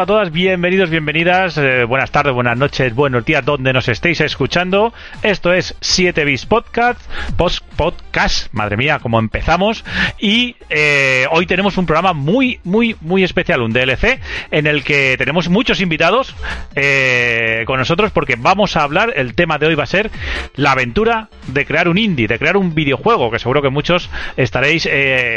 A 0.00 0.06
todas, 0.06 0.32
bienvenidos, 0.32 0.88
bienvenidas, 0.88 1.58
eh, 1.58 1.84
buenas 1.84 2.10
tardes, 2.10 2.32
buenas 2.32 2.56
noches, 2.56 2.94
buenos 2.94 3.22
días, 3.26 3.44
donde 3.44 3.74
nos 3.74 3.86
estéis 3.86 4.22
escuchando. 4.22 4.94
Esto 5.22 5.52
es 5.52 5.76
7 5.82 6.24
bis 6.24 6.46
Podcast, 6.46 6.98
post 7.36 7.62
podcast, 7.76 8.50
madre 8.52 8.78
mía, 8.78 8.98
cómo 9.02 9.18
empezamos. 9.18 9.84
Y 10.18 10.56
eh, 10.70 11.26
hoy 11.30 11.44
tenemos 11.44 11.76
un 11.76 11.84
programa 11.84 12.14
muy, 12.14 12.60
muy, 12.64 12.96
muy 13.02 13.24
especial, 13.24 13.60
un 13.60 13.74
DLC, 13.74 14.20
en 14.50 14.66
el 14.66 14.84
que 14.84 15.16
tenemos 15.18 15.50
muchos 15.50 15.82
invitados 15.82 16.34
eh, 16.76 17.64
con 17.66 17.78
nosotros 17.78 18.10
porque 18.10 18.36
vamos 18.38 18.78
a 18.78 18.84
hablar, 18.84 19.12
el 19.16 19.34
tema 19.34 19.58
de 19.58 19.66
hoy 19.66 19.74
va 19.74 19.82
a 19.82 19.86
ser 19.86 20.10
la 20.56 20.72
aventura 20.72 21.28
de 21.48 21.66
crear 21.66 21.88
un 21.88 21.98
indie, 21.98 22.26
de 22.26 22.38
crear 22.38 22.56
un 22.56 22.74
videojuego, 22.74 23.30
que 23.30 23.38
seguro 23.38 23.60
que 23.60 23.68
muchos 23.68 24.08
estaréis 24.38 24.88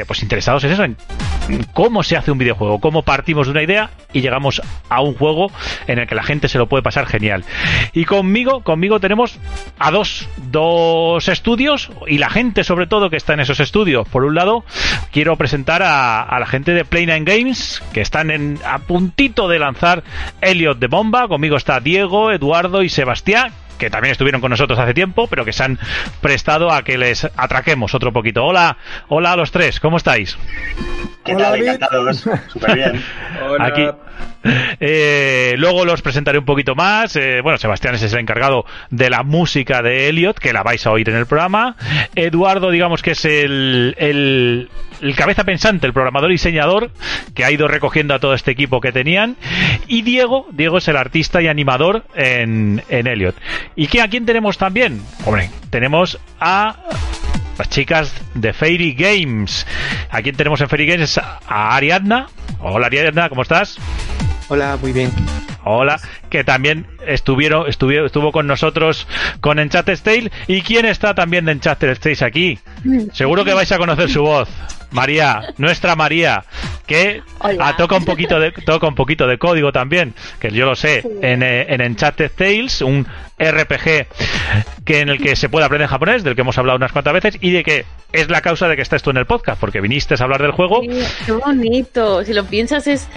pues 0.07 0.23
interesados 0.23 0.63
en 0.63 0.71
eso, 0.71 0.83
en 0.85 0.95
cómo 1.73 2.01
se 2.03 2.15
hace 2.15 2.31
un 2.31 2.37
videojuego, 2.37 2.79
cómo 2.79 3.03
partimos 3.03 3.47
de 3.47 3.51
una 3.51 3.63
idea 3.63 3.89
y 4.13 4.21
llegamos 4.21 4.52
a 4.89 5.01
un 5.01 5.13
juego 5.15 5.51
en 5.87 5.99
el 5.99 6.07
que 6.07 6.15
la 6.15 6.23
gente 6.23 6.47
se 6.47 6.57
lo 6.57 6.67
puede 6.67 6.83
pasar 6.83 7.05
genial. 7.05 7.43
Y 7.93 8.05
conmigo, 8.05 8.63
conmigo 8.63 8.99
tenemos 8.99 9.39
a 9.79 9.91
dos, 9.91 10.27
dos 10.51 11.27
estudios 11.27 11.89
y 12.07 12.17
la 12.17 12.29
gente 12.29 12.63
sobre 12.63 12.87
todo 12.87 13.09
que 13.09 13.17
está 13.17 13.33
en 13.33 13.39
esos 13.39 13.59
estudios. 13.59 14.07
Por 14.07 14.25
un 14.25 14.35
lado, 14.35 14.63
quiero 15.11 15.35
presentar 15.35 15.83
a, 15.83 16.21
a 16.21 16.39
la 16.39 16.45
gente 16.45 16.73
de 16.73 16.85
Play 16.85 17.05
Nine 17.05 17.23
Games 17.23 17.81
que 17.93 18.01
están 18.01 18.31
en, 18.31 18.59
a 18.65 18.79
puntito 18.79 19.47
de 19.47 19.59
lanzar 19.59 20.03
Elliot 20.41 20.79
de 20.79 20.87
Bomba. 20.87 21.27
Conmigo 21.27 21.57
está 21.57 21.79
Diego, 21.79 22.31
Eduardo 22.31 22.83
y 22.83 22.89
Sebastián 22.89 23.53
que 23.77 23.89
también 23.89 24.11
estuvieron 24.13 24.39
con 24.39 24.49
nosotros 24.49 24.79
hace 24.79 24.93
tiempo, 24.93 25.27
pero 25.27 25.43
que 25.43 25.51
se 25.51 25.63
han 25.63 25.79
prestado 26.21 26.71
a 26.71 26.83
que 26.83 26.97
les 26.97 27.25
atraquemos 27.35 27.93
otro 27.93 28.13
poquito. 28.13 28.45
Hola, 28.45 28.77
hola 29.09 29.33
a 29.33 29.35
los 29.35 29.51
tres, 29.51 29.79
¿cómo 29.79 29.97
estáis? 29.97 30.37
¿Qué 31.25 31.35
tal? 31.35 31.59
Encantados. 31.59 32.17
Súper 32.47 32.75
bien. 32.75 33.03
Hola. 33.45 33.65
Aquí. 33.65 33.87
Eh, 34.85 35.53
luego 35.57 35.85
los 35.85 36.01
presentaré 36.01 36.37
un 36.37 36.45
poquito 36.45 36.75
más. 36.75 37.15
Eh, 37.15 37.39
bueno, 37.41 37.57
Sebastián 37.57 37.95
es 37.95 38.11
el 38.11 38.19
encargado 38.19 38.65
de 38.89 39.09
la 39.09 39.23
música 39.23 39.81
de 39.81 40.09
Elliot, 40.09 40.37
que 40.37 40.51
la 40.51 40.63
vais 40.63 40.85
a 40.85 40.91
oír 40.91 41.07
en 41.09 41.15
el 41.15 41.25
programa. 41.25 41.77
Eduardo, 42.15 42.69
digamos 42.69 43.01
que 43.01 43.11
es 43.11 43.23
el, 43.23 43.95
el, 43.97 44.69
el 45.01 45.15
cabeza 45.15 45.45
pensante, 45.45 45.87
el 45.87 45.93
programador 45.93 46.31
y 46.31 46.33
diseñador, 46.33 46.91
que 47.33 47.45
ha 47.45 47.51
ido 47.51 47.67
recogiendo 47.69 48.13
a 48.13 48.19
todo 48.19 48.33
este 48.33 48.51
equipo 48.51 48.81
que 48.81 48.91
tenían. 48.91 49.37
Y 49.87 50.01
Diego, 50.01 50.47
Diego 50.51 50.79
es 50.79 50.87
el 50.89 50.97
artista 50.97 51.41
y 51.41 51.47
animador 51.47 52.03
en, 52.15 52.83
en 52.89 53.07
Elliot. 53.07 53.35
¿Y 53.75 53.87
qué, 53.87 54.01
a 54.01 54.09
quién 54.09 54.25
tenemos 54.25 54.57
también? 54.57 55.01
Hombre, 55.25 55.49
tenemos 55.69 56.19
a 56.41 56.75
las 57.57 57.69
chicas 57.69 58.13
de 58.33 58.53
Fairy 58.53 58.93
Games. 58.93 59.65
¿A 60.09 60.21
quién 60.21 60.35
tenemos 60.35 60.61
en 60.61 60.69
Fairy 60.69 60.85
Games? 60.85 61.17
A 61.17 61.75
Ariadna. 61.75 62.27
Hola 62.59 62.87
Ariadna, 62.87 63.29
¿cómo 63.29 63.41
estás? 63.41 63.77
Hola, 64.49 64.77
muy 64.81 64.91
bien. 64.91 65.11
Hola, 65.65 65.99
que 66.29 66.43
también 66.43 66.87
estuvieron, 67.07 67.69
estuvieron, 67.69 68.05
estuvo 68.05 68.31
con 68.31 68.47
nosotros 68.47 69.07
con 69.39 69.59
Enchanted 69.59 69.99
Tale. 69.99 70.31
¿Y 70.47 70.61
quién 70.61 70.85
está 70.85 71.13
también 71.15 71.45
de 71.45 71.53
Enchanted 71.53 71.97
Tale 71.97 72.17
aquí? 72.25 72.59
Seguro 73.13 73.45
que 73.45 73.53
vais 73.53 73.71
a 73.71 73.77
conocer 73.77 74.09
su 74.09 74.23
voz. 74.23 74.49
María, 74.93 75.53
nuestra 75.57 75.95
María, 75.95 76.43
que 76.87 77.21
Hola. 77.39 77.75
toca 77.77 77.95
un 77.97 78.05
poquito 78.05 78.39
de 78.39 78.51
toca 78.51 78.87
un 78.87 78.95
poquito 78.95 79.27
de 79.27 79.37
código 79.37 79.71
también, 79.71 80.13
que 80.39 80.51
yo 80.51 80.65
lo 80.65 80.75
sé, 80.75 81.03
en, 81.21 81.43
eh, 81.43 81.65
en 81.69 81.81
Enchanted 81.81 82.31
Tales, 82.35 82.81
un 82.81 83.05
RPG 83.39 84.07
que 84.85 84.99
en 85.01 85.09
el 85.09 85.19
que 85.19 85.35
se 85.35 85.49
puede 85.49 85.65
aprender 85.65 85.87
japonés, 85.89 86.23
del 86.23 86.35
que 86.35 86.41
hemos 86.41 86.57
hablado 86.57 86.77
unas 86.77 86.91
cuantas 86.91 87.13
veces, 87.13 87.37
y 87.41 87.51
de 87.51 87.63
que 87.63 87.85
es 88.11 88.29
la 88.29 88.41
causa 88.41 88.67
de 88.67 88.75
que 88.75 88.81
estés 88.83 89.01
tú 89.01 89.09
en 89.09 89.17
el 89.17 89.25
podcast, 89.25 89.59
porque 89.59 89.81
viniste 89.81 90.13
a 90.19 90.23
hablar 90.23 90.41
del 90.41 90.51
juego. 90.51 90.81
Sí, 90.81 90.89
Qué 91.25 91.31
bonito. 91.31 92.23
Si 92.23 92.33
lo 92.33 92.45
piensas, 92.45 92.85
es, 92.87 93.07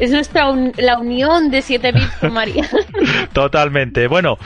es 0.00 0.10
nuestra 0.10 0.48
un- 0.48 0.72
la 0.78 0.98
unión 0.98 1.50
de 1.50 1.60
7 1.62 1.92
bits 1.92 2.10
con 2.20 2.32
María. 2.32 2.66
Totalmente. 3.32 4.06
Bueno, 4.06 4.38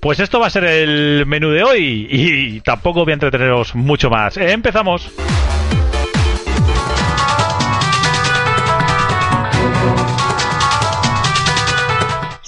pues 0.00 0.20
esto 0.20 0.40
va 0.40 0.46
a 0.46 0.50
ser 0.50 0.64
el 0.64 1.24
menú 1.26 1.50
de 1.50 1.62
hoy 1.62 2.06
y 2.10 2.60
tampoco 2.60 3.04
voy 3.04 3.10
a 3.12 3.14
entreteneros 3.14 3.74
mucho 3.74 4.08
más. 4.08 4.36
Eh, 4.38 4.52
empezamos. 4.52 5.10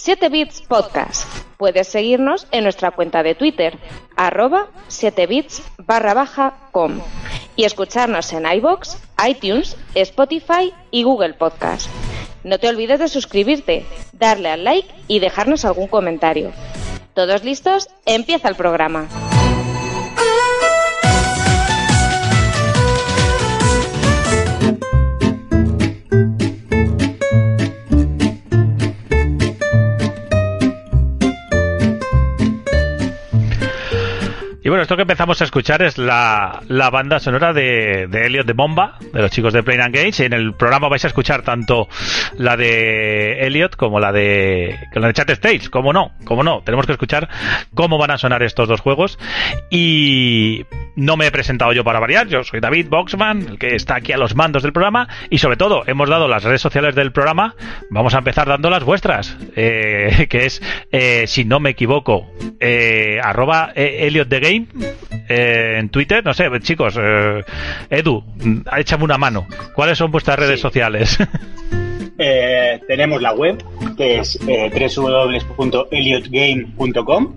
Siete 0.08 0.30
Bits 0.30 0.62
Podcast. 0.62 1.28
Puedes 1.58 1.88
seguirnos 1.88 2.46
en 2.50 2.64
nuestra 2.64 2.92
cuenta 2.92 3.22
de 3.22 3.34
Twitter, 3.34 3.76
arroba 4.16 4.68
7bits 4.88 5.60
barra 5.76 6.14
baja 6.14 6.54
com. 6.72 7.02
Y 7.56 7.64
escucharnos 7.64 8.32
en 8.32 8.46
iBox, 8.50 8.96
iTunes, 9.28 9.76
Spotify 9.94 10.72
y 10.90 11.02
Google 11.02 11.34
Podcast. 11.34 11.90
No 12.42 12.58
te 12.58 12.70
olvides 12.70 13.00
de 13.00 13.08
suscribirte, 13.08 13.84
darle 14.14 14.48
al 14.48 14.64
like 14.64 14.88
y 15.08 15.18
dejarnos 15.18 15.66
algún 15.66 15.88
comentario. 15.88 16.52
¿Todos 17.12 17.44
listos? 17.44 17.90
Empieza 18.06 18.48
el 18.48 18.54
programa. 18.54 19.08
Y 34.68 34.70
bueno, 34.70 34.82
esto 34.82 34.96
que 34.96 35.02
empezamos 35.02 35.40
a 35.40 35.44
escuchar 35.44 35.80
es 35.80 35.96
la, 35.96 36.60
la 36.68 36.90
banda 36.90 37.20
sonora 37.20 37.54
de, 37.54 38.06
de 38.06 38.26
Elliot 38.26 38.46
de 38.46 38.52
Bomba, 38.52 38.98
de 39.14 39.22
los 39.22 39.30
chicos 39.30 39.54
de 39.54 39.62
Plain 39.62 39.80
and 39.80 39.94
Games. 39.94 40.20
Y 40.20 40.24
en 40.24 40.34
el 40.34 40.52
programa 40.52 40.90
vais 40.90 41.02
a 41.06 41.08
escuchar 41.08 41.40
tanto 41.40 41.88
la 42.36 42.54
de 42.58 43.46
Elliot 43.46 43.76
como 43.76 43.98
la 43.98 44.12
de, 44.12 44.78
la 44.92 45.06
de 45.06 45.14
Chat 45.14 45.30
States. 45.30 45.70
¿Cómo 45.70 45.94
no? 45.94 46.12
¿Cómo 46.24 46.42
no? 46.42 46.60
Tenemos 46.60 46.84
que 46.84 46.92
escuchar 46.92 47.30
cómo 47.72 47.96
van 47.96 48.10
a 48.10 48.18
sonar 48.18 48.42
estos 48.42 48.68
dos 48.68 48.82
juegos. 48.82 49.18
Y 49.70 50.66
no 50.96 51.16
me 51.16 51.28
he 51.28 51.30
presentado 51.30 51.72
yo 51.72 51.82
para 51.82 51.98
variar. 51.98 52.28
Yo 52.28 52.44
soy 52.44 52.60
David 52.60 52.88
Boxman, 52.90 53.48
el 53.48 53.58
que 53.58 53.74
está 53.74 53.94
aquí 53.96 54.12
a 54.12 54.18
los 54.18 54.34
mandos 54.34 54.62
del 54.62 54.74
programa. 54.74 55.08
Y 55.30 55.38
sobre 55.38 55.56
todo, 55.56 55.84
hemos 55.86 56.10
dado 56.10 56.28
las 56.28 56.44
redes 56.44 56.60
sociales 56.60 56.94
del 56.94 57.12
programa. 57.12 57.54
Vamos 57.88 58.12
a 58.14 58.18
empezar 58.18 58.46
dando 58.46 58.68
las 58.68 58.84
vuestras. 58.84 59.34
eh, 59.56 60.26
que 60.28 60.44
es, 60.44 60.60
eh, 60.92 61.24
si 61.26 61.46
no 61.46 61.58
me 61.58 61.70
equivoco, 61.70 62.30
eh, 62.60 63.18
arroba 63.22 63.72
eh, 63.74 64.06
Elliot 64.06 64.28
the 64.28 64.57
Game 64.66 64.92
eh, 65.28 65.76
en 65.78 65.88
Twitter. 65.90 66.24
No 66.24 66.34
sé, 66.34 66.48
chicos, 66.60 66.98
eh, 67.00 67.44
Edu, 67.90 68.24
échame 68.76 69.04
una 69.04 69.18
mano. 69.18 69.46
¿Cuáles 69.74 69.98
son 69.98 70.10
vuestras 70.10 70.38
redes 70.38 70.56
Sí. 70.60 70.62
sociales? 70.62 71.18
Eh, 72.20 72.80
tenemos 72.88 73.22
la 73.22 73.32
web, 73.32 73.62
que 73.96 74.18
es 74.18 74.36
eh, 74.48 74.68
www.eliotgame.com 74.96 77.36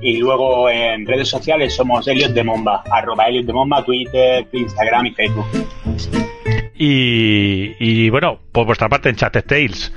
y 0.00 0.16
luego 0.16 0.70
en 0.70 1.04
redes 1.06 1.28
sociales 1.28 1.74
somos 1.74 2.08
Eliot 2.08 2.32
de 2.32 2.42
Momba, 2.42 2.82
arroba 2.90 3.26
Eliot 3.26 3.44
de 3.44 3.52
Momba, 3.52 3.84
Twitter, 3.84 4.46
Instagram 4.52 5.04
y 5.04 5.10
Facebook. 5.10 5.44
y, 6.74 7.74
y 7.78 8.08
bueno, 8.08 8.38
por 8.52 8.64
vuestra 8.64 8.88
parte 8.88 9.10
en 9.10 9.16
Chat 9.16 9.36
Tales, 9.46 9.92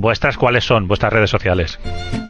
¿vuestras 0.00 0.36
cuáles 0.36 0.64
son 0.64 0.88
vuestras 0.88 1.12
redes 1.12 1.30
sociales? 1.30 1.78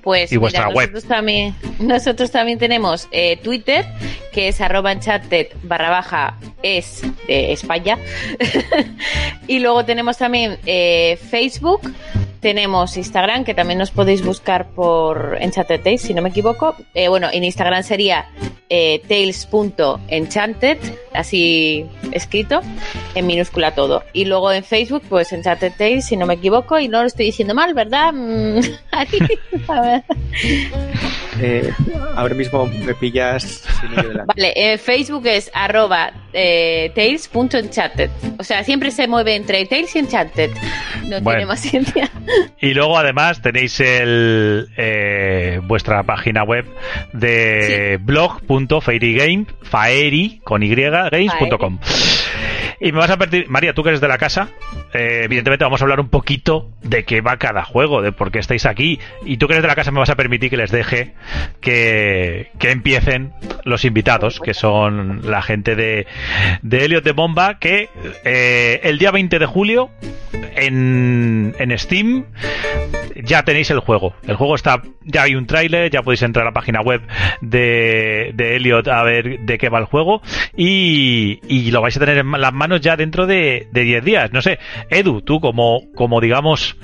Pues 0.02 0.32
Y 0.32 0.36
vuestra 0.36 0.66
mira, 0.66 0.74
web. 0.74 0.90
Nosotros 0.90 1.08
también, 1.08 1.54
nosotros 1.78 2.30
también 2.30 2.58
tenemos 2.58 3.08
eh, 3.12 3.36
Twitter, 3.38 3.86
que 4.32 4.48
es 4.48 4.60
arroba 4.60 4.92
enchanted 4.92 5.48
barra 5.62 5.90
baja 5.90 6.36
es 6.62 7.02
de 7.26 7.52
España. 7.52 7.98
y 9.46 9.58
luego 9.60 9.84
tenemos 9.84 10.18
también 10.18 10.58
eh, 10.66 11.18
Facebook, 11.30 11.80
tenemos 12.40 12.96
Instagram, 12.96 13.44
que 13.44 13.54
también 13.54 13.78
nos 13.78 13.90
podéis 13.90 14.24
buscar 14.24 14.70
por 14.70 15.36
Enchanted 15.40 15.98
si 15.98 16.14
no 16.14 16.22
me 16.22 16.30
equivoco. 16.30 16.74
Eh, 16.94 17.08
bueno, 17.08 17.28
en 17.32 17.44
Instagram 17.44 17.82
sería 17.82 18.26
eh, 18.70 19.02
tales.enchanted, 19.08 20.78
así 21.12 21.84
escrito, 22.12 22.62
en 23.14 23.26
minúscula 23.26 23.74
todo. 23.74 24.04
Y 24.12 24.24
luego 24.24 24.50
en 24.52 24.64
Facebook, 24.64 25.02
pues 25.08 25.32
Enchanted 25.32 25.72
Tales, 25.76 26.06
si 26.06 26.16
no 26.16 26.24
me 26.24 26.34
equivoco, 26.34 26.78
y 26.78 26.88
no 26.88 27.00
lo 27.00 27.08
estoy 27.08 27.26
diciendo 27.26 27.54
mal, 27.54 27.74
¿verdad? 27.74 28.14
Eh, 31.40 31.70
ahora 32.16 32.34
mismo 32.34 32.66
me 32.66 32.94
pillas. 32.94 33.64
vale, 34.26 34.52
eh, 34.56 34.78
Facebook 34.78 35.26
es 35.26 35.50
arroba 35.54 36.12
eh, 36.32 36.90
tales.enchanted. 36.94 38.10
O 38.38 38.44
sea, 38.44 38.64
siempre 38.64 38.90
se 38.90 39.06
mueve 39.06 39.34
entre 39.36 39.64
Tales 39.66 39.94
y 39.94 40.00
Enchanted. 40.00 40.50
No 41.06 41.22
tiene 41.22 41.46
más 41.46 41.60
ciencia. 41.60 42.10
Y 42.60 42.74
luego 42.74 42.98
además 42.98 43.42
tenéis 43.42 43.80
el 43.80 44.68
vuestra 45.64 46.02
página 46.02 46.42
web 46.44 46.66
de 47.12 47.96
sí. 47.98 48.04
blog.faerygame, 48.04 49.46
faeri 49.62 50.40
con 50.44 50.62
y 50.62 50.74
games.com. 50.74 51.78
Y 52.80 52.92
me 52.92 52.98
vas 52.98 53.10
a 53.10 53.18
pedir, 53.18 53.48
María, 53.48 53.74
tú 53.74 53.82
que 53.82 53.90
eres 53.90 54.00
de 54.00 54.08
la 54.08 54.16
casa, 54.16 54.48
eh, 54.92 55.22
evidentemente 55.24 55.64
vamos 55.64 55.80
a 55.80 55.84
hablar 55.84 56.00
un 56.00 56.08
poquito 56.08 56.70
de 56.82 57.04
qué 57.04 57.20
va 57.20 57.36
cada 57.36 57.64
juego, 57.64 58.02
de 58.02 58.12
por 58.12 58.30
qué 58.30 58.38
estáis 58.38 58.66
aquí. 58.66 58.98
Y 59.24 59.36
tú 59.36 59.46
que 59.46 59.54
eres 59.54 59.62
de 59.62 59.68
la 59.68 59.74
casa 59.74 59.90
me 59.90 59.98
vas 60.00 60.10
a 60.10 60.16
permitir 60.16 60.50
que 60.50 60.56
les 60.56 60.70
deje 60.70 61.14
que, 61.60 62.50
que 62.58 62.70
empiecen 62.70 63.32
los 63.64 63.84
invitados, 63.84 64.40
que 64.40 64.54
son 64.54 65.30
la 65.30 65.42
gente 65.42 65.76
de, 65.76 66.06
de 66.62 66.84
Elliot 66.84 67.04
de 67.04 67.12
Bomba, 67.12 67.58
que 67.58 67.88
eh, 68.24 68.80
el 68.84 68.98
día 68.98 69.10
20 69.10 69.38
de 69.38 69.46
julio 69.46 69.90
en, 70.56 71.54
en 71.58 71.78
Steam 71.78 72.26
ya 73.22 73.42
tenéis 73.44 73.70
el 73.70 73.80
juego. 73.80 74.14
El 74.26 74.36
juego 74.36 74.54
está, 74.54 74.82
ya 75.04 75.22
hay 75.22 75.34
un 75.34 75.46
tráiler, 75.46 75.90
ya 75.90 76.02
podéis 76.02 76.22
entrar 76.22 76.46
a 76.46 76.50
la 76.50 76.54
página 76.54 76.80
web 76.80 77.02
de, 77.40 78.32
de 78.34 78.56
Elliot 78.56 78.88
a 78.88 79.02
ver 79.02 79.40
de 79.40 79.58
qué 79.58 79.68
va 79.68 79.78
el 79.78 79.84
juego 79.84 80.22
y, 80.56 81.40
y 81.48 81.70
lo 81.70 81.80
vais 81.80 81.96
a 81.96 82.00
tener 82.00 82.18
en 82.18 82.30
las 82.30 82.52
manos 82.52 82.80
ya 82.80 82.96
dentro 82.96 83.26
de, 83.26 83.68
de 83.72 83.84
10 83.84 84.04
días. 84.04 84.32
No 84.32 84.42
sé, 84.42 84.58
Edu, 84.88 85.22
tú 85.22 85.40
como, 85.40 85.90
como 85.94 86.20
digamos, 86.20 86.76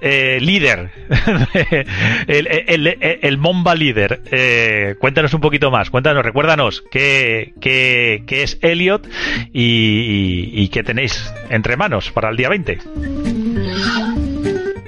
eh, 0.00 0.38
líder, 0.40 0.90
el, 2.26 2.46
el, 2.46 2.98
el, 3.22 3.38
Momba 3.38 3.74
líder, 3.74 4.22
eh, 4.30 4.96
cuéntanos 4.98 5.34
un 5.34 5.40
poquito 5.40 5.70
más, 5.70 5.90
cuéntanos, 5.90 6.24
recuérdanos 6.24 6.82
qué, 6.90 7.52
qué, 7.60 8.22
qué 8.26 8.42
es 8.42 8.58
Elliot 8.62 9.08
y 9.52 10.68
qué 10.68 10.82
tenéis 10.82 11.32
entre 11.50 11.76
manos 11.76 12.10
para 12.10 12.30
el 12.30 12.36
día 12.36 12.48
20. 12.48 12.78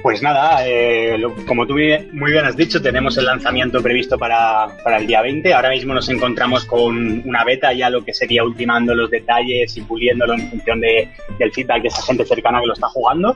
Pues 0.05 0.21
nada, 0.21 0.63
eh, 0.67 1.17
lo, 1.17 1.33
como 1.47 1.65
tú 1.65 1.73
muy 1.73 2.31
bien 2.31 2.45
has 2.45 2.55
dicho, 2.55 2.79
tenemos 2.79 3.17
el 3.17 3.25
lanzamiento 3.25 3.81
previsto 3.81 4.19
para, 4.19 4.67
para, 4.83 4.97
el 4.97 5.07
día 5.07 5.23
20. 5.23 5.51
Ahora 5.51 5.71
mismo 5.71 5.95
nos 5.95 6.07
encontramos 6.09 6.63
con 6.65 7.27
una 7.27 7.43
beta, 7.43 7.73
ya 7.73 7.89
lo 7.89 8.05
que 8.05 8.13
sería 8.13 8.43
ultimando 8.43 8.93
los 8.93 9.09
detalles 9.09 9.75
y 9.75 9.81
puliéndolo 9.81 10.35
en 10.35 10.47
función 10.47 10.79
de, 10.79 11.09
del 11.39 11.51
feedback 11.51 11.81
de 11.81 11.87
esa 11.87 12.03
gente 12.03 12.23
cercana 12.23 12.61
que 12.61 12.67
lo 12.67 12.73
está 12.73 12.87
jugando. 12.87 13.35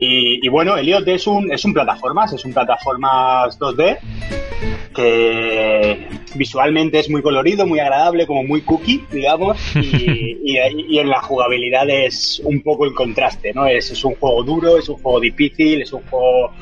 Y, 0.00 0.44
y 0.44 0.48
bueno, 0.48 0.76
Elliot 0.76 1.06
es 1.06 1.24
un, 1.28 1.52
es 1.52 1.64
un 1.64 1.72
plataformas, 1.72 2.32
es 2.32 2.44
un 2.44 2.52
plataformas 2.52 3.56
2D 3.56 3.98
que 4.98 6.08
visualmente 6.34 6.98
es 6.98 7.08
muy 7.08 7.22
colorido, 7.22 7.66
muy 7.66 7.78
agradable, 7.78 8.26
como 8.26 8.42
muy 8.42 8.62
cookie, 8.62 9.04
digamos, 9.12 9.56
y, 9.76 10.38
y, 10.42 10.58
y 10.88 10.98
en 10.98 11.08
la 11.08 11.22
jugabilidad 11.22 11.88
es 11.88 12.40
un 12.44 12.62
poco 12.62 12.84
el 12.84 12.94
contraste, 12.94 13.52
¿no? 13.54 13.66
Es, 13.66 13.92
es 13.92 14.04
un 14.04 14.16
juego 14.16 14.42
duro, 14.42 14.76
es 14.76 14.88
un 14.88 14.96
juego 14.96 15.20
difícil, 15.20 15.82
es 15.82 15.92
un 15.92 16.02
juego 16.08 16.52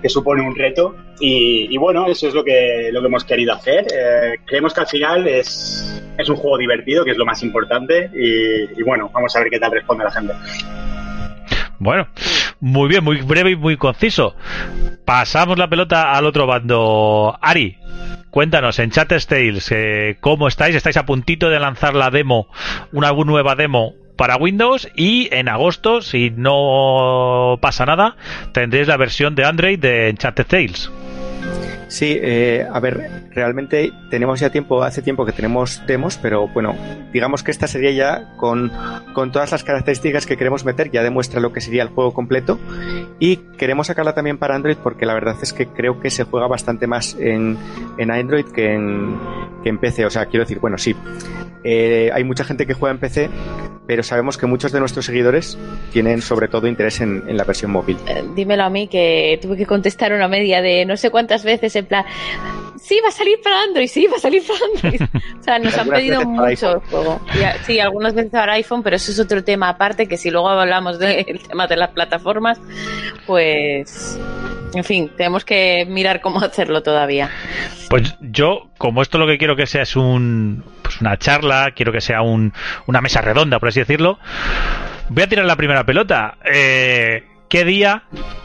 que 0.00 0.08
supone 0.08 0.42
un 0.42 0.54
reto 0.54 0.94
y, 1.20 1.76
bueno, 1.78 2.06
eso 2.06 2.28
es 2.28 2.34
lo 2.34 2.42
que, 2.42 2.90
lo 2.92 3.00
que 3.00 3.06
hemos 3.06 3.24
querido 3.24 3.54
hacer. 3.54 3.86
Eh, 3.92 4.38
creemos 4.44 4.74
que 4.74 4.80
al 4.80 4.86
final 4.86 5.26
es, 5.28 6.02
es 6.18 6.28
un 6.28 6.36
juego 6.36 6.58
divertido, 6.58 7.04
que 7.04 7.12
es 7.12 7.16
lo 7.16 7.24
más 7.24 7.42
importante 7.42 8.10
y, 8.14 8.80
y 8.80 8.82
bueno, 8.82 9.10
vamos 9.12 9.34
a 9.36 9.40
ver 9.40 9.50
qué 9.50 9.58
tal 9.58 9.72
responde 9.72 10.04
la 10.04 10.10
gente. 10.10 10.32
Bueno, 11.78 12.08
muy 12.60 12.88
bien, 12.88 13.04
muy 13.04 13.20
breve 13.20 13.50
y 13.50 13.56
muy 13.56 13.76
conciso. 13.76 14.34
Pasamos 15.04 15.58
la 15.58 15.68
pelota 15.68 16.12
al 16.12 16.24
otro 16.24 16.46
bando. 16.46 17.36
Ari, 17.40 17.76
cuéntanos 18.30 18.78
en 18.78 18.90
Chat 18.90 19.08
Tales 19.08 19.70
eh, 19.70 20.16
cómo 20.20 20.48
estáis. 20.48 20.74
¿Estáis 20.74 20.96
a 20.96 21.04
puntito 21.04 21.50
de 21.50 21.60
lanzar 21.60 21.94
la 21.94 22.10
demo, 22.10 22.48
una 22.92 23.12
nueva 23.12 23.54
demo 23.54 23.94
para 24.16 24.36
Windows 24.36 24.88
y 24.94 25.28
en 25.32 25.48
agosto, 25.48 26.02
si 26.02 26.30
no 26.30 27.58
pasa 27.60 27.86
nada, 27.86 28.16
tendréis 28.52 28.88
la 28.88 28.96
versión 28.96 29.34
de 29.34 29.44
Android 29.44 29.78
de 29.78 30.08
Enchanted 30.08 30.46
Tales. 30.46 30.90
Sí, 31.88 32.18
eh, 32.20 32.66
a 32.70 32.80
ver, 32.80 33.28
realmente 33.30 33.92
tenemos 34.10 34.40
ya 34.40 34.50
tiempo, 34.50 34.82
hace 34.82 35.02
tiempo 35.02 35.24
que 35.24 35.32
tenemos 35.32 35.82
demos, 35.86 36.16
pero 36.16 36.48
bueno, 36.48 36.74
digamos 37.12 37.42
que 37.42 37.50
esta 37.50 37.66
sería 37.66 37.90
ya 37.90 38.36
con, 38.36 38.72
con 39.12 39.32
todas 39.32 39.52
las 39.52 39.64
características 39.64 40.26
que 40.26 40.36
queremos 40.36 40.64
meter, 40.64 40.90
ya 40.90 41.02
demuestra 41.02 41.40
lo 41.40 41.52
que 41.52 41.60
sería 41.60 41.82
el 41.82 41.88
juego 41.88 42.14
completo 42.14 42.58
y 43.18 43.36
queremos 43.58 43.86
sacarla 43.86 44.14
también 44.14 44.38
para 44.38 44.54
Android 44.54 44.76
porque 44.82 45.06
la 45.06 45.14
verdad 45.14 45.36
es 45.42 45.52
que 45.52 45.66
creo 45.68 46.00
que 46.00 46.10
se 46.10 46.24
juega 46.24 46.46
bastante 46.46 46.86
más 46.86 47.16
en, 47.18 47.56
en 47.98 48.10
Android 48.10 48.46
que 48.46 48.74
en, 48.74 49.18
que 49.62 49.68
en 49.68 49.78
PC, 49.78 50.06
o 50.06 50.10
sea, 50.10 50.26
quiero 50.26 50.44
decir, 50.44 50.58
bueno, 50.60 50.78
sí, 50.78 50.94
eh, 51.64 52.10
hay 52.12 52.24
mucha 52.24 52.44
gente 52.44 52.66
que 52.66 52.74
juega 52.74 52.92
en 52.92 53.00
PC, 53.00 53.30
pero 53.86 54.02
sabemos 54.02 54.36
que 54.36 54.46
muchos 54.46 54.72
de 54.72 54.80
nuestros 54.80 55.06
seguidores 55.06 55.58
tienen 55.92 56.20
sobre 56.22 56.48
todo 56.48 56.66
interés 56.66 57.00
en, 57.00 57.24
la 57.36 57.44
versión 57.44 57.70
móvil. 57.70 57.96
Eh, 58.06 58.22
dímelo 58.34 58.64
a 58.64 58.70
mí 58.70 58.86
que 58.86 59.38
tuve 59.40 59.56
que 59.56 59.66
contestar 59.66 60.12
una 60.12 60.28
media 60.28 60.62
de 60.62 60.84
no 60.84 60.96
sé 60.96 61.10
cuántas 61.10 61.44
veces 61.44 61.73
en 61.76 61.86
plan, 61.86 62.04
sí, 62.80 63.00
va 63.02 63.08
a 63.08 63.12
salir 63.12 63.40
para 63.42 63.62
Android, 63.62 63.88
sí, 63.88 64.06
va 64.06 64.16
a 64.16 64.20
salir 64.20 64.42
para 64.46 64.60
Android. 64.74 65.08
o 65.40 65.42
sea, 65.42 65.58
nos 65.58 65.76
han 65.76 65.88
pedido 65.88 66.24
mucho 66.24 66.74
el 66.74 66.80
juego. 66.80 67.20
Y, 67.34 67.64
sí, 67.64 67.80
algunas 67.80 68.14
veces 68.14 68.30
para 68.30 68.54
iPhone, 68.54 68.82
pero 68.82 68.96
eso 68.96 69.10
es 69.10 69.18
otro 69.18 69.42
tema 69.42 69.68
aparte, 69.68 70.06
que 70.06 70.16
si 70.16 70.30
luego 70.30 70.48
hablamos 70.48 70.98
del 70.98 71.40
tema 71.48 71.66
de 71.66 71.76
las 71.76 71.90
plataformas, 71.90 72.60
pues... 73.26 74.18
En 74.74 74.82
fin, 74.82 75.08
tenemos 75.16 75.44
que 75.44 75.86
mirar 75.88 76.20
cómo 76.20 76.40
hacerlo 76.40 76.82
todavía. 76.82 77.30
Pues 77.88 78.16
yo, 78.20 78.70
como 78.76 79.02
esto 79.02 79.18
lo 79.18 79.26
que 79.28 79.38
quiero 79.38 79.54
que 79.54 79.66
sea 79.66 79.82
es 79.82 79.94
un, 79.94 80.64
pues 80.82 81.00
una 81.00 81.16
charla, 81.16 81.72
quiero 81.76 81.92
que 81.92 82.00
sea 82.00 82.22
un, 82.22 82.52
una 82.86 83.00
mesa 83.00 83.20
redonda, 83.20 83.60
por 83.60 83.68
así 83.68 83.78
decirlo, 83.78 84.18
voy 85.10 85.22
a 85.22 85.28
tirar 85.28 85.44
la 85.44 85.54
primera 85.54 85.84
pelota. 85.84 86.38
Eh, 86.44 87.22
¿Qué 87.48 87.64
día, 87.64 88.02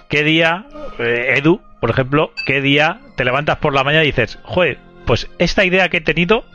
qué 0.07 0.23
día, 0.23 0.67
eh, 0.99 1.37
Edu, 1.37 1.61
por 1.81 1.89
ejemplo, 1.89 2.31
qué 2.45 2.61
día 2.61 2.99
te 3.19 3.25
levantas 3.25 3.57
por 3.57 3.73
la 3.73 3.83
mañana 3.83 4.05
y 4.05 4.07
dices, 4.07 4.39
joder, 4.43 4.77
pues 5.05 5.29
esta 5.39 5.65
idea 5.65 5.89
que 5.89 5.97
he 5.97 6.01
tenido 6.01 6.45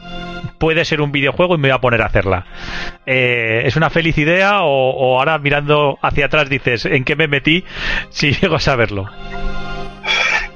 puede 0.57 0.87
ser 0.87 1.03
un 1.03 1.13
videojuego 1.13 1.57
y 1.57 1.59
me 1.59 1.69
voy 1.69 1.77
a 1.77 1.81
poner 1.83 2.01
a 2.01 2.07
hacerla. 2.07 2.47
Eh, 3.05 3.65
¿Es 3.67 3.77
una 3.77 3.91
feliz 3.91 4.17
idea 4.17 4.63
o, 4.63 4.91
o, 4.93 5.19
ahora 5.19 5.37
mirando 5.39 5.99
hacia 6.01 6.25
atrás 6.25 6.49
dices, 6.49 6.87
¿en 6.87 7.05
qué 7.05 7.17
me 7.17 7.29
metí 7.29 7.65
si 8.09 8.33
llego 8.33 8.55
a 8.55 8.61
saberlo? 8.61 9.11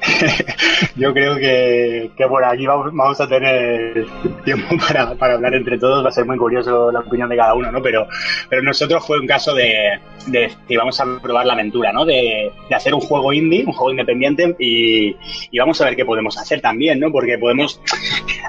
yo 0.97 1.13
creo 1.13 1.37
que, 1.37 2.11
que 2.17 2.27
por 2.27 2.45
aquí 2.45 2.67
vamos, 2.67 2.91
vamos, 2.93 3.21
a 3.21 3.29
tener 3.29 4.07
tiempo 4.45 4.77
para, 4.77 5.15
para, 5.15 5.35
hablar 5.35 5.55
entre 5.55 5.79
todos. 5.79 6.05
Va 6.05 6.09
a 6.09 6.13
ser 6.13 6.25
muy 6.25 6.37
curioso 6.37 6.91
la 6.91 7.01
opinión 7.01 7.29
de 7.29 7.37
cada 7.37 7.55
uno, 7.55 7.71
¿no? 7.71 7.83
Pero, 7.83 8.07
pero 8.49 8.63
nosotros 8.63 9.07
fue 9.07 9.19
un 9.19 9.27
caso 9.27 9.55
de, 9.55 10.01
de 10.27 10.51
que 10.67 10.75
íbamos 10.75 11.01
a 11.01 11.07
probar 11.21 11.47
la 11.47 11.55
aventura, 11.55 11.93
¿no? 11.93 12.05
De, 12.05 12.51
de, 12.69 12.75
hacer 12.75 12.95
un 12.95 13.01
juego 13.01 13.33
indie, 13.33 13.65
un 13.65 13.73
juego 13.73 13.91
independiente 13.91 14.57
y, 14.59 15.17
y, 15.51 15.59
vamos 15.59 15.81
a 15.81 15.85
ver 15.85 15.97
qué 15.97 16.05
podemos 16.05 16.37
hacer 16.39 16.61
también, 16.61 17.01
¿no? 17.01 17.11
Porque 17.11 17.39
podemos, 17.39 17.81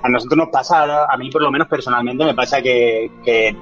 a 0.02 0.10
nosotros 0.10 0.38
nos 0.38 0.50
pasa, 0.50 1.06
a 1.06 1.18
mí 1.18 1.30
por 1.30 1.42
lo 1.42 1.52
menos 1.52 1.68
personalmente 1.68 2.24
me 2.24 2.34
pasa 2.34 2.62
que, 2.62 3.10
que 3.24 3.56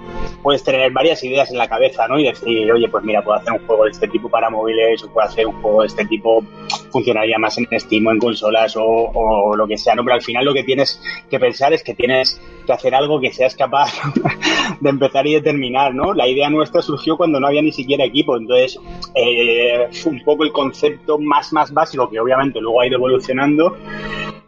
puedes 0.48 0.64
tener 0.64 0.90
varias 0.94 1.22
ideas 1.26 1.52
en 1.52 1.58
la 1.58 1.68
cabeza, 1.68 2.08
¿no? 2.08 2.18
Y 2.18 2.24
decir, 2.24 2.72
oye, 2.72 2.88
pues 2.88 3.04
mira, 3.04 3.22
puedo 3.22 3.38
hacer 3.38 3.52
un 3.52 3.68
juego 3.68 3.84
de 3.84 3.92
este 3.92 4.08
tipo 4.08 4.30
para 4.30 4.50
móviles 4.50 5.04
o 5.04 5.12
puedo 5.12 5.28
hacer 5.28 5.46
un 5.46 5.62
juego 5.62 5.82
de 5.82 5.88
este 5.88 6.06
tipo, 6.06 6.42
funcionaría 6.90 7.38
más 7.38 7.58
en 7.58 7.68
Steam 7.78 8.08
o 8.08 8.14
en 8.14 8.18
consolas 8.18 8.74
o, 8.78 9.54
lo 9.58 9.68
que 9.68 9.78
sea, 9.78 9.94
¿no? 9.94 10.06
Pero 10.06 10.16
al 10.16 10.22
final 10.22 10.46
lo 10.46 10.54
que 10.54 10.64
tienes 10.64 11.04
que 11.30 11.38
pensar 11.38 11.74
es 11.74 11.84
que 11.84 11.96
tienes 11.96 12.42
que 12.66 12.72
hacer 12.72 12.96
algo 12.96 13.20
que 13.20 13.34
seas 13.34 13.58
capaz 13.58 13.92
de 14.80 14.90
empezar 14.90 15.28
y 15.28 15.34
de 15.34 15.42
terminar, 15.42 15.94
¿no? 15.94 16.14
La 16.14 16.30
idea 16.30 16.50
nuestra 16.50 16.82
surgió 16.82 17.18
cuando 17.18 17.42
no 17.42 17.48
había 17.48 17.62
ni 17.62 17.74
siquiera 17.74 18.06
equipo, 18.06 18.38
entonces 18.38 18.80
eh, 19.16 19.90
un 20.06 20.24
poco 20.24 20.46
el 20.46 20.54
concepto 20.54 21.20
más, 21.20 21.52
más 21.52 21.74
básico, 21.74 22.10
que 22.10 22.22
obviamente 22.22 22.62
luego 22.62 22.80
ha 22.80 22.88
ido 22.88 22.96
evolucionando, 22.96 23.76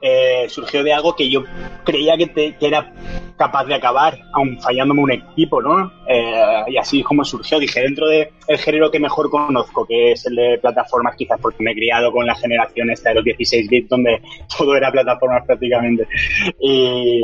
eh, 0.01 0.45
surgió 0.49 0.83
de 0.83 0.93
algo 0.93 1.15
que 1.15 1.29
yo 1.29 1.43
creía 1.83 2.17
que, 2.17 2.27
te, 2.27 2.55
era 2.59 2.93
capaz 3.37 3.65
de 3.65 3.75
acabar, 3.75 4.19
aun 4.33 4.59
fallándome 4.61 5.01
un 5.01 5.11
equipo, 5.11 5.61
¿no? 5.61 5.91
Eh, 6.07 6.63
y 6.67 6.77
así 6.77 7.03
como 7.03 7.23
surgió, 7.23 7.59
dije, 7.59 7.81
dentro 7.81 8.07
del 8.07 8.29
de 8.47 8.57
género 8.57 8.91
que 8.91 8.99
mejor 8.99 9.29
conozco, 9.29 9.85
que 9.85 10.11
es 10.13 10.25
el 10.25 10.35
de 10.35 10.59
plataformas, 10.61 11.15
quizás 11.15 11.39
porque 11.41 11.63
me 11.63 11.71
he 11.71 11.75
criado 11.75 12.11
con 12.11 12.25
la 12.25 12.35
generación 12.35 12.91
esta 12.91 13.09
de 13.09 13.15
los 13.15 13.23
16 13.25 13.69
bits, 13.69 13.89
donde 13.89 14.21
todo 14.57 14.75
era 14.75 14.91
plataformas 14.91 15.45
prácticamente. 15.45 16.07
Y, 16.61 17.23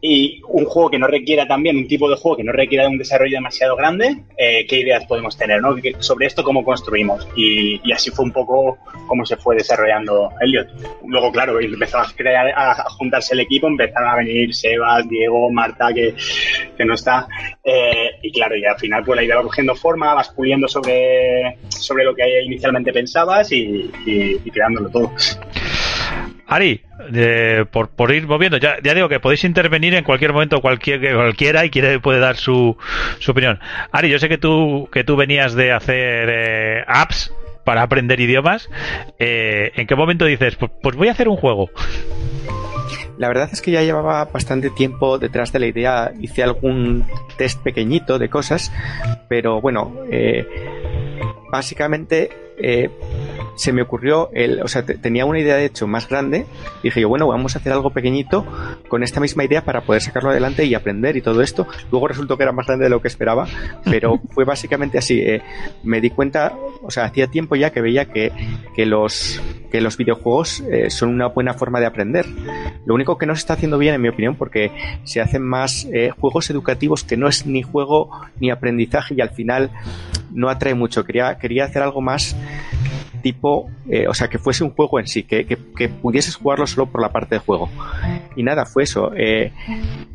y 0.00 0.40
un 0.48 0.64
juego 0.64 0.90
que 0.90 0.98
no 0.98 1.06
requiera 1.06 1.46
también, 1.46 1.76
un 1.76 1.88
tipo 1.88 2.08
de 2.08 2.16
juego 2.16 2.36
que 2.36 2.44
no 2.44 2.52
requiera 2.52 2.84
de 2.84 2.90
un 2.90 2.98
desarrollo 2.98 3.36
demasiado 3.36 3.76
grande, 3.76 4.24
eh, 4.36 4.66
¿qué 4.66 4.80
ideas 4.80 5.04
podemos 5.06 5.36
tener? 5.36 5.60
¿no? 5.60 5.76
Sobre 6.00 6.26
esto, 6.26 6.42
¿cómo 6.42 6.64
construimos? 6.64 7.26
Y, 7.36 7.80
y, 7.84 7.92
así 7.92 8.10
fue 8.10 8.24
un 8.24 8.32
poco 8.32 8.78
cómo 9.06 9.24
se 9.26 9.36
fue 9.36 9.56
desarrollando 9.56 10.30
Elliot. 10.40 10.68
Luego, 11.06 11.32
claro, 11.32 11.60
empezó 11.60 11.98
a, 11.98 12.06
crear, 12.14 12.48
a, 12.54 12.88
juntarse 12.90 13.34
el 13.34 13.40
equipo, 13.40 13.66
empezaron 13.66 14.08
a 14.08 14.16
venir 14.16 14.54
Sebas, 14.54 15.08
Diego, 15.08 15.50
Marta, 15.50 15.92
que, 15.92 16.14
que 16.76 16.84
no 16.84 16.94
está. 16.94 17.26
Eh, 17.64 18.10
y 18.22 18.32
claro, 18.32 18.56
y 18.56 18.64
al 18.64 18.78
final 18.78 19.02
pues 19.04 19.16
la 19.16 19.24
idea 19.24 19.36
va 19.36 19.42
cogiendo 19.42 19.74
forma, 19.74 20.14
vas 20.14 20.30
puliendo 20.30 20.68
sobre, 20.68 21.58
sobre 21.68 22.04
lo 22.04 22.14
que 22.14 22.42
inicialmente 22.42 22.92
pensabas 22.92 23.52
y, 23.52 23.90
y, 24.06 24.40
y 24.44 24.50
creándolo 24.50 24.88
todo. 24.90 25.12
Ari, 26.48 26.80
eh, 27.12 27.66
por, 27.70 28.14
ir 28.14 28.26
moviendo, 28.26 28.56
ya, 28.56 28.78
digo 28.80 29.08
que 29.10 29.20
podéis 29.20 29.44
intervenir 29.44 29.94
en 29.94 30.02
cualquier 30.02 30.32
momento 30.32 30.62
cualquier, 30.62 31.14
cualquiera 31.14 31.66
y 31.66 31.70
quiere, 31.70 32.00
puede 32.00 32.20
dar 32.20 32.36
su, 32.36 32.74
su 33.18 33.32
opinión. 33.32 33.60
Ari, 33.92 34.08
yo 34.08 34.18
sé 34.18 34.30
que 34.30 34.38
tú, 34.38 34.88
que 34.90 35.04
tú 35.04 35.14
venías 35.14 35.54
de 35.54 35.72
hacer 35.72 36.28
eh, 36.30 36.84
apps 36.86 37.32
para 37.64 37.82
aprender 37.82 38.18
idiomas. 38.18 38.70
Eh, 39.18 39.72
¿En 39.76 39.86
qué 39.86 39.94
momento 39.94 40.24
dices, 40.24 40.56
pues, 40.56 40.72
pues 40.82 40.96
voy 40.96 41.08
a 41.08 41.12
hacer 41.12 41.28
un 41.28 41.36
juego? 41.36 41.68
La 43.18 43.28
verdad 43.28 43.50
es 43.52 43.60
que 43.60 43.72
ya 43.72 43.82
llevaba 43.82 44.24
bastante 44.24 44.70
tiempo 44.70 45.18
detrás 45.18 45.52
de 45.52 45.58
la 45.58 45.66
idea. 45.66 46.12
Hice 46.18 46.42
algún 46.42 47.04
test 47.36 47.62
pequeñito 47.62 48.18
de 48.18 48.30
cosas, 48.30 48.72
pero 49.28 49.60
bueno, 49.60 49.92
eh, 50.10 50.46
básicamente 51.50 52.30
eh, 52.56 52.88
se 53.58 53.72
me 53.72 53.82
ocurrió, 53.82 54.30
el, 54.34 54.62
o 54.62 54.68
sea, 54.68 54.84
tenía 54.84 55.26
una 55.26 55.40
idea 55.40 55.56
de 55.56 55.64
hecho 55.64 55.88
más 55.88 56.08
grande. 56.08 56.46
Dije 56.80 57.00
yo, 57.00 57.08
bueno, 57.08 57.26
vamos 57.26 57.56
a 57.56 57.58
hacer 57.58 57.72
algo 57.72 57.90
pequeñito 57.90 58.46
con 58.86 59.02
esta 59.02 59.18
misma 59.18 59.44
idea 59.44 59.64
para 59.64 59.80
poder 59.80 60.00
sacarlo 60.00 60.30
adelante 60.30 60.64
y 60.64 60.76
aprender 60.76 61.16
y 61.16 61.22
todo 61.22 61.42
esto. 61.42 61.66
Luego 61.90 62.06
resultó 62.06 62.36
que 62.36 62.44
era 62.44 62.52
más 62.52 62.68
grande 62.68 62.84
de 62.84 62.90
lo 62.90 63.02
que 63.02 63.08
esperaba, 63.08 63.48
pero 63.84 64.20
fue 64.30 64.44
básicamente 64.44 64.98
así. 64.98 65.18
Eh, 65.20 65.42
me 65.82 66.00
di 66.00 66.10
cuenta, 66.10 66.56
o 66.82 66.90
sea, 66.92 67.06
hacía 67.06 67.26
tiempo 67.26 67.56
ya 67.56 67.70
que 67.70 67.80
veía 67.80 68.04
que, 68.04 68.30
que 68.76 68.86
los, 68.86 69.42
que 69.72 69.80
los 69.80 69.96
videojuegos 69.96 70.60
eh, 70.60 70.88
son 70.88 71.08
una 71.08 71.26
buena 71.26 71.52
forma 71.52 71.80
de 71.80 71.86
aprender. 71.86 72.26
Lo 72.86 72.94
único 72.94 73.18
que 73.18 73.26
no 73.26 73.34
se 73.34 73.40
está 73.40 73.54
haciendo 73.54 73.76
bien, 73.76 73.92
en 73.92 74.00
mi 74.00 74.08
opinión, 74.08 74.36
porque 74.36 74.70
se 75.02 75.20
hacen 75.20 75.42
más 75.42 75.84
eh, 75.92 76.10
juegos 76.10 76.48
educativos 76.50 77.02
que 77.02 77.16
no 77.16 77.26
es 77.26 77.44
ni 77.44 77.62
juego 77.62 78.10
ni 78.38 78.52
aprendizaje 78.52 79.14
y 79.14 79.20
al 79.20 79.30
final 79.30 79.72
no 80.30 80.48
atrae 80.48 80.74
mucho. 80.74 81.04
Quería, 81.04 81.38
quería 81.38 81.64
hacer 81.64 81.82
algo 81.82 82.00
más 82.00 82.36
tipo, 83.22 83.70
eh, 83.90 84.06
o 84.08 84.14
sea, 84.14 84.28
que 84.28 84.38
fuese 84.38 84.64
un 84.64 84.70
juego 84.70 85.00
en 85.00 85.06
sí, 85.06 85.24
que, 85.24 85.46
que, 85.46 85.88
pudieses 85.88 86.36
jugarlo 86.36 86.66
solo 86.66 86.86
por 86.86 87.00
la 87.00 87.10
parte 87.10 87.36
de 87.36 87.38
juego. 87.40 87.68
Y 88.36 88.42
nada, 88.42 88.66
fue 88.66 88.84
eso, 88.84 89.12
eh, 89.16 89.52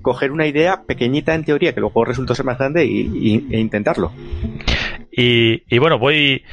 coger 0.01 0.31
una 0.31 0.45
idea 0.45 0.83
pequeñita 0.87 1.33
en 1.33 1.43
teoría, 1.43 1.73
que 1.73 1.79
luego 1.79 2.05
resultó 2.05 2.35
ser 2.35 2.45
más 2.45 2.57
grande 2.57 2.85
y, 2.85 3.47
e 3.51 3.59
intentarlo. 3.59 4.11
Y, 5.15 5.63
y, 5.73 5.77
bueno, 5.77 5.99
voy, 5.99 6.43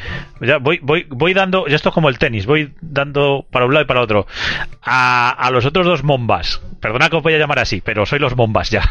ya 0.40 0.59
voy, 0.59 0.80
voy, 0.83 1.07
voy 1.09 1.33
dando, 1.33 1.66
ya 1.66 1.76
esto 1.76 1.88
es 1.88 1.95
como 1.95 2.11
el 2.11 2.19
tenis, 2.19 2.45
voy 2.45 2.75
dando 2.83 3.47
para 3.50 3.64
un 3.64 3.73
lado 3.73 3.85
y 3.85 3.88
para 3.88 4.02
otro. 4.02 4.26
A, 4.83 5.30
a 5.30 5.50
los 5.50 5.64
otros 5.64 5.87
dos 5.87 6.02
bombas, 6.02 6.61
perdona 6.80 7.09
que 7.09 7.16
os 7.16 7.23
voy 7.23 7.35
a 7.35 7.38
llamar 7.38 7.59
así, 7.59 7.80
pero 7.80 8.04
soy 8.04 8.19
los 8.19 8.35
bombas 8.35 8.71
ya. 8.71 8.83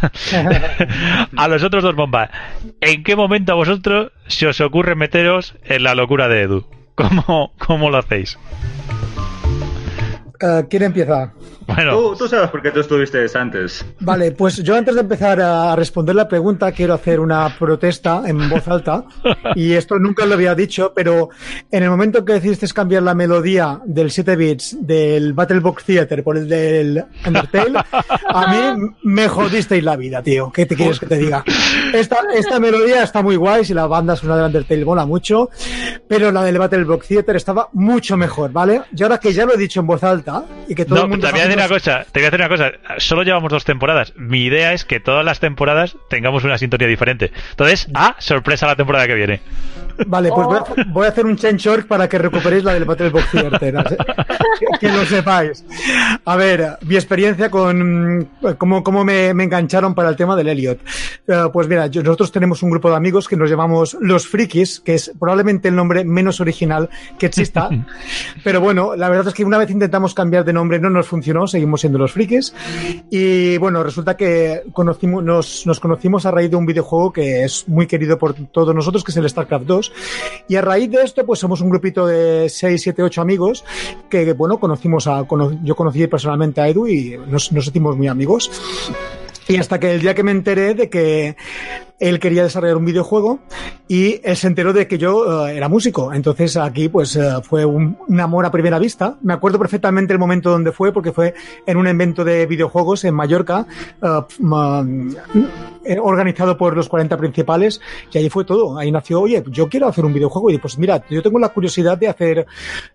a 1.38 1.48
los 1.48 1.64
otros 1.64 1.84
dos 1.84 1.96
bombas, 1.96 2.32
¿en 2.82 3.04
qué 3.04 3.16
momento 3.16 3.52
a 3.52 3.56
vosotros 3.56 4.12
se 4.28 4.48
os 4.48 4.60
ocurre 4.62 4.96
meteros 4.96 5.56
en 5.66 5.84
la 5.84 5.94
locura 5.94 6.28
de 6.28 6.42
Edu? 6.42 6.79
¿Cómo, 7.00 7.52
cómo 7.58 7.90
lo 7.90 7.98
hacéis? 7.98 8.38
Uh, 10.42 10.66
¿Quién 10.70 10.84
empieza? 10.84 11.34
Bueno. 11.68 12.16
Tú, 12.18 12.28
sabes 12.30 12.50
por 12.50 12.62
qué 12.62 12.72
tú 12.72 12.80
estuviste 12.80 13.26
antes. 13.36 13.86
Vale, 14.00 14.32
pues 14.32 14.64
yo 14.64 14.76
antes 14.76 14.96
de 14.96 15.02
empezar 15.02 15.42
a 15.42 15.76
responder 15.76 16.16
la 16.16 16.28
pregunta 16.28 16.72
quiero 16.72 16.94
hacer 16.94 17.20
una 17.20 17.58
protesta 17.60 18.24
en 18.26 18.50
voz 18.50 18.68
alta 18.68 19.04
y 19.56 19.74
esto 19.74 20.00
nunca 20.00 20.26
lo 20.26 20.36
había 20.36 20.56
dicho, 20.56 20.94
pero 20.96 21.30
en 21.70 21.84
el 21.84 21.90
momento 21.90 22.24
que 22.24 22.34
decidiste 22.34 22.68
cambiar 22.70 23.04
la 23.04 23.14
melodía 23.14 23.82
del 23.86 24.12
7 24.12 24.36
bits 24.38 24.78
del 24.82 25.34
Battle 25.34 25.60
Box 25.60 25.84
Theater 25.84 26.24
por 26.24 26.38
el 26.38 26.48
del 26.48 27.04
Undertale, 27.26 27.80
a 28.28 28.48
mí 28.48 28.92
me 29.04 29.28
jodisteis 29.28 29.84
la 29.84 29.98
vida, 29.98 30.24
tío. 30.24 30.52
¿Qué 30.52 30.66
te 30.66 30.76
quieres 30.76 31.00
que 31.00 31.06
te 31.06 31.18
diga? 31.18 31.44
Esta, 31.94 32.18
esta 32.34 32.60
melodía 32.60 33.04
está 33.04 33.22
muy 33.22 33.36
guay, 33.36 33.66
si 33.66 33.74
la 33.74 33.88
banda 33.88 34.16
suena 34.16 34.38
del 34.38 34.46
Undertale 34.46 34.86
mola 34.86 35.06
mucho, 35.06 35.50
pero 36.08 36.32
la 36.32 36.44
del 36.44 36.58
Battle 36.58 36.86
Box 36.86 37.10
Theater 37.10 37.36
estaba 37.36 37.70
mucho 37.74 38.16
mejor, 38.16 38.52
¿vale? 38.52 38.82
Y 38.96 39.04
ahora 39.04 39.18
que 39.18 39.34
ya 39.34 39.46
lo 39.46 39.54
he 39.54 39.58
dicho 39.58 39.82
en 39.82 39.88
voz 39.88 40.04
alta 40.04 40.29
y 40.68 40.76
que 40.76 40.86
todo 40.86 41.04
el 41.04 41.10
mundo 41.10 41.28
una 41.30 41.68
cosa, 41.68 42.06
te 42.12 42.20
voy 42.20 42.28
a 42.28 42.32
decir 42.32 42.40
una 42.40 42.50
cosa. 42.50 42.72
Solo 42.98 43.24
llevamos 43.24 43.52
dos 43.52 43.66
temporadas. 43.66 44.14
Mi 44.16 44.44
idea 44.44 44.74
es 44.74 44.86
que 44.86 45.00
todas 45.00 45.26
las 45.26 45.40
temporadas 45.40 45.98
tengamos 46.10 46.44
una 46.44 46.58
sintonía 46.58 46.88
diferente. 46.88 47.32
Entonces, 47.52 47.88
a 47.94 48.16
sorpresa 48.20 48.68
la 48.68 48.76
temporada 48.76 49.08
que 49.08 49.16
viene. 49.16 49.42
Vale, 50.08 50.30
pues 50.30 50.48
voy 50.92 51.06
a, 51.06 51.10
hacer 51.10 51.26
un 51.26 51.36
change 51.36 51.86
para 51.88 52.08
que 52.08 52.18
recuperéis 52.18 52.64
la 52.64 52.74
del 52.74 52.86
Battle 52.86 53.10
Box 53.10 53.26
que, 53.32 54.80
que, 54.80 54.92
lo 54.92 55.06
sepáis. 55.06 55.66
A 56.26 56.36
ver, 56.36 56.78
mi 56.82 56.96
experiencia 56.96 57.50
con 57.50 58.30
cómo, 58.58 58.84
cómo 58.84 59.04
me, 59.04 59.30
engancharon 59.30 59.94
para 59.94 60.10
el 60.10 60.16
tema 60.16 60.36
del 60.36 60.48
Elliot. 60.48 60.80
Eh, 61.28 61.44
pues 61.52 61.68
mira, 61.68 61.88
nosotros 61.88 62.32
tenemos 62.32 62.64
un 62.64 62.72
grupo 62.72 62.90
de 62.90 62.96
amigos 62.96 63.28
que 63.28 63.36
nos 63.36 63.50
llamamos 63.50 63.98
Los 64.00 64.28
Frikis, 64.28 64.80
que 64.80 64.96
es 64.96 65.12
probablemente 65.20 65.68
el 65.68 65.76
nombre 65.76 66.04
menos 66.06 66.40
original 66.40 66.90
que 67.18 67.26
exista. 67.26 67.70
Pero 68.44 68.62
bueno, 68.62 68.96
la 68.96 69.10
verdad 69.10 69.28
es 69.28 69.34
que 69.34 69.44
una 69.44 69.58
vez 69.58 69.70
intentamos 69.70 70.14
cambiar 70.14 70.46
de 70.46 70.54
nombre 70.54 70.80
no 70.80 70.90
nos 70.90 71.08
funcionó, 71.08 71.48
seguimos 71.48 71.82
siendo 71.82 72.00
Los 72.00 72.14
Frikis. 72.14 72.54
Y 73.10 73.58
bueno, 73.58 73.84
resulta 73.84 74.16
que 74.16 74.64
conocimos, 74.72 75.24
nos, 75.24 75.66
nos 75.66 75.80
conocimos 75.80 76.26
a 76.26 76.32
raíz 76.32 76.50
de 76.50 76.56
un 76.56 76.66
videojuego 76.66 77.12
que 77.12 77.44
es 77.44 77.68
muy 77.68 77.88
querido 77.88 78.18
por 78.18 78.34
todos 78.34 78.74
nosotros, 78.74 79.04
que 79.04 79.12
es 79.12 79.18
el 79.18 79.30
StarCraft 79.30 79.66
2 79.66 79.89
y 80.48 80.56
a 80.56 80.62
raíz 80.62 80.90
de 80.90 81.02
esto, 81.04 81.26
pues 81.26 81.40
somos 81.40 81.62
un 81.62 81.70
grupito 81.70 82.08
de 82.08 82.50
6, 82.50 82.82
7, 82.82 83.04
8 83.04 83.22
amigos 83.22 83.64
que, 84.10 84.34
bueno, 84.34 84.60
conocimos 84.60 85.08
a, 85.08 85.26
yo 85.64 85.76
conocí 85.76 86.08
personalmente 86.08 86.62
a 86.62 86.68
Edu 86.68 86.88
y 86.88 87.18
nos, 87.28 87.52
nos 87.52 87.66
sentimos 87.66 87.96
muy 87.98 88.08
amigos. 88.08 88.52
Y 89.48 89.58
hasta 89.58 89.80
que 89.80 89.92
el 89.92 90.02
día 90.02 90.14
que 90.14 90.24
me 90.24 90.32
enteré 90.32 90.76
de 90.76 90.90
que 90.90 91.36
él 92.00 92.20
quería 92.20 92.44
desarrollar 92.44 92.78
un 92.78 92.86
videojuego 92.86 93.40
y 93.88 94.22
él 94.24 94.38
se 94.38 94.48
enteró 94.48 94.72
de 94.72 94.88
que 94.88 94.98
yo 94.98 95.48
eh, 95.48 95.58
era 95.58 95.68
músico. 95.68 96.14
Entonces 96.14 96.56
aquí 96.58 96.90
pues 96.90 97.16
uh, 97.16 97.42
fue 97.44 97.66
un, 97.66 97.98
un, 98.08 98.20
amor 98.20 98.46
a 98.46 98.52
primera 98.52 98.80
vista. 98.80 99.18
Me 99.22 99.34
acuerdo 99.34 99.60
perfectamente 99.60 100.14
el 100.14 100.20
momento 100.20 100.50
donde 100.50 100.72
fue 100.72 100.94
porque 100.94 101.12
fue 101.12 101.34
en 101.66 101.78
un 101.78 101.88
evento 101.88 102.24
de 102.24 102.46
videojuegos 102.46 103.04
en 103.04 103.16
Mallorca 103.16 103.66
uh, 104.02 104.24
organizado 106.02 106.58
por 106.58 106.76
los 106.76 106.88
40 106.88 107.18
principales 107.18 107.82
y 108.12 108.18
ahí 108.18 108.30
fue 108.30 108.46
todo. 108.46 108.78
Ahí 108.78 108.92
nació, 108.92 109.22
oye, 109.22 109.44
yo 109.48 109.68
quiero 109.68 109.88
hacer 109.88 110.06
un 110.06 110.14
videojuego 110.14 110.52
y 110.52 110.58
pues 110.58 110.78
mira, 110.78 111.04
yo 111.10 111.22
tengo 111.22 111.40
la 111.40 111.50
curiosidad 111.50 111.98
de 111.98 112.08
hacer 112.08 112.46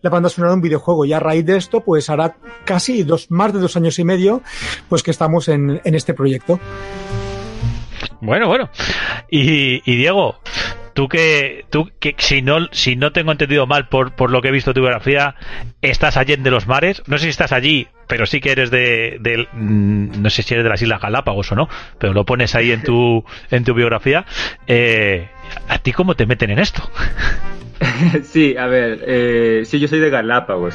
la 0.01 0.11
banda 0.11 0.29
sonora 0.29 0.53
de 0.53 0.57
un 0.57 0.63
videojuego 0.63 1.05
y 1.05 1.13
a 1.13 1.21
raíz 1.21 1.45
de 1.45 1.57
esto 1.57 1.81
pues 1.81 2.09
hará 2.09 2.37
casi 2.65 3.03
dos, 3.03 3.31
más 3.31 3.53
de 3.53 3.59
dos 3.59 3.77
años 3.77 3.99
y 3.99 4.05
medio 4.05 4.43
pues 4.89 5.03
que 5.03 5.11
estamos 5.11 5.49
en 5.49 5.81
este 5.85 6.15
proyecto. 6.15 6.59
Bueno, 8.25 8.49
bueno. 8.49 8.71
Y, 9.31 9.81
Diego, 9.85 10.41
tú 10.95 11.09
que, 11.09 11.67
tú 11.71 11.91
que 12.01 12.15
si 12.19 12.41
no, 12.41 12.69
si 12.73 12.97
no 12.97 13.13
tengo 13.13 13.33
entendido 13.33 13.67
mal 13.67 13.89
por, 13.89 14.13
por 14.15 14.31
lo 14.31 14.41
que 14.41 14.49
he 14.49 14.53
visto 14.53 14.73
tu 14.73 14.81
biografía, 14.81 15.35
estás 15.83 16.17
allí 16.17 16.33
en 16.33 16.43
de 16.43 16.51
los 16.51 16.67
mares. 16.67 17.03
No 17.07 17.19
sé 17.19 17.25
si 17.25 17.31
estás 17.31 17.53
allí, 17.53 17.87
pero 18.07 18.25
sí 18.25 18.41
que 18.41 18.53
eres 18.53 18.71
de, 18.71 19.19
de, 19.21 19.47
mm, 19.53 20.23
no 20.23 20.31
sé 20.31 20.43
si 20.43 20.55
eres 20.55 20.65
de 20.65 20.71
las 20.71 20.81
Islas 20.81 21.03
Galápagos 21.03 21.53
o 21.53 21.55
no, 21.55 21.69
pero 21.99 22.15
lo 22.15 22.25
pones 22.25 22.55
ahí 22.55 22.73
en 22.73 22.83
tu, 22.83 23.25
en 23.51 23.65
tu 23.65 23.75
biografía. 23.75 24.25
Eh, 24.67 25.29
¿A 25.69 25.79
ti 25.79 25.93
cómo 25.93 26.15
te 26.15 26.25
meten 26.25 26.51
en 26.51 26.61
esto? 26.61 26.91
sí, 28.23 28.57
a 28.57 28.67
ver, 28.67 29.03
eh, 29.07 29.63
sí, 29.65 29.79
yo 29.79 29.89
soy 29.89 30.01
de 30.01 30.11
Galápagos. 30.11 30.75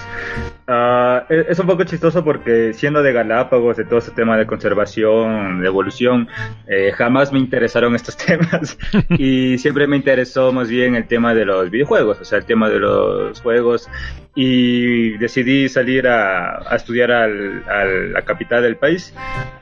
Uh, 0.67 1.25
es 1.29 1.57
un 1.57 1.65
poco 1.65 1.83
chistoso 1.83 2.23
porque 2.23 2.73
siendo 2.73 3.01
de 3.01 3.11
Galápagos, 3.11 3.77
de 3.77 3.85
todo 3.85 3.99
ese 3.99 4.11
tema 4.11 4.37
de 4.37 4.45
conservación, 4.45 5.61
de 5.61 5.67
evolución, 5.67 6.27
eh, 6.67 6.91
jamás 6.95 7.31
me 7.31 7.39
interesaron 7.39 7.95
estos 7.95 8.17
temas 8.25 8.77
y 9.09 9.57
siempre 9.57 9.87
me 9.87 9.95
interesó 9.95 10.51
más 10.51 10.69
bien 10.69 10.95
el 10.95 11.07
tema 11.07 11.33
de 11.33 11.45
los 11.45 11.71
videojuegos, 11.71 12.19
o 12.21 12.25
sea, 12.25 12.37
el 12.37 12.45
tema 12.45 12.69
de 12.69 12.79
los 12.79 13.41
juegos 13.41 13.89
y 14.35 15.17
decidí 15.17 15.67
salir 15.69 16.07
a, 16.07 16.75
estudiar 16.75 17.11
al, 17.11 17.63
a 17.67 17.83
la 17.85 18.21
capital 18.21 18.61
del 18.61 18.77
país, 18.77 19.13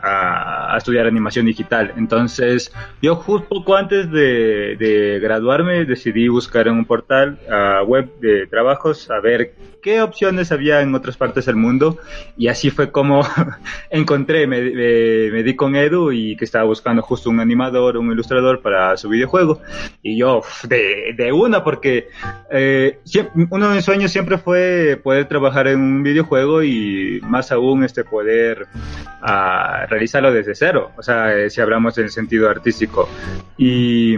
a, 0.01 0.75
estudiar 0.77 1.08
animación 1.08 1.46
digital. 1.46 1.94
Entonces, 1.98 2.72
yo 3.01 3.15
justo 3.15 3.48
poco 3.48 3.75
antes 3.75 4.12
de, 4.12 4.75
de 4.77 5.20
graduarme 5.20 5.86
decidí 5.86 6.27
buscar 6.27 6.67
en 6.67 6.75
un 6.75 6.86
portal 6.86 7.26
web 7.86 8.10
de 8.19 8.48
trabajos 8.48 9.10
a 9.10 9.19
ver 9.19 9.53
qué 9.81 10.01
opciones 10.01 10.51
había 10.51 10.81
en 10.81 10.93
otras 10.96 11.15
partes 11.15 11.46
del 11.46 11.55
mundo. 11.55 11.98
Y 12.36 12.48
así 12.50 12.69
fue 12.69 12.91
como 12.91 13.25
encontré, 13.89 14.46
me, 14.46 14.62
di 14.62 15.55
con 15.55 15.75
Edu 15.75 16.12
y 16.12 16.36
que 16.36 16.46
estaba 16.46 16.65
buscando 16.65 17.01
justo 17.01 17.29
un 17.29 17.39
animador, 17.39 17.98
un 17.98 18.12
ilustrador 18.12 18.62
para 18.62 18.98
su 18.98 19.10
videojuego. 19.10 19.62
Y 20.01 20.17
yo 20.17 20.41
de, 20.67 21.31
una 21.31 21.63
porque 21.63 22.10
eh, 22.51 23.00
uno 23.50 23.69
de 23.69 23.75
mis 23.75 23.86
sueños 23.86 24.12
siempre 24.12 24.38
fue 24.38 25.00
poder 25.01 25.25
trabajar 25.27 25.67
en 25.67 25.79
un 25.79 26.03
videojuego 26.03 26.63
y 26.63 27.22
más 27.24 27.51
aún 27.51 27.84
este 27.84 28.03
poder 28.03 28.67
uh, 29.22 29.88
realizarlo 29.89 30.34
desde 30.34 30.55
cero, 30.55 30.91
o 30.98 31.03
sea, 31.03 31.34
eh, 31.34 31.50
si 31.50 31.62
hablamos 31.62 31.98
en 31.98 32.05
el 32.05 32.10
sentido 32.10 32.50
artístico. 32.50 33.07
Y, 33.57 34.15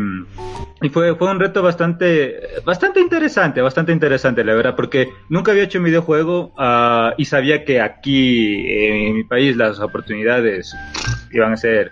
y 0.81 0.89
fue, 0.89 1.15
fue 1.15 1.29
un 1.29 1.39
reto 1.39 1.61
bastante, 1.61 2.39
bastante 2.65 2.98
interesante, 2.99 3.61
bastante 3.61 3.91
interesante 3.91 4.43
la 4.43 4.53
verdad 4.53 4.75
porque 4.75 5.09
nunca 5.29 5.51
había 5.51 5.63
hecho 5.63 5.79
un 5.79 5.85
videojuego 5.85 6.53
uh, 6.57 7.13
y 7.17 7.25
sabía 7.25 7.65
que 7.65 7.81
aquí 7.81 8.65
en 8.67 9.15
mi 9.15 9.23
país 9.23 9.55
las 9.55 9.79
oportunidades 9.79 10.75
iban 11.31 11.53
a 11.53 11.57
ser 11.57 11.91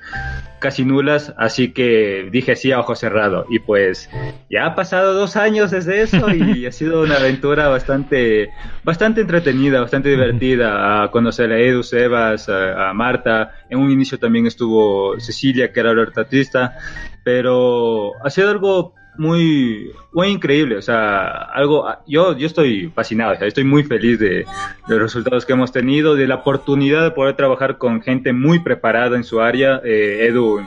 casi 0.60 0.86
nulas, 0.86 1.34
así 1.38 1.72
que 1.72 2.30
dije 2.32 2.56
sí 2.56 2.72
a 2.72 2.80
ojo 2.80 2.96
cerrado. 2.96 3.46
Y 3.50 3.60
pues 3.60 4.10
ya 4.50 4.66
ha 4.66 4.76
pasado 4.76 5.14
dos 5.14 5.36
años 5.36 5.72
desde 5.72 6.02
eso 6.02 6.34
y 6.34 6.66
ha 6.68 6.72
sido 6.72 7.02
una 7.02 7.16
aventura 7.16 7.68
bastante, 7.68 8.50
bastante 8.84 9.22
entretenida, 9.22 9.82
bastante 9.82 10.10
divertida. 10.10 11.04
A 11.04 11.12
conocer 11.12 11.52
a 11.52 11.60
Edu, 11.60 11.84
Sebas, 11.84 12.50
a, 12.50 12.90
a 12.90 12.94
Marta. 12.94 13.52
En 13.70 13.80
un 13.80 13.92
inicio 13.92 14.18
también 14.18 14.48
estuvo 14.48 15.20
Cecilia, 15.20 15.72
que 15.72 15.80
era 15.80 15.94
la 15.94 16.04
artista, 16.04 16.78
pero 17.24 18.14
ha 18.24 18.30
sido 18.30 18.50
algo 18.50 18.96
muy, 19.18 19.92
muy 20.12 20.28
increíble, 20.28 20.78
o 20.78 20.82
sea, 20.82 21.28
algo, 21.54 21.88
yo, 22.08 22.38
yo 22.38 22.48
estoy 22.48 22.92
fascinado, 22.94 23.34
o 23.34 23.38
sea, 23.38 23.48
estoy 23.48 23.64
muy 23.64 23.84
feliz 23.84 24.20
de, 24.20 24.46
los 24.88 25.00
resultados 25.00 25.46
que 25.46 25.54
hemos 25.54 25.72
tenido, 25.72 26.16
de 26.16 26.28
la 26.28 26.36
oportunidad 26.36 27.04
de 27.04 27.12
poder 27.12 27.36
trabajar 27.36 27.78
con 27.78 28.02
gente 28.02 28.34
muy 28.34 28.60
preparada 28.60 29.18
en 29.18 29.24
su 29.24 29.42
área, 29.42 29.82
eh, 29.84 30.28
Edu, 30.30 30.62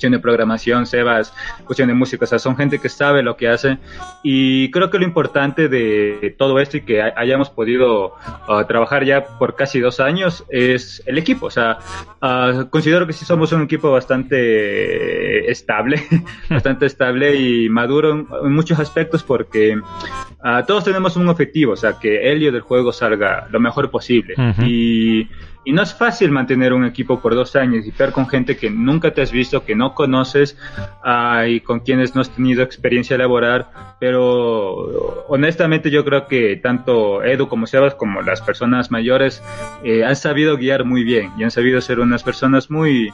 cuestión 0.00 0.12
de 0.12 0.18
programación, 0.18 0.86
Sebas, 0.86 1.34
cuestión 1.66 1.88
de 1.88 1.94
música, 1.94 2.24
o 2.24 2.26
sea, 2.26 2.38
son 2.38 2.56
gente 2.56 2.78
que 2.78 2.88
sabe 2.88 3.22
lo 3.22 3.36
que 3.36 3.48
hace 3.48 3.76
y 4.22 4.70
creo 4.70 4.88
que 4.88 4.98
lo 4.98 5.04
importante 5.04 5.68
de 5.68 6.34
todo 6.38 6.58
esto 6.58 6.78
y 6.78 6.80
que 6.80 7.02
hayamos 7.02 7.50
podido 7.50 8.14
uh, 8.48 8.64
trabajar 8.66 9.04
ya 9.04 9.26
por 9.38 9.56
casi 9.56 9.78
dos 9.78 10.00
años 10.00 10.46
es 10.48 11.02
el 11.04 11.18
equipo, 11.18 11.46
o 11.46 11.50
sea, 11.50 11.80
uh, 12.22 12.70
considero 12.70 13.06
que 13.06 13.12
sí 13.12 13.26
somos 13.26 13.52
un 13.52 13.60
equipo 13.60 13.92
bastante 13.92 15.50
estable, 15.50 16.02
bastante 16.48 16.86
estable 16.86 17.36
y 17.36 17.68
maduro 17.68 18.12
en, 18.12 18.26
en 18.42 18.52
muchos 18.52 18.78
aspectos 18.78 19.22
porque 19.22 19.76
uh, 19.76 20.66
todos 20.66 20.84
tenemos 20.84 21.14
un 21.16 21.28
objetivo, 21.28 21.74
o 21.74 21.76
sea, 21.76 21.98
que 22.00 22.32
Helio 22.32 22.52
del 22.52 22.62
juego 22.62 22.90
salga 22.90 23.48
lo 23.50 23.60
mejor 23.60 23.90
posible. 23.90 24.32
Uh 24.38 24.40
-huh. 24.40 24.66
Y 24.66 25.28
y 25.64 25.72
no 25.72 25.82
es 25.82 25.94
fácil 25.94 26.30
mantener 26.30 26.72
un 26.72 26.84
equipo 26.84 27.20
por 27.20 27.34
dos 27.34 27.54
años 27.54 27.86
y 27.86 27.90
ver 27.90 28.12
con 28.12 28.28
gente 28.28 28.56
que 28.56 28.70
nunca 28.70 29.12
te 29.12 29.20
has 29.20 29.30
visto, 29.30 29.64
que 29.64 29.74
no 29.74 29.94
conoces 29.94 30.56
uh, 31.04 31.44
y 31.46 31.60
con 31.60 31.80
quienes 31.80 32.14
no 32.14 32.22
has 32.22 32.30
tenido 32.30 32.62
experiencia 32.62 33.18
laboral. 33.18 33.66
Pero 33.98 35.24
honestamente 35.28 35.90
yo 35.90 36.04
creo 36.04 36.26
que 36.26 36.56
tanto 36.56 37.22
Edu 37.22 37.48
como 37.48 37.66
Sebas 37.66 37.94
como 37.94 38.22
las 38.22 38.40
personas 38.40 38.90
mayores 38.90 39.42
eh, 39.84 40.04
han 40.04 40.16
sabido 40.16 40.56
guiar 40.56 40.84
muy 40.84 41.04
bien 41.04 41.32
y 41.36 41.44
han 41.44 41.50
sabido 41.50 41.80
ser 41.80 42.00
unas 42.00 42.22
personas 42.22 42.70
muy 42.70 43.12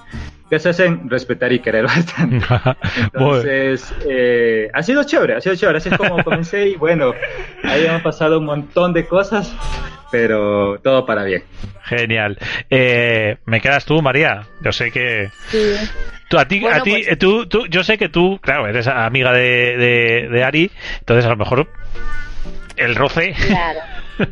que 0.48 0.60
se 0.60 0.68
hacen 0.68 1.10
respetar 1.10 1.52
y 1.52 1.58
querer 1.58 1.84
bastante. 1.86 2.46
Entonces, 3.12 3.92
eh, 4.08 4.70
ha 4.72 4.82
sido 4.82 5.02
chévere, 5.04 5.34
ha 5.34 5.40
sido 5.40 5.56
chévere. 5.56 5.78
Así 5.78 5.88
es 5.88 5.98
como 5.98 6.22
comencé 6.22 6.68
y 6.68 6.76
bueno, 6.76 7.12
ahí 7.64 7.86
han 7.86 8.02
pasado 8.02 8.38
un 8.38 8.46
montón 8.46 8.92
de 8.92 9.06
cosas, 9.06 9.54
pero 10.16 10.78
todo 10.82 11.04
para 11.04 11.24
bien. 11.24 11.42
Genial. 11.84 12.38
Eh, 12.70 13.36
¿Me 13.44 13.60
quedas 13.60 13.84
tú, 13.84 14.00
María? 14.00 14.46
Yo 14.62 14.72
sé 14.72 14.90
que... 14.90 15.30
Sí. 15.48 15.74
Tú, 16.28 16.38
a 16.38 16.48
ti, 16.48 16.58
Bueno, 16.60 16.78
a 16.78 16.82
ti 16.82 16.90
pues- 16.90 17.08
eh, 17.08 17.16
tú, 17.16 17.46
tú, 17.46 17.66
yo 17.68 17.84
sé 17.84 17.98
que 17.98 18.08
tú, 18.08 18.40
claro, 18.42 18.66
eres 18.66 18.86
amiga 18.88 19.32
de, 19.32 19.76
de, 19.76 20.28
de 20.28 20.44
Ari, 20.44 20.70
entonces 21.00 21.24
a 21.24 21.28
lo 21.28 21.36
mejor 21.36 21.68
el 22.76 22.94
roce. 22.96 23.34
Claro. 23.46 23.80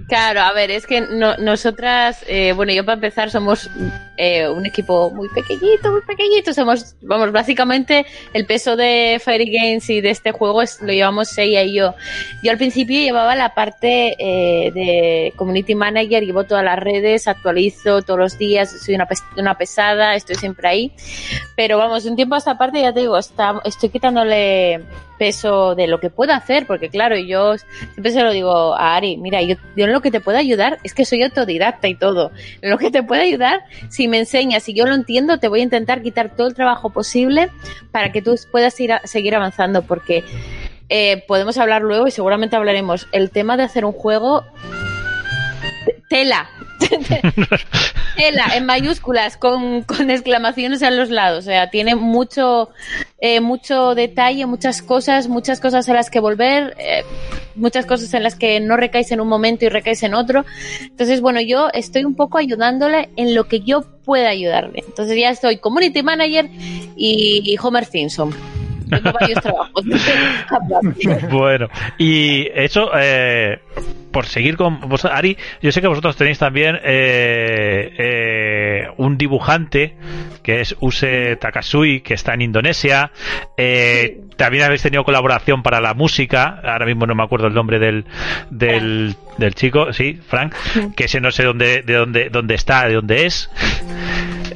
Claro, 0.08 0.40
a 0.40 0.52
ver, 0.52 0.70
es 0.70 0.86
que 0.86 1.00
no- 1.02 1.36
nosotras, 1.36 2.24
eh, 2.28 2.52
bueno, 2.52 2.72
yo 2.72 2.84
para 2.84 2.94
empezar 2.94 3.30
somos 3.30 3.68
eh, 4.16 4.48
un 4.48 4.64
equipo 4.64 5.10
muy 5.10 5.28
pequeñito, 5.28 5.90
muy 5.90 6.00
pequeñito. 6.02 6.52
Somos, 6.54 6.96
vamos, 7.02 7.32
básicamente 7.32 8.06
el 8.32 8.46
peso 8.46 8.76
de 8.76 9.20
Fairy 9.22 9.50
Games 9.50 9.90
y 9.90 10.00
de 10.00 10.10
este 10.10 10.32
juego 10.32 10.62
es, 10.62 10.80
lo 10.80 10.92
llevamos 10.92 11.28
Seiya 11.28 11.62
y 11.64 11.74
yo. 11.74 11.94
Yo 12.42 12.50
al 12.52 12.58
principio 12.58 12.98
llevaba 13.00 13.34
la 13.34 13.54
parte 13.54 14.14
eh, 14.18 14.70
de 14.72 15.32
Community 15.36 15.74
Manager, 15.74 16.22
llevo 16.24 16.44
todas 16.44 16.64
las 16.64 16.78
redes, 16.78 17.26
actualizo 17.28 18.02
todos 18.02 18.18
los 18.20 18.38
días, 18.38 18.70
soy 18.84 18.94
una, 18.94 19.08
una 19.36 19.58
pesada, 19.58 20.14
estoy 20.14 20.36
siempre 20.36 20.68
ahí. 20.68 20.92
Pero 21.56 21.78
vamos, 21.78 22.04
un 22.04 22.16
tiempo 22.16 22.36
a 22.36 22.38
esta 22.38 22.56
parte 22.56 22.80
ya 22.80 22.92
te 22.92 23.00
digo, 23.00 23.18
está, 23.18 23.60
estoy 23.64 23.88
quitándole 23.90 24.80
peso 25.18 25.74
de 25.76 25.86
lo 25.86 26.00
que 26.00 26.10
puedo 26.10 26.32
hacer, 26.32 26.66
porque 26.66 26.88
claro, 26.88 27.16
yo 27.16 27.56
siempre 27.56 28.10
se 28.10 28.22
lo 28.22 28.32
digo 28.32 28.74
a 28.74 28.96
Ari, 28.96 29.16
mira, 29.16 29.40
yo, 29.42 29.54
yo 29.76 29.84
en 29.84 29.92
lo 29.92 30.00
que 30.00 30.10
te 30.10 30.20
puedo 30.20 30.38
ayudar 30.38 30.78
es 30.82 30.94
que 30.94 31.04
soy 31.04 31.22
autodidacta 31.22 31.88
y 31.88 31.94
todo. 31.94 32.30
En 32.62 32.70
lo 32.70 32.78
que 32.78 32.90
te 32.90 33.02
puedo 33.02 33.22
ayudar, 33.22 33.60
si 33.90 34.08
me 34.08 34.18
enseñas, 34.18 34.62
si 34.62 34.74
yo 34.74 34.86
lo 34.86 34.94
entiendo, 34.94 35.38
te 35.38 35.48
voy 35.48 35.60
a 35.60 35.64
intentar 35.64 36.02
quitar 36.02 36.34
todo 36.36 36.46
el 36.48 36.54
trabajo 36.54 36.90
posible 36.90 37.50
para 37.90 38.12
que 38.12 38.22
tú 38.22 38.34
puedas 38.50 38.78
ir 38.80 38.92
a- 38.92 39.06
seguir 39.06 39.34
avanzando, 39.34 39.82
porque 39.82 40.24
eh, 40.88 41.24
podemos 41.26 41.56
hablar 41.58 41.82
luego 41.82 42.06
y 42.06 42.10
seguramente 42.10 42.56
hablaremos. 42.56 43.06
El 43.12 43.30
tema 43.30 43.56
de 43.56 43.62
hacer 43.62 43.84
un 43.84 43.92
juego, 43.92 44.44
tela. 46.08 46.48
Tela 48.16 48.46
en 48.54 48.66
mayúsculas 48.66 49.36
con, 49.36 49.82
con 49.82 50.10
exclamaciones 50.10 50.82
a 50.82 50.90
los 50.90 51.10
lados. 51.10 51.44
O 51.44 51.48
sea, 51.48 51.70
tiene 51.70 51.94
mucho, 51.94 52.70
eh, 53.18 53.40
mucho 53.40 53.94
detalle, 53.94 54.46
muchas 54.46 54.82
cosas, 54.82 55.28
muchas 55.28 55.60
cosas 55.60 55.88
a 55.88 55.94
las 55.94 56.10
que 56.10 56.20
volver, 56.20 56.76
eh, 56.78 57.02
muchas 57.56 57.86
cosas 57.86 58.12
en 58.14 58.22
las 58.22 58.36
que 58.36 58.60
no 58.60 58.76
recaes 58.76 59.10
en 59.12 59.20
un 59.20 59.28
momento 59.28 59.64
y 59.64 59.68
recaes 59.68 60.02
en 60.02 60.14
otro. 60.14 60.44
Entonces, 60.82 61.20
bueno, 61.20 61.40
yo 61.40 61.68
estoy 61.72 62.04
un 62.04 62.14
poco 62.14 62.38
ayudándole 62.38 63.10
en 63.16 63.34
lo 63.34 63.44
que 63.44 63.60
yo 63.60 63.82
pueda 64.04 64.28
ayudarle. 64.28 64.84
Entonces 64.86 65.18
ya 65.18 65.30
estoy 65.30 65.58
Community 65.58 66.02
Manager 66.02 66.48
y, 66.96 67.42
y 67.44 67.56
Homer 67.60 67.84
Simpson. 67.84 68.32
Tengo 69.02 69.12
varios 69.18 69.40
trabajos. 69.40 69.84
bueno, 71.30 71.68
y 71.98 72.46
eso, 72.54 72.90
eh, 72.96 73.58
por 74.10 74.26
seguir 74.26 74.56
con 74.56 74.80
vos, 74.80 75.04
Ari, 75.04 75.36
yo 75.60 75.72
sé 75.72 75.80
que 75.80 75.88
vosotros 75.88 76.16
tenéis 76.16 76.38
también 76.38 76.76
eh, 76.84 77.90
eh, 77.98 78.86
un 78.96 79.16
dibujante 79.18 79.96
que 80.42 80.60
es 80.60 80.76
Use 80.80 81.36
Takasui, 81.36 82.00
que 82.00 82.14
está 82.14 82.34
en 82.34 82.42
Indonesia. 82.42 83.10
Eh, 83.56 84.20
También 84.36 84.64
habéis 84.64 84.82
tenido 84.82 85.02
colaboración 85.04 85.62
para 85.62 85.80
la 85.80 85.94
música. 85.94 86.60
Ahora 86.62 86.86
mismo 86.86 87.06
no 87.06 87.14
me 87.14 87.22
acuerdo 87.24 87.46
el 87.46 87.54
nombre 87.54 87.78
del, 87.78 88.04
del, 88.50 89.16
del 89.38 89.54
chico, 89.54 89.92
sí, 89.92 90.20
Frank, 90.28 90.54
que 90.96 91.04
ese 91.04 91.20
no 91.20 91.30
sé 91.30 91.44
dónde, 91.44 91.82
de 91.82 91.94
dónde, 91.94 92.28
dónde 92.30 92.54
está, 92.54 92.86
de 92.86 92.94
dónde 92.94 93.26
es. 93.26 93.50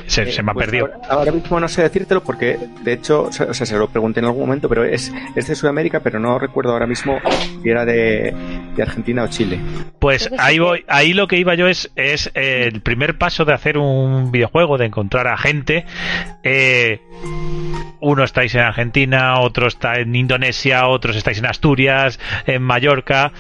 Se, 0.08 0.22
Eh, 0.22 0.32
se 0.32 0.42
me 0.42 0.50
ha 0.50 0.54
pues 0.54 0.66
perdido. 0.66 0.86
Ahora, 0.86 1.08
ahora 1.10 1.32
mismo 1.32 1.60
no 1.60 1.68
sé 1.68 1.82
decírtelo 1.82 2.22
porque, 2.22 2.58
de 2.82 2.92
hecho, 2.92 3.24
o 3.24 3.32
sea, 3.32 3.52
se 3.52 3.76
lo 3.76 3.88
pregunté 3.88 4.20
en 4.20 4.26
algún 4.26 4.40
momento, 4.46 4.68
pero 4.68 4.84
es, 4.84 5.12
es 5.36 5.46
de 5.46 5.54
Sudamérica, 5.54 6.00
pero 6.00 6.18
no 6.18 6.38
recuerdo 6.38 6.72
ahora 6.72 6.86
mismo 6.86 7.20
si 7.62 7.68
era 7.68 7.84
de, 7.84 8.34
de 8.74 8.82
Argentina 8.82 9.22
o 9.22 9.28
Chile. 9.28 9.60
Pues 9.98 10.28
ahí 10.38 10.58
voy, 10.58 10.84
ahí 10.88 11.12
lo 11.12 11.28
que 11.28 11.36
iba 11.38 11.54
yo 11.54 11.68
es, 11.68 11.90
es 11.94 12.30
eh, 12.34 12.68
el 12.72 12.80
primer 12.80 13.18
paso 13.18 13.44
de 13.44 13.52
hacer 13.52 13.78
un 13.78 14.32
videojuego, 14.32 14.78
de 14.78 14.86
encontrar 14.86 15.28
a 15.28 15.36
gente. 15.36 15.84
Eh, 16.42 17.00
uno 18.00 18.24
estáis 18.24 18.54
en 18.54 18.62
Argentina, 18.62 19.40
otro 19.40 19.66
está 19.66 20.00
en 20.00 20.14
Indonesia, 20.14 20.86
otros 20.86 21.16
estáis 21.16 21.38
en 21.38 21.46
Asturias, 21.46 22.18
en 22.46 22.62
Mallorca. 22.62 23.32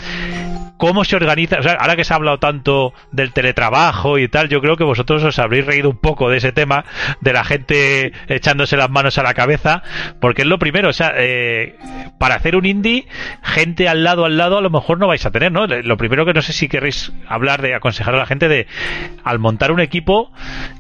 ¿Cómo 0.78 1.04
se 1.04 1.16
organiza? 1.16 1.58
O 1.58 1.62
sea, 1.62 1.72
ahora 1.72 1.96
que 1.96 2.04
se 2.04 2.12
ha 2.12 2.16
hablado 2.16 2.38
tanto 2.38 2.92
del 3.10 3.32
teletrabajo 3.32 4.16
y 4.18 4.28
tal, 4.28 4.48
yo 4.48 4.60
creo 4.60 4.76
que 4.76 4.84
vosotros 4.84 5.24
os 5.24 5.38
habréis 5.40 5.66
reído 5.66 5.90
un 5.90 5.96
poco 5.96 6.30
de 6.30 6.36
ese 6.36 6.52
tema, 6.52 6.67
de 7.20 7.32
la 7.32 7.44
gente 7.44 8.12
echándose 8.28 8.76
las 8.76 8.90
manos 8.90 9.18
a 9.18 9.22
la 9.22 9.34
cabeza, 9.34 9.82
porque 10.20 10.42
es 10.42 10.48
lo 10.48 10.58
primero, 10.58 10.88
o 10.88 10.92
sea, 10.92 11.12
eh, 11.16 11.76
para 12.18 12.36
hacer 12.36 12.56
un 12.56 12.66
indie, 12.66 13.06
gente 13.42 13.88
al 13.88 14.04
lado, 14.04 14.24
al 14.24 14.36
lado, 14.36 14.58
a 14.58 14.60
lo 14.60 14.70
mejor 14.70 14.98
no 14.98 15.06
vais 15.06 15.24
a 15.26 15.30
tener, 15.30 15.52
¿no? 15.52 15.66
Lo 15.66 15.96
primero 15.96 16.24
que 16.24 16.34
no 16.34 16.42
sé 16.42 16.52
si 16.52 16.68
queréis 16.68 17.12
hablar 17.28 17.62
de 17.62 17.74
aconsejar 17.74 18.14
a 18.14 18.18
la 18.18 18.26
gente 18.26 18.48
de, 18.48 18.66
al 19.24 19.38
montar 19.38 19.72
un 19.72 19.80
equipo, 19.80 20.32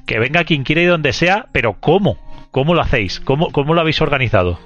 que 0.06 0.18
venga 0.18 0.44
quien 0.44 0.64
quiera 0.64 0.82
y 0.82 0.86
donde 0.86 1.12
sea, 1.12 1.46
pero 1.52 1.74
¿cómo? 1.80 2.18
¿Cómo 2.50 2.74
lo 2.74 2.80
hacéis? 2.80 3.20
¿Cómo, 3.20 3.50
cómo 3.52 3.74
lo 3.74 3.80
habéis 3.80 4.00
organizado? 4.00 4.58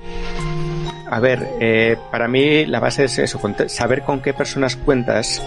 A 1.13 1.21
ver, 1.21 1.47
eh, 1.61 1.99
para 2.11 2.27
mí 2.27 2.65
la 2.65 2.81
base 2.81 3.05
es 3.05 3.19
eso, 3.19 3.39
saber 3.67 4.01
con 4.01 4.23
qué 4.23 4.33
personas 4.33 4.77
cuentas 4.77 5.45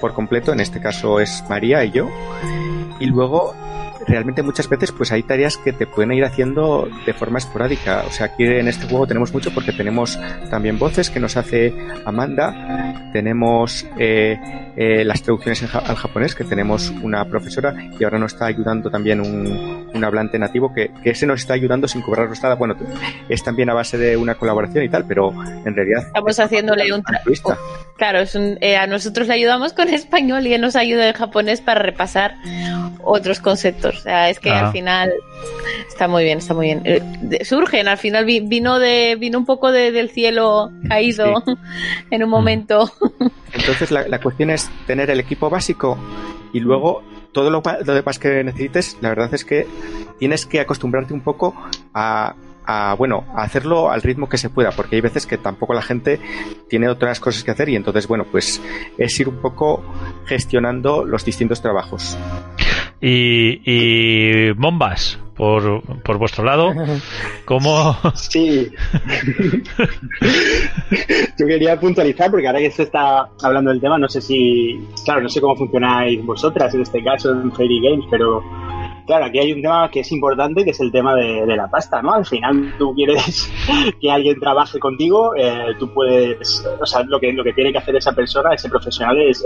por 0.00 0.14
completo, 0.14 0.52
en 0.52 0.60
este 0.60 0.80
caso 0.80 1.18
es 1.18 1.42
María 1.48 1.84
y 1.84 1.90
yo, 1.90 2.08
y 3.00 3.06
luego 3.06 3.52
realmente 4.08 4.42
muchas 4.42 4.68
veces 4.68 4.90
pues 4.92 5.12
hay 5.12 5.22
tareas 5.22 5.56
que 5.56 5.72
te 5.72 5.86
pueden 5.86 6.12
ir 6.12 6.24
haciendo 6.24 6.88
de 7.06 7.12
forma 7.14 7.38
esporádica, 7.38 8.04
o 8.06 8.10
sea, 8.10 8.26
aquí 8.26 8.44
en 8.44 8.66
este 8.68 8.86
juego 8.86 9.06
tenemos 9.06 9.32
mucho 9.32 9.52
porque 9.52 9.72
tenemos 9.72 10.18
también 10.50 10.78
voces 10.78 11.10
que 11.10 11.20
nos 11.20 11.36
hace 11.36 11.74
Amanda, 12.04 13.10
tenemos 13.12 13.86
eh, 13.98 14.38
eh, 14.76 15.04
las 15.04 15.22
traducciones 15.22 15.60
en 15.62 15.68
ja- 15.68 15.78
al 15.80 15.96
japonés, 15.96 16.34
que 16.34 16.44
tenemos 16.44 16.90
una 17.02 17.24
profesora 17.24 17.74
y 17.98 18.04
ahora 18.04 18.18
nos 18.18 18.32
está 18.32 18.46
ayudando 18.46 18.90
también 18.90 19.20
un, 19.20 19.88
un 19.92 20.04
hablante 20.04 20.38
nativo 20.38 20.72
que, 20.74 20.90
que 21.02 21.10
ese 21.10 21.26
nos 21.26 21.40
está 21.40 21.54
ayudando 21.54 21.86
sin 21.88 22.02
cobrarnos 22.02 22.42
nada, 22.42 22.54
bueno, 22.54 22.74
es 23.28 23.42
también 23.42 23.70
a 23.70 23.74
base 23.74 23.98
de 23.98 24.16
una 24.16 24.34
colaboración 24.36 24.84
y 24.84 24.88
tal, 24.88 25.04
pero 25.06 25.32
en 25.64 25.74
realidad 25.74 26.06
Estamos 26.06 26.38
haciéndole 26.40 26.92
un 26.92 27.02
altruista. 27.04 27.56
Claro, 27.96 28.20
es 28.20 28.34
un- 28.34 28.58
eh, 28.60 28.76
a 28.76 28.86
nosotros 28.86 29.26
le 29.28 29.34
ayudamos 29.34 29.72
con 29.72 29.88
español 29.88 30.46
y 30.46 30.54
él 30.54 30.60
nos 30.60 30.76
ayuda 30.76 31.08
en 31.08 31.14
japonés 31.14 31.60
para 31.60 31.80
repasar 31.82 32.34
otros 33.02 33.40
conceptos. 33.40 33.97
O 33.98 34.02
sea, 34.02 34.30
es 34.30 34.38
que 34.40 34.50
Ah. 34.50 34.66
al 34.66 34.72
final 34.72 35.12
está 35.88 36.08
muy 36.08 36.24
bien, 36.24 36.38
está 36.38 36.54
muy 36.54 36.66
bien. 36.66 36.82
Eh, 36.84 37.00
de- 37.22 37.44
surgen, 37.44 37.88
al 37.88 37.98
final 37.98 38.24
vi- 38.24 38.40
vino 38.40 38.78
de 38.78 39.16
vino 39.18 39.38
un 39.38 39.46
poco 39.46 39.70
de- 39.72 39.90
del 39.92 40.10
cielo 40.10 40.70
caído 40.88 41.42
en 42.10 42.22
un 42.24 42.30
momento. 42.30 42.90
Entonces 43.52 43.90
la, 43.90 44.06
la 44.08 44.20
cuestión 44.20 44.50
es 44.50 44.70
tener 44.86 45.10
el 45.10 45.20
equipo 45.20 45.50
básico 45.50 45.98
y 46.52 46.60
luego 46.60 47.02
todo 47.32 47.50
lo, 47.50 47.62
lo 47.84 47.94
demás 47.94 48.18
que 48.18 48.42
necesites, 48.44 48.96
la 49.00 49.10
verdad 49.10 49.32
es 49.34 49.44
que 49.44 49.66
tienes 50.18 50.46
que 50.46 50.60
acostumbrarte 50.60 51.12
un 51.14 51.20
poco 51.20 51.54
a, 51.94 52.34
a, 52.64 52.94
bueno, 52.98 53.24
a 53.36 53.42
hacerlo 53.42 53.90
al 53.90 54.02
ritmo 54.02 54.28
que 54.28 54.38
se 54.38 54.48
pueda, 54.50 54.70
porque 54.72 54.96
hay 54.96 55.02
veces 55.02 55.26
que 55.26 55.36
tampoco 55.38 55.74
la 55.74 55.82
gente 55.82 56.20
tiene 56.68 56.88
otras 56.88 57.20
cosas 57.20 57.44
que 57.44 57.50
hacer 57.50 57.68
y 57.68 57.76
entonces, 57.76 58.06
bueno, 58.08 58.24
pues 58.30 58.60
es 58.96 59.20
ir 59.20 59.28
un 59.28 59.36
poco 59.40 59.82
gestionando 60.26 61.04
los 61.04 61.24
distintos 61.24 61.60
trabajos. 61.62 62.16
Y, 63.00 63.60
y 63.64 64.50
bombas, 64.52 65.18
por, 65.36 65.82
por 66.02 66.18
vuestro 66.18 66.44
lado, 66.44 66.74
¿cómo...? 67.44 67.96
Sí. 68.14 68.70
Yo 71.38 71.46
quería 71.46 71.78
puntualizar, 71.78 72.28
porque 72.30 72.48
ahora 72.48 72.58
que 72.58 72.72
se 72.72 72.82
está 72.82 73.28
hablando 73.42 73.70
del 73.70 73.80
tema, 73.80 73.98
no 73.98 74.08
sé 74.08 74.20
si... 74.20 74.80
Claro, 75.04 75.20
no 75.20 75.28
sé 75.28 75.40
cómo 75.40 75.54
funcionáis 75.54 76.24
vosotras 76.26 76.74
en 76.74 76.82
este 76.82 77.04
caso 77.04 77.30
en 77.30 77.52
Fairy 77.52 77.80
Games, 77.80 78.04
pero 78.10 78.42
claro, 79.08 79.24
aquí 79.24 79.38
hay 79.38 79.52
un 79.52 79.62
tema 79.62 79.90
que 79.90 80.00
es 80.00 80.12
importante, 80.12 80.64
que 80.64 80.70
es 80.70 80.80
el 80.80 80.92
tema 80.92 81.14
de, 81.14 81.46
la 81.56 81.66
pasta, 81.66 82.02
¿no? 82.02 82.12
Al 82.12 82.26
final 82.26 82.74
tú 82.78 82.94
quieres 82.94 83.50
que 84.00 84.10
alguien 84.10 84.38
trabaje 84.38 84.78
contigo, 84.78 85.34
eh, 85.34 85.74
tú 85.78 85.92
puedes, 85.92 86.64
o 86.78 86.86
sea, 86.86 87.02
lo 87.04 87.18
que, 87.18 87.32
lo 87.32 87.42
que 87.42 87.54
tiene 87.54 87.72
que 87.72 87.78
hacer 87.78 87.96
esa 87.96 88.12
persona, 88.12 88.52
ese 88.52 88.68
profesional, 88.68 89.18
es, 89.18 89.42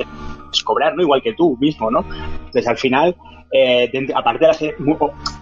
cobrar, 0.64 0.94
¿no? 0.96 1.02
Igual 1.02 1.22
que 1.22 1.32
tú 1.32 1.56
mismo, 1.60 1.90
¿no? 1.90 2.04
Entonces, 2.46 2.66
al 2.66 2.76
final, 2.76 3.16
eh, 3.52 3.88
dentro- 3.92 4.18
aparte 4.18 4.46
de 4.46 4.52
la, 4.52 4.74
muy, 4.80 4.96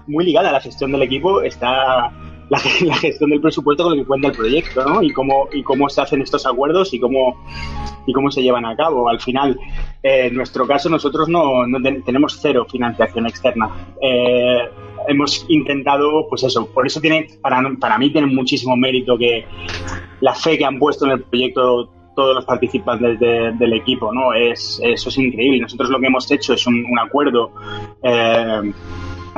muy 0.06 0.24
ligada 0.26 0.50
a 0.50 0.52
la 0.52 0.60
gestión 0.60 0.92
del 0.92 1.02
equipo, 1.02 1.40
está 1.40 2.12
la, 2.50 2.58
ge- 2.58 2.84
la 2.84 2.96
gestión 2.96 3.30
del 3.30 3.40
presupuesto 3.40 3.84
con 3.84 3.96
lo 3.96 4.02
que 4.02 4.06
cuenta 4.06 4.28
el 4.28 4.36
proyecto, 4.36 4.84
¿no? 4.84 5.02
Y 5.02 5.12
cómo, 5.12 5.48
y 5.52 5.62
cómo 5.62 5.88
se 5.88 6.02
hacen 6.02 6.20
estos 6.20 6.44
acuerdos 6.46 6.92
y 6.92 7.00
cómo, 7.00 7.42
y 8.06 8.12
cómo 8.12 8.30
se 8.30 8.42
llevan 8.42 8.66
a 8.66 8.76
cabo. 8.76 9.08
Al 9.08 9.20
final, 9.20 9.58
eh, 10.02 10.26
en 10.26 10.34
nuestro 10.34 10.66
caso, 10.66 10.88
nosotros 10.90 11.28
no, 11.28 11.66
no 11.66 11.80
ten- 11.80 12.02
tenemos 12.02 12.38
cero 12.40 12.66
financiación 12.70 13.26
externa. 13.26 13.70
Eh, 14.02 14.58
hemos 15.08 15.46
intentado, 15.48 16.26
pues 16.28 16.42
eso, 16.42 16.66
por 16.74 16.86
eso 16.86 17.00
tiene, 17.00 17.26
para, 17.40 17.62
para 17.80 17.96
mí 17.98 18.10
tiene 18.10 18.26
muchísimo 18.26 18.76
mérito 18.76 19.16
que 19.16 19.44
la 20.20 20.34
fe 20.34 20.58
que 20.58 20.64
han 20.66 20.78
puesto 20.78 21.06
en 21.06 21.12
el 21.12 21.22
proyecto 21.22 21.88
todos 22.16 22.34
los 22.34 22.44
participantes 22.44 23.18
de- 23.20 23.52
del 23.52 23.72
equipo, 23.72 24.12
¿no? 24.12 24.34
Es, 24.34 24.80
eso 24.84 25.08
es 25.08 25.16
increíble. 25.18 25.60
Nosotros 25.60 25.88
lo 25.88 25.98
que 26.00 26.06
hemos 26.08 26.30
hecho 26.30 26.52
es 26.54 26.66
un, 26.66 26.84
un 26.84 26.98
acuerdo 26.98 27.52
eh, 28.02 28.72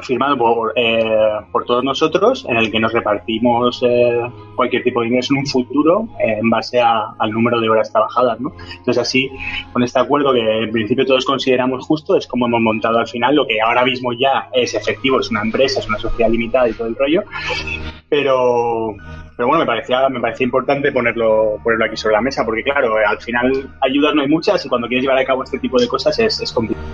firmado 0.02 0.36
por, 0.38 0.72
eh, 0.76 1.04
por 1.52 1.64
todos 1.64 1.84
nosotros 1.84 2.46
en 2.48 2.56
el 2.56 2.70
que 2.70 2.80
nos 2.80 2.92
repartimos 2.92 3.82
eh, 3.86 4.20
cualquier 4.56 4.82
tipo 4.82 5.00
de 5.00 5.08
ingreso 5.08 5.34
en 5.34 5.40
un 5.40 5.46
futuro 5.46 6.08
eh, 6.18 6.38
en 6.40 6.48
base 6.50 6.80
a- 6.80 7.14
al 7.18 7.30
número 7.30 7.60
de 7.60 7.68
horas 7.68 7.92
trabajadas, 7.92 8.40
¿no? 8.40 8.52
Entonces 8.70 8.98
así, 8.98 9.30
con 9.72 9.82
este 9.82 9.98
acuerdo 10.00 10.32
que 10.32 10.40
en 10.64 10.70
principio 10.72 11.04
todos 11.06 11.24
consideramos 11.24 11.84
justo, 11.86 12.16
es 12.16 12.26
como 12.26 12.46
hemos 12.46 12.60
montado 12.60 12.98
al 12.98 13.06
final 13.08 13.34
lo 13.36 13.46
que 13.46 13.60
ahora 13.60 13.84
mismo 13.84 14.12
ya 14.12 14.48
es 14.52 14.74
efectivo, 14.74 15.20
es 15.20 15.30
una 15.30 15.42
empresa, 15.42 15.80
es 15.80 15.88
una 15.88 15.98
sociedad 15.98 16.30
limitada 16.30 16.68
y 16.68 16.72
todo 16.72 16.88
el 16.88 16.96
rollo, 16.96 17.22
pero 18.08 18.94
pero 19.42 19.48
bueno, 19.48 19.64
me 19.64 19.66
parecía, 19.66 20.08
me 20.08 20.20
parecía 20.20 20.44
importante 20.44 20.92
ponerlo, 20.92 21.58
ponerlo 21.64 21.86
aquí 21.86 21.96
sobre 21.96 22.14
la 22.14 22.20
mesa, 22.20 22.44
porque 22.44 22.62
claro, 22.62 22.96
eh, 23.00 23.04
al 23.04 23.20
final 23.20 23.50
ayudas 23.80 24.14
no 24.14 24.22
hay 24.22 24.28
muchas 24.28 24.64
y 24.64 24.68
cuando 24.68 24.86
quieres 24.86 25.02
llevar 25.02 25.18
a 25.18 25.24
cabo 25.24 25.42
este 25.42 25.58
tipo 25.58 25.80
de 25.80 25.88
cosas 25.88 26.16
es, 26.20 26.40
es 26.40 26.52
complicado. 26.52 26.86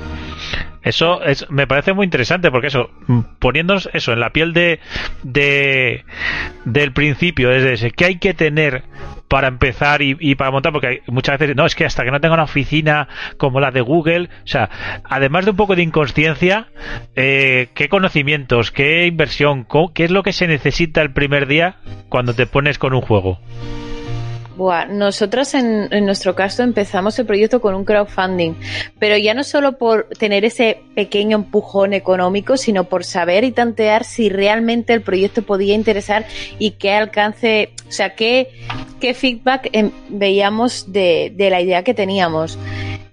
Eso 0.80 1.22
es, 1.22 1.44
me 1.50 1.66
parece 1.66 1.92
muy 1.92 2.04
interesante 2.04 2.50
porque 2.50 2.68
eso, 2.68 2.88
mm, 3.06 3.20
poniéndonos 3.38 3.90
eso 3.92 4.14
en 4.14 4.20
la 4.20 4.30
piel 4.30 4.54
de, 4.54 4.80
de 5.22 6.06
del 6.64 6.94
principio, 6.94 7.50
es 7.50 7.62
decir, 7.62 7.92
¿qué 7.92 8.06
hay 8.06 8.18
que 8.18 8.32
tener 8.32 8.84
para 9.28 9.48
empezar 9.48 10.02
y, 10.02 10.34
para 10.34 10.50
montar? 10.50 10.72
Porque 10.72 11.02
muchas 11.06 11.38
veces, 11.38 11.54
no, 11.54 11.66
es 11.66 11.74
que 11.74 11.84
hasta 11.84 12.04
que 12.04 12.10
no 12.10 12.20
tenga 12.20 12.34
una 12.34 12.44
oficina 12.44 13.08
como 13.36 13.60
la 13.60 13.70
de 13.70 13.80
Google, 13.80 14.30
o 14.44 14.46
sea, 14.46 14.70
además 15.04 15.44
de 15.44 15.52
un 15.52 15.56
poco 15.56 15.76
de 15.76 15.82
inconsciencia, 15.82 16.68
eh, 17.14 17.68
¿qué 17.74 17.88
conocimientos, 17.88 18.70
qué 18.70 19.06
inversión, 19.06 19.66
qué 19.94 20.04
es 20.04 20.10
lo 20.10 20.22
que 20.22 20.32
se 20.32 20.48
necesita 20.48 21.02
el 21.02 21.12
primer 21.12 21.46
día 21.46 21.76
cuando 22.08 22.34
te 22.34 22.46
pones 22.46 22.78
con 22.78 22.94
un 22.94 23.02
juego? 23.02 23.38
Buah, 24.58 24.86
nosotros 24.86 25.54
en, 25.54 25.86
en 25.92 26.04
nuestro 26.04 26.34
caso 26.34 26.64
empezamos 26.64 27.16
el 27.20 27.26
proyecto 27.26 27.60
con 27.60 27.76
un 27.76 27.84
crowdfunding, 27.84 28.54
pero 28.98 29.16
ya 29.16 29.32
no 29.32 29.44
solo 29.44 29.78
por 29.78 30.08
tener 30.18 30.44
ese 30.44 30.80
pequeño 30.96 31.36
empujón 31.36 31.92
económico, 31.92 32.56
sino 32.56 32.82
por 32.82 33.04
saber 33.04 33.44
y 33.44 33.52
tantear 33.52 34.02
si 34.02 34.28
realmente 34.28 34.92
el 34.94 35.02
proyecto 35.02 35.42
podía 35.42 35.74
interesar 35.74 36.26
y 36.58 36.72
qué 36.72 36.90
alcance, 36.90 37.70
o 37.86 37.92
sea, 37.92 38.16
qué, 38.16 38.50
qué 38.98 39.14
feedback 39.14 39.68
em, 39.72 39.92
veíamos 40.08 40.92
de, 40.92 41.32
de 41.36 41.50
la 41.50 41.60
idea 41.60 41.84
que 41.84 41.94
teníamos. 41.94 42.58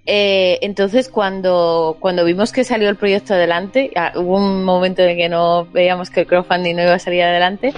Eh, 0.04 0.58
entonces, 0.62 1.08
cuando, 1.08 1.96
cuando 2.00 2.24
vimos 2.24 2.50
que 2.50 2.64
salió 2.64 2.88
el 2.88 2.96
proyecto 2.96 3.34
adelante, 3.34 3.92
ah, 3.94 4.12
hubo 4.16 4.36
un 4.36 4.64
momento 4.64 5.02
en 5.02 5.16
que 5.16 5.28
no 5.28 5.66
veíamos 5.66 6.10
que 6.10 6.22
el 6.22 6.26
crowdfunding 6.26 6.74
no 6.74 6.82
iba 6.82 6.94
a 6.94 6.98
salir 6.98 7.22
adelante. 7.22 7.72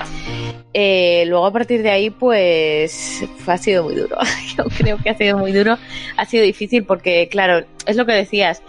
Eh, 0.81 1.25
luego, 1.27 1.45
a 1.45 1.53
partir 1.53 1.83
de 1.83 1.91
ahí, 1.91 2.09
pues 2.11 3.25
ha 3.49 3.59
sido 3.59 3.83
muy 3.83 3.97
duro. 3.97 4.17
Yo 4.57 4.63
creo 4.67 4.97
que 4.99 5.11
ha 5.11 5.17
sido 5.17 5.37
muy 5.37 5.51
duro. 5.51 5.77
Ha 6.17 6.25
sido 6.25 6.45
difícil 6.45 6.85
porque, 6.85 7.29
claro, 7.29 7.65
es 7.85 7.97
lo 7.97 8.07
que 8.07 8.13
decías. 8.13 8.63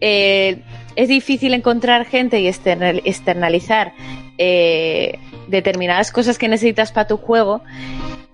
eh, 0.00 0.58
es 0.96 1.08
difícil 1.08 1.54
encontrar 1.54 2.04
gente 2.04 2.40
y 2.40 2.48
external- 2.48 3.00
externalizar 3.04 3.92
eh, 4.38 5.20
determinadas 5.46 6.10
cosas 6.10 6.36
que 6.36 6.48
necesitas 6.48 6.90
para 6.90 7.06
tu 7.06 7.16
juego 7.16 7.62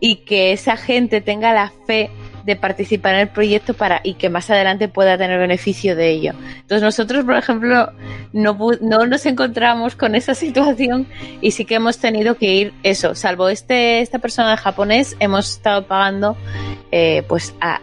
y 0.01 0.25
que 0.25 0.53
esa 0.53 0.79
gente 0.79 1.21
tenga 1.21 1.53
la 1.53 1.71
fe 1.87 2.09
de 2.49 2.57
participar 2.57 3.15
en 3.15 3.21
el 3.21 3.29
proyecto 3.29 3.75
para 3.75 4.01
y 4.03 4.15
que 4.15 4.31
más 4.31 4.49
adelante 4.51 4.89
pueda 4.89 5.19
tener 5.19 5.39
beneficio 5.39 5.95
de 5.95 6.11
ello. 6.11 6.33
Entonces 6.57 6.83
nosotros, 6.83 7.25
por 7.25 7.37
ejemplo, 7.37 7.93
no, 8.33 8.57
no 8.81 9.07
nos 9.07 9.27
encontramos 9.27 9.95
con 9.95 10.15
esa 10.15 10.35
situación 10.45 11.07
y 11.41 11.53
sí 11.53 11.65
que 11.65 11.77
hemos 11.77 11.99
tenido 11.99 12.37
que 12.37 12.55
ir 12.55 12.73
eso, 12.83 13.15
salvo 13.15 13.49
este 13.49 14.01
esta 14.01 14.19
persona 14.19 14.53
de 14.53 14.57
japonés, 14.57 15.17
hemos 15.21 15.51
estado 15.51 15.87
pagando 15.87 16.37
eh, 16.91 17.23
pues 17.29 17.55
a, 17.61 17.81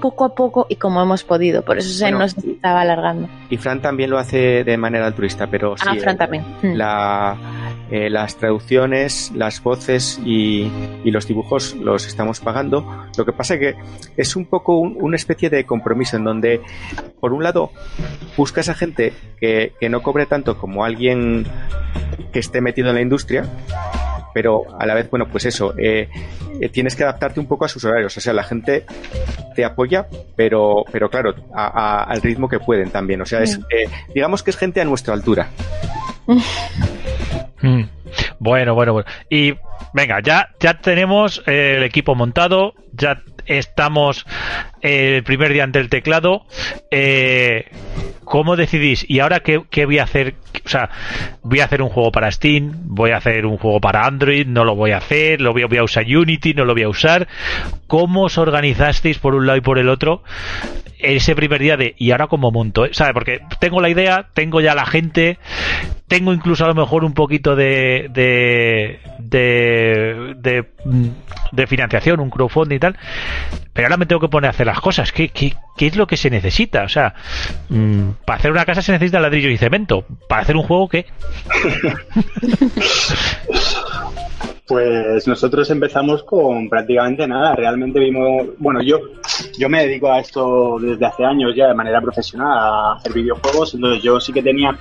poco 0.00 0.26
a 0.26 0.34
poco 0.34 0.66
y 0.68 0.76
como 0.76 1.00
hemos 1.00 1.24
podido, 1.24 1.62
por 1.62 1.78
eso 1.78 1.88
se 1.88 2.04
Bueno, 2.04 2.18
nos 2.18 2.36
estaba 2.36 2.82
alargando. 2.82 3.28
Y 3.48 3.56
Fran 3.56 3.80
también 3.80 4.10
lo 4.10 4.18
hace 4.18 4.62
de 4.62 4.76
manera 4.76 5.06
altruista, 5.06 5.46
pero 5.46 5.74
sí, 5.76 5.86
ah, 5.88 5.94
Fran 5.98 6.16
eh, 6.16 6.18
también. 6.18 6.44
La, 6.76 7.38
eh, 7.92 8.08
las 8.08 8.36
traducciones, 8.36 9.30
las 9.34 9.62
voces 9.62 10.18
y, 10.24 10.70
y 11.04 11.10
los 11.10 11.28
dibujos 11.28 11.74
los 11.76 12.06
estamos 12.06 12.40
pagando. 12.40 13.06
Lo 13.18 13.24
que 13.26 13.32
pasa 13.32 13.58
que 13.58 13.74
es 14.16 14.34
un 14.34 14.46
poco 14.46 14.78
un- 14.78 14.96
una 14.98 15.16
especie 15.16 15.50
de 15.50 15.64
compromiso 15.66 16.16
en 16.16 16.24
donde, 16.24 16.62
por 17.20 17.34
un 17.34 17.42
lado, 17.42 17.70
buscas 18.36 18.68
a 18.70 18.74
gente 18.74 19.12
que, 19.38 19.74
que 19.78 19.88
no 19.90 20.02
cobre 20.02 20.24
tanto 20.24 20.56
como 20.56 20.84
alguien 20.86 21.46
que 22.32 22.38
esté 22.38 22.62
metido 22.62 22.88
en 22.88 22.94
la 22.94 23.02
industria, 23.02 23.44
pero 24.32 24.62
a 24.80 24.86
la 24.86 24.94
vez, 24.94 25.10
bueno, 25.10 25.26
pues 25.30 25.44
eso, 25.44 25.74
eh, 25.76 26.08
eh, 26.60 26.68
tienes 26.70 26.96
que 26.96 27.02
adaptarte 27.02 27.38
un 27.40 27.46
poco 27.46 27.66
a 27.66 27.68
sus 27.68 27.84
horarios. 27.84 28.16
O 28.16 28.20
sea, 28.22 28.32
la 28.32 28.42
gente 28.44 28.86
te 29.54 29.66
apoya, 29.66 30.06
pero, 30.34 30.84
pero 30.90 31.10
claro, 31.10 31.34
a- 31.54 31.66
a- 31.66 32.04
al 32.04 32.22
ritmo 32.22 32.48
que 32.48 32.58
pueden 32.58 32.88
también. 32.88 33.20
O 33.20 33.26
sea, 33.26 33.42
es, 33.42 33.58
eh, 33.70 33.86
digamos 34.14 34.42
que 34.42 34.50
es 34.50 34.56
gente 34.56 34.80
a 34.80 34.86
nuestra 34.86 35.12
altura. 35.12 35.50
Mm. 37.62 37.84
Bueno, 38.40 38.74
bueno, 38.74 38.92
bueno. 38.92 39.08
Y 39.30 39.54
venga, 39.94 40.20
ya, 40.20 40.48
ya 40.58 40.74
tenemos 40.74 41.42
el 41.46 41.84
equipo 41.84 42.16
montado, 42.16 42.74
ya 42.92 43.22
estamos 43.46 44.26
el 44.80 45.22
primer 45.22 45.52
día 45.52 45.64
ante 45.64 45.78
el 45.78 45.88
teclado. 45.88 46.44
Eh, 46.90 47.70
¿Cómo 48.24 48.56
decidís? 48.56 49.04
¿Y 49.08 49.20
ahora 49.20 49.40
qué, 49.40 49.62
qué 49.70 49.84
voy 49.84 49.98
a 49.98 50.04
hacer? 50.04 50.34
O 50.64 50.68
sea, 50.68 50.90
voy 51.42 51.60
a 51.60 51.66
hacer 51.66 51.82
un 51.82 51.88
juego 51.88 52.10
para 52.12 52.30
Steam, 52.30 52.72
voy 52.84 53.10
a 53.10 53.18
hacer 53.18 53.46
un 53.46 53.58
juego 53.58 53.80
para 53.80 54.06
Android, 54.06 54.46
no 54.46 54.64
lo 54.64 54.74
voy 54.74 54.92
a 54.92 54.98
hacer, 54.98 55.40
lo 55.40 55.52
voy 55.52 55.64
voy 55.64 55.78
a 55.78 55.84
usar 55.84 56.04
Unity, 56.04 56.54
no 56.54 56.64
lo 56.64 56.72
voy 56.72 56.84
a 56.84 56.88
usar. 56.88 57.28
¿Cómo 57.86 58.24
os 58.24 58.38
organizasteis 58.38 59.18
por 59.18 59.34
un 59.34 59.46
lado 59.46 59.58
y 59.58 59.60
por 59.62 59.78
el 59.78 59.88
otro? 59.88 60.22
Ese 61.02 61.34
primer 61.34 61.60
día 61.60 61.76
de 61.76 61.94
y 61.98 62.12
ahora 62.12 62.26
cómo 62.26 62.50
monto, 62.50 62.86
¿sabes? 62.92 63.14
Porque 63.14 63.40
tengo 63.58 63.80
la 63.80 63.90
idea, 63.90 64.28
tengo 64.34 64.60
ya 64.60 64.74
la 64.74 64.86
gente, 64.86 65.38
tengo 66.08 66.32
incluso 66.32 66.64
a 66.64 66.68
lo 66.68 66.74
mejor 66.74 67.04
un 67.04 67.14
poquito 67.14 67.56
de 67.56 68.08
de 68.12 69.00
de, 69.18 70.34
de, 70.36 70.64
mm, 70.84 71.08
de 71.52 71.66
financiación, 71.66 72.20
un 72.20 72.30
crowdfunding 72.30 72.76
y 72.76 72.80
tal, 72.80 72.98
pero 73.72 73.86
ahora 73.86 73.96
me 73.96 74.06
tengo 74.06 74.20
que 74.20 74.28
poner 74.28 74.48
a 74.48 74.50
hacer 74.50 74.66
las 74.66 74.80
cosas. 74.80 75.12
¿Qué, 75.12 75.30
qué, 75.30 75.54
qué 75.76 75.86
es 75.86 75.96
lo 75.96 76.06
que 76.06 76.16
se 76.16 76.30
necesita? 76.30 76.82
O 76.82 76.88
sea, 76.88 77.14
mm, 77.68 78.10
para 78.24 78.38
hacer 78.38 78.50
una 78.50 78.64
casa 78.64 78.82
se 78.82 78.92
necesita 78.92 79.20
ladrillo 79.20 79.48
y 79.48 79.58
cemento. 79.58 80.04
Para 80.28 80.42
hacer 80.42 80.56
un 80.56 80.62
juego, 80.62 80.88
¿qué? 80.88 81.06
Pues 84.72 85.28
nosotros 85.28 85.68
empezamos 85.68 86.22
con 86.22 86.66
prácticamente 86.70 87.28
nada. 87.28 87.54
Realmente 87.54 88.00
vimos, 88.00 88.46
bueno, 88.56 88.80
yo, 88.80 89.00
yo 89.58 89.68
me 89.68 89.82
dedico 89.82 90.10
a 90.10 90.18
esto 90.18 90.78
desde 90.80 91.04
hace 91.04 91.26
años 91.26 91.52
ya 91.54 91.68
de 91.68 91.74
manera 91.74 92.00
profesional 92.00 92.56
a 92.56 92.92
hacer 92.94 93.12
videojuegos, 93.12 93.74
entonces 93.74 94.02
yo 94.02 94.18
sí 94.18 94.32
que 94.32 94.42
tenía 94.42 94.74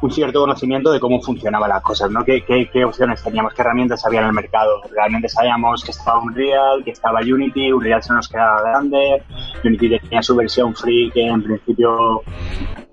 un 0.00 0.12
cierto 0.12 0.38
conocimiento 0.42 0.92
de 0.92 1.00
cómo 1.00 1.20
funcionaban 1.20 1.68
las 1.68 1.82
cosas, 1.82 2.08
¿no? 2.08 2.24
¿Qué, 2.24 2.44
qué, 2.44 2.84
opciones 2.84 3.20
teníamos, 3.20 3.52
qué 3.52 3.62
herramientas 3.62 4.06
había 4.06 4.20
en 4.20 4.26
el 4.26 4.32
mercado. 4.32 4.80
Realmente 4.92 5.28
sabíamos 5.28 5.82
que 5.82 5.90
estaba 5.90 6.20
Unreal, 6.20 6.84
que 6.84 6.92
estaba 6.92 7.18
Unity, 7.18 7.72
Unreal 7.72 8.04
se 8.04 8.12
nos 8.12 8.28
quedaba 8.28 8.62
grande, 8.62 9.24
Unity 9.64 9.98
tenía 9.98 10.22
su 10.22 10.36
versión 10.36 10.72
free 10.72 11.10
que 11.10 11.26
en 11.26 11.42
principio 11.42 12.22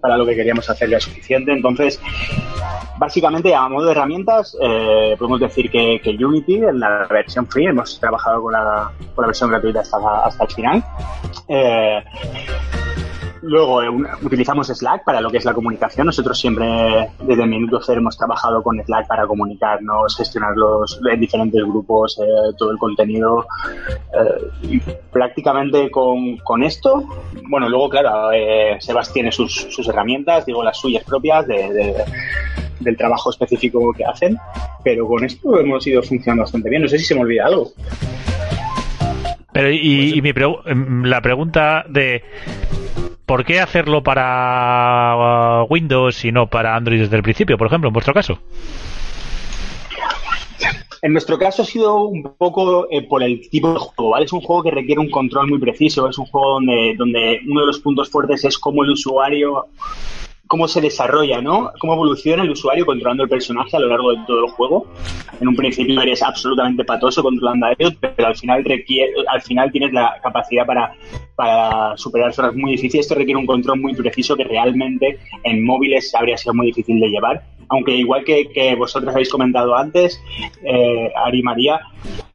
para 0.01 0.17
lo 0.17 0.25
que 0.25 0.35
queríamos 0.35 0.67
hacer 0.67 0.89
ya 0.89 0.99
suficiente, 0.99 1.51
entonces 1.51 2.01
Básicamente, 2.97 3.53
a 3.55 3.67
modo 3.67 3.85
de 3.87 3.91
herramientas, 3.91 4.55
eh, 4.61 5.15
podemos 5.17 5.39
decir 5.39 5.69
que, 5.69 5.99
que, 6.03 6.15
Unity, 6.23 6.55
en 6.55 6.79
la 6.79 7.07
versión 7.09 7.47
free, 7.47 7.67
hemos 7.67 7.99
trabajado 7.99 8.41
con 8.41 8.53
la, 8.53 8.91
con 9.15 9.23
la 9.23 9.27
versión 9.27 9.49
gratuita 9.49 9.81
hasta, 9.81 9.97
hasta 10.25 10.43
el 10.43 10.51
final. 10.51 10.83
Eh, 11.47 12.03
Luego 13.43 13.83
eh, 13.83 13.89
utilizamos 14.21 14.67
Slack 14.67 15.03
para 15.03 15.19
lo 15.19 15.29
que 15.29 15.37
es 15.37 15.45
la 15.45 15.53
comunicación. 15.53 16.07
Nosotros 16.07 16.39
siempre 16.39 17.09
desde 17.19 17.43
el 17.43 17.49
minuto 17.49 17.81
cero 17.85 17.99
hemos 17.99 18.17
trabajado 18.17 18.63
con 18.63 18.81
Slack 18.81 19.05
para 19.05 19.27
comunicarnos, 19.27 20.15
gestionar 20.15 20.55
los 20.55 20.99
diferentes 21.19 21.61
grupos, 21.61 22.17
eh, 22.21 22.53
todo 22.57 22.71
el 22.71 22.77
contenido. 22.77 23.45
Eh, 24.13 24.79
prácticamente 25.11 25.91
con, 25.91 26.37
con, 26.37 26.63
esto, 26.63 27.03
bueno, 27.49 27.67
luego 27.67 27.89
claro, 27.89 28.29
Sebas 28.79 29.11
tiene 29.11 29.31
sus, 29.31 29.53
sus, 29.53 29.87
herramientas, 29.89 30.45
digo 30.45 30.63
las 30.63 30.77
suyas 30.77 31.03
propias 31.03 31.45
de, 31.45 32.05
del 32.79 32.97
trabajo 32.97 33.29
específico 33.29 33.93
que 33.93 34.05
hacen, 34.05 34.37
pero 34.83 35.07
con 35.07 35.23
esto 35.23 35.59
hemos 35.59 35.85
ido 35.87 36.01
funcionando 36.03 36.43
bastante 36.43 36.69
bien. 36.69 36.81
No 36.81 36.87
sé 36.87 36.99
si 36.99 37.05
se 37.05 37.15
me 37.15 37.21
olvida 37.21 37.45
algo. 37.45 37.71
Pero 39.53 39.71
y, 39.71 40.17
y 40.17 40.21
mi 40.21 40.31
em, 40.65 41.03
la 41.03 41.21
pregunta 41.21 41.85
de 41.87 42.23
¿por 43.25 43.45
qué 43.45 43.59
hacerlo 43.59 44.03
para 44.03 45.63
uh, 45.63 45.67
Windows 45.69 46.25
y 46.25 46.31
no 46.31 46.47
para 46.47 46.75
Android 46.75 47.01
desde 47.01 47.15
el 47.15 47.23
principio, 47.23 47.57
por 47.57 47.67
ejemplo, 47.67 47.89
en 47.89 47.93
vuestro 47.93 48.13
caso? 48.13 48.39
En 51.01 51.11
nuestro 51.11 51.37
caso 51.37 51.63
ha 51.63 51.65
sido 51.65 52.05
un 52.05 52.23
poco 52.37 52.87
eh, 52.89 53.01
por 53.01 53.23
el 53.23 53.49
tipo 53.49 53.73
de 53.73 53.79
juego, 53.79 54.11
¿vale? 54.11 54.23
Es 54.25 54.31
un 54.31 54.39
juego 54.39 54.63
que 54.63 54.71
requiere 54.71 55.01
un 55.01 55.09
control 55.09 55.49
muy 55.49 55.59
preciso, 55.59 56.07
es 56.07 56.17
un 56.17 56.25
juego 56.25 56.53
donde, 56.53 56.95
donde 56.97 57.41
uno 57.45 57.61
de 57.61 57.67
los 57.67 57.79
puntos 57.79 58.09
fuertes 58.09 58.45
es 58.45 58.57
cómo 58.57 58.83
el 58.83 58.91
usuario 58.91 59.65
cómo 60.53 60.67
se 60.67 60.81
desarrolla, 60.81 61.41
¿no? 61.41 61.71
Cómo 61.79 61.93
evoluciona 61.93 62.43
el 62.43 62.51
usuario 62.51 62.85
controlando 62.85 63.23
el 63.23 63.29
personaje 63.29 63.75
a 63.75 63.79
lo 63.79 63.87
largo 63.87 64.11
de 64.11 64.19
todo 64.27 64.45
el 64.45 64.51
juego. 64.51 64.85
En 65.41 65.47
un 65.47 65.55
principio 65.55 65.99
eres 65.99 66.21
absolutamente 66.21 66.85
patoso 66.85 67.23
controlando 67.23 67.65
a 67.65 67.71
ellos, 67.71 67.95
pero 67.99 68.27
al 68.27 68.35
final 68.35 68.63
requiere, 68.63 69.13
al 69.29 69.41
final 69.41 69.71
tienes 69.71 69.91
la 69.93 70.19
capacidad 70.21 70.63
para, 70.67 70.93
para 71.35 71.97
superar 71.97 72.31
zonas 72.33 72.53
muy 72.53 72.73
difíciles. 72.73 73.07
Esto 73.07 73.15
requiere 73.15 73.39
un 73.39 73.47
control 73.47 73.79
muy 73.79 73.95
preciso 73.95 74.35
que 74.35 74.43
realmente 74.43 75.17
en 75.43 75.65
móviles 75.65 76.13
habría 76.13 76.37
sido 76.37 76.53
muy 76.53 76.67
difícil 76.67 76.99
de 76.99 77.07
llevar. 77.07 77.41
Aunque 77.69 77.95
igual 77.95 78.23
que, 78.23 78.47
que 78.49 78.75
vosotros 78.75 79.11
habéis 79.11 79.29
comentado 79.29 79.75
antes, 79.75 80.21
eh, 80.63 81.11
Ari 81.15 81.41
María, 81.41 81.79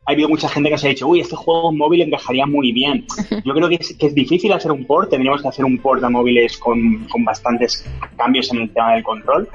ha 0.08 0.12
habido 0.12 0.30
mucha 0.30 0.48
gente 0.48 0.70
que 0.70 0.78
se 0.78 0.86
ha 0.86 0.90
dicho, 0.90 1.06
uy, 1.06 1.20
este 1.20 1.36
juego 1.36 1.70
móvil 1.70 2.00
encajaría 2.00 2.46
muy 2.46 2.72
bien. 2.72 3.04
Yo 3.44 3.52
creo 3.52 3.68
que 3.68 3.74
es, 3.74 3.94
que 3.94 4.06
es 4.06 4.14
difícil 4.14 4.50
hacer 4.54 4.72
un 4.72 4.86
port, 4.86 5.10
tendríamos 5.10 5.42
que 5.42 5.48
hacer 5.48 5.66
un 5.66 5.76
port 5.76 6.02
a 6.02 6.08
móviles 6.08 6.56
con, 6.56 7.04
con, 7.10 7.26
bastantes 7.26 7.86
cambios 8.16 8.50
en 8.50 8.62
el 8.62 8.70
tema 8.70 8.94
del 8.94 9.02
control, 9.02 9.46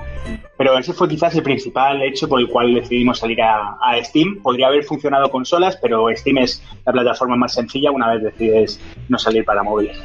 pero 0.56 0.78
ese 0.78 0.94
fue 0.94 1.10
quizás 1.10 1.36
el 1.36 1.42
principal 1.42 2.04
hecho 2.04 2.30
por 2.30 2.40
el 2.40 2.48
cual 2.48 2.72
decidimos 2.72 3.18
salir 3.18 3.42
a, 3.42 3.78
a 3.82 4.04
Steam. 4.04 4.44
Podría 4.44 4.68
haber 4.68 4.84
funcionado 4.84 5.32
consolas, 5.32 5.76
pero 5.82 6.06
Steam 6.16 6.38
es 6.38 6.64
la 6.86 6.92
plataforma 6.92 7.36
más 7.36 7.56
sencilla 7.56 7.90
una 7.90 8.14
vez 8.14 8.22
decides 8.22 8.80
no 9.10 9.18
salir 9.18 9.44
para 9.46 9.64
móviles. 9.64 10.00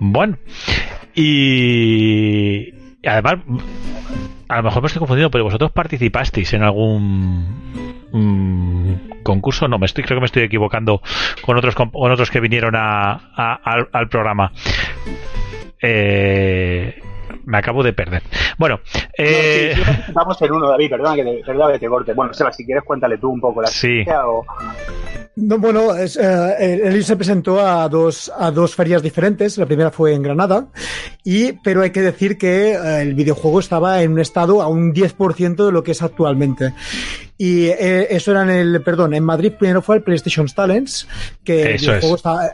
Bueno, 0.00 0.38
y 1.14 2.72
además, 3.06 3.36
a 4.48 4.56
lo 4.56 4.62
mejor 4.64 4.82
me 4.82 4.86
estoy 4.88 4.98
confundiendo, 4.98 5.30
pero 5.30 5.44
vosotros 5.44 5.70
participasteis 5.70 6.52
en 6.52 6.64
algún 6.64 7.97
Mm, 8.12 9.22
concurso 9.22 9.68
no 9.68 9.78
me 9.78 9.86
estoy 9.86 10.04
creo 10.04 10.16
que 10.16 10.20
me 10.20 10.26
estoy 10.26 10.42
equivocando 10.42 11.02
con 11.42 11.58
otros 11.58 11.74
con, 11.74 11.90
otros 11.92 12.30
que 12.30 12.40
vinieron 12.40 12.74
a, 12.74 13.12
al, 13.92 14.08
programa 14.08 14.50
eh, 15.82 17.00
me 17.44 17.58
acabo 17.58 17.82
de 17.82 17.92
perder. 17.92 18.22
Bueno, 18.58 18.80
eh... 19.16 19.74
vamos 20.12 20.40
en 20.42 20.52
uno, 20.52 20.68
David, 20.68 20.90
perdona 20.90 21.14
que 21.14 21.24
te, 21.24 21.42
perdona 21.44 21.72
que 21.72 21.78
te 21.78 21.88
corte. 21.88 22.12
Bueno, 22.12 22.34
Seba, 22.34 22.52
si 22.52 22.64
quieres 22.64 22.84
cuéntale 22.84 23.18
tú 23.18 23.30
un 23.30 23.40
poco 23.40 23.62
la 23.62 23.68
sí. 23.68 24.04
o... 24.24 24.44
No, 25.40 25.58
bueno, 25.58 25.94
es, 25.94 26.16
eh, 26.16 26.80
él 26.82 27.04
se 27.04 27.14
presentó 27.14 27.60
a 27.64 27.88
dos, 27.88 28.30
a 28.36 28.50
dos 28.50 28.74
ferias 28.74 29.02
diferentes. 29.02 29.56
La 29.56 29.66
primera 29.66 29.92
fue 29.92 30.12
en 30.12 30.22
Granada, 30.22 30.66
y, 31.22 31.52
pero 31.52 31.82
hay 31.82 31.90
que 31.90 32.02
decir 32.02 32.36
que 32.36 32.72
eh, 32.72 33.02
el 33.02 33.14
videojuego 33.14 33.60
estaba 33.60 34.02
en 34.02 34.12
un 34.12 34.18
estado 34.18 34.60
a 34.62 34.66
un 34.66 34.92
10% 34.92 35.66
de 35.66 35.70
lo 35.70 35.84
que 35.84 35.92
es 35.92 36.02
actualmente. 36.02 36.74
Y 37.40 37.66
eh, 37.66 38.08
eso 38.10 38.32
era 38.32 38.42
en 38.42 38.50
el, 38.50 38.82
perdón, 38.82 39.14
en 39.14 39.22
Madrid 39.22 39.52
primero 39.56 39.80
fue 39.80 39.94
el 39.94 40.02
PlayStation 40.02 40.48
Talents, 40.48 41.06
que 41.44 41.74
eso 41.74 41.92
el 41.94 42.02
estaba, 42.02 42.50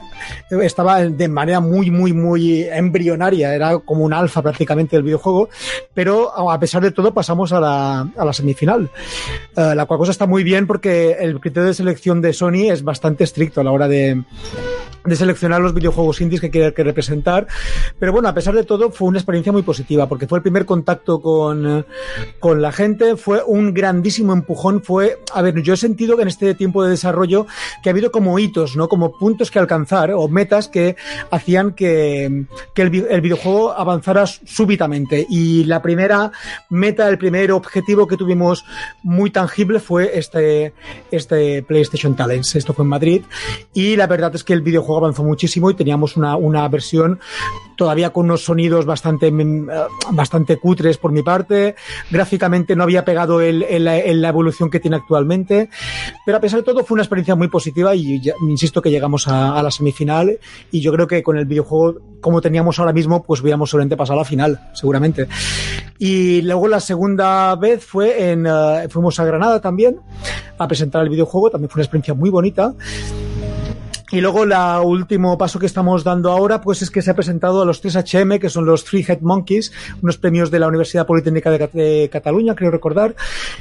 estaba, 0.63 1.01
de 1.01 1.29
manera 1.29 1.61
muy, 1.61 1.91
muy, 1.91 2.13
muy 2.13 2.65
embrionaria, 2.65 3.55
era 3.55 3.79
como 3.79 4.05
un 4.05 4.13
alfa 4.13 4.43
prácticamente 4.43 4.97
del 4.97 5.05
videojuego, 5.05 5.49
pero 5.95 6.51
a 6.51 6.61
pesar 6.61 6.83
de 6.83 6.91
todo 6.91 7.15
pasamos 7.15 7.51
a 7.55 7.61
la, 7.61 8.01
a 8.15 8.25
la 8.27 8.33
semifinal. 8.35 8.91
La 9.57 9.87
cual 9.87 9.99
cosa 9.99 10.11
está 10.11 10.27
muy 10.27 10.45
bien 10.45 10.67
porque 10.67 11.17
el 11.19 11.41
criterio 11.41 11.69
de 11.69 11.75
selección 11.75 12.21
de 12.21 12.35
Sony 12.35 12.74
es 12.75 12.85
bastante 12.85 13.25
estricto 13.25 13.61
a 13.61 13.65
la 13.65 13.73
hora 13.73 13.89
de, 13.89 14.23
de 15.05 15.17
seleccionar 15.17 15.61
los 15.61 15.75
videojuegos 15.75 16.21
indies 16.21 16.41
que 16.41 16.51
quiere 16.51 16.73
que 16.73 16.83
representar. 16.83 17.47
Pero 17.99 18.13
bueno, 18.13 18.29
a 18.29 18.35
pesar 18.35 18.55
de 18.55 18.65
todo, 18.65 18.91
fue 18.91 19.09
una 19.09 19.19
experiencia 19.19 19.53
muy 19.53 19.63
positiva, 19.63 20.09
porque 20.09 20.27
fue 20.27 20.39
el 20.39 20.43
primer 20.43 20.65
contacto 20.65 21.21
con, 21.21 21.87
con 22.41 22.63
la 22.63 22.73
gente, 22.73 23.17
fue 23.17 23.43
un 23.45 23.75
grandísimo 23.75 24.33
empujón, 24.33 24.83
fue, 24.83 25.19
a 25.33 25.43
ver, 25.43 25.63
yo 25.63 25.75
he 25.75 25.77
sentido 25.77 26.17
que 26.17 26.23
en 26.23 26.29
este 26.29 26.55
tiempo 26.55 26.83
de 26.83 26.91
desarrollo 26.91 27.47
que 27.83 27.91
ha 27.91 27.93
habido 27.93 28.11
como 28.11 28.39
hitos, 28.39 28.77
¿no? 28.77 28.89
Como 28.89 29.19
puntos 29.19 29.51
que 29.51 29.59
alcanzar 29.59 30.13
o 30.13 30.29
metas 30.29 30.69
que 30.69 30.97
hacían 31.31 31.73
que, 31.73 32.47
que 32.75 32.83
el, 32.83 32.91
videojuego 32.91 33.73
avanzara 33.73 34.27
súbitamente. 34.27 35.27
Y 35.29 35.65
la 35.65 35.83
primera 35.83 36.33
meta, 36.71 37.09
el 37.09 37.19
primer 37.19 37.53
objetivo 37.53 38.07
que 38.07 38.17
tuvimos 38.17 38.65
muy 39.03 39.31
tangible 39.31 39.81
fue 39.81 40.19
este, 40.19 40.73
este 41.11 41.63
PlayStation 41.63 42.17
Talents. 42.17 42.55
Esto 42.65 42.73
fue 42.73 42.85
en 42.85 42.89
Madrid. 42.89 43.23
Y 43.75 43.95
la 43.95 44.07
verdad 44.07 44.35
es 44.35 44.43
que 44.43 44.55
el 44.55 44.63
videojuego 44.63 44.97
avanzó 44.97 45.23
muchísimo 45.23 45.71
y 45.71 45.75
teníamos 45.75 46.17
una, 46.17 46.35
una 46.37 46.67
versión 46.69 47.21
todavía 47.77 48.11
con 48.11 48.25
unos 48.25 48.43
sonidos 48.43 48.87
bastante, 48.87 49.31
mm, 49.31 49.69
bastante 50.13 50.57
cutres 50.57 50.97
por 50.97 51.13
mi 51.13 51.23
parte. 51.23 51.75
Gráficamente 52.11 52.75
no 52.75 52.85
había 52.85 53.05
pegado 53.05 53.43
el, 53.43 53.65
el, 53.65 53.87
el, 53.87 54.23
la 54.23 54.29
evolución 54.31 54.71
que 54.71 54.81
tiene 54.81 54.97
actualmente. 54.97 55.69
Pero 56.25 56.39
a 56.39 56.41
pesar 56.41 56.61
de 56.61 56.65
todo 56.65 56.85
fue 56.85 56.95
una 56.95 57.03
experiencia 57.03 57.35
muy 57.35 57.49
positiva 57.49 57.95
y 57.95 58.23
ya, 58.23 58.33
insisto 58.49 58.81
que 58.81 58.91
llegamos 58.91 59.29
a, 59.29 59.63
la 59.63 59.71
semifinal 59.71 60.39
y 60.71 60.81
yo 60.81 60.91
creo 60.93 61.07
que 61.07 61.23
con 61.23 61.37
el 61.37 61.45
videojuego 61.45 62.01
como 62.23 62.41
teníamos 62.41 62.79
ahora 62.79 62.95
mismo 62.95 63.23
pues 63.23 63.43
hubiéramos 63.43 63.69
solamente 63.69 63.97
pasado 63.97 64.21
a 64.21 64.23
la 64.23 64.29
final, 64.29 64.71
seguramente. 64.73 65.29
Y 65.99 66.41
luego 66.43 66.67
la 66.67 66.81
segunda 66.81 67.55
vez 67.57 67.85
fue 67.85 68.31
en, 68.31 68.47
uh, 68.47 68.89
fuimos 68.89 69.21
a 69.21 69.25
Granada 69.27 69.61
también 69.61 70.01
a 70.59 70.69
presentar 70.69 71.03
el 71.03 71.09
videojuego, 71.09 71.51
también 71.51 71.69
fue 71.69 71.81
una 71.81 71.85
experiencia 71.85 72.15
muy 72.15 72.31
bonita. 72.31 72.75
Y 74.11 74.21
luego 74.21 74.45
el 74.45 74.53
último 74.85 75.39
paso 75.39 75.59
que 75.59 75.67
estamos 75.67 76.05
dando 76.05 76.31
ahora, 76.31 76.61
pues 76.61 76.83
es 76.83 76.91
que 76.91 77.01
se 77.01 77.11
ha 77.11 77.15
presentado 77.15 77.63
a 77.63 77.65
los 77.65 77.83
3HM, 77.83 78.39
que 78.39 78.51
son 78.51 78.67
los 78.67 78.85
Three 78.85 79.05
Head 79.07 79.21
Monkeys, 79.23 79.73
unos 80.03 80.19
premios 80.19 80.51
de 80.51 80.59
la 80.59 80.69
Universidad 80.69 81.07
Politécnica 81.07 81.51
de, 81.51 82.09
Cataluña, 82.13 82.55
creo 82.55 82.71
recordar, 82.71 83.15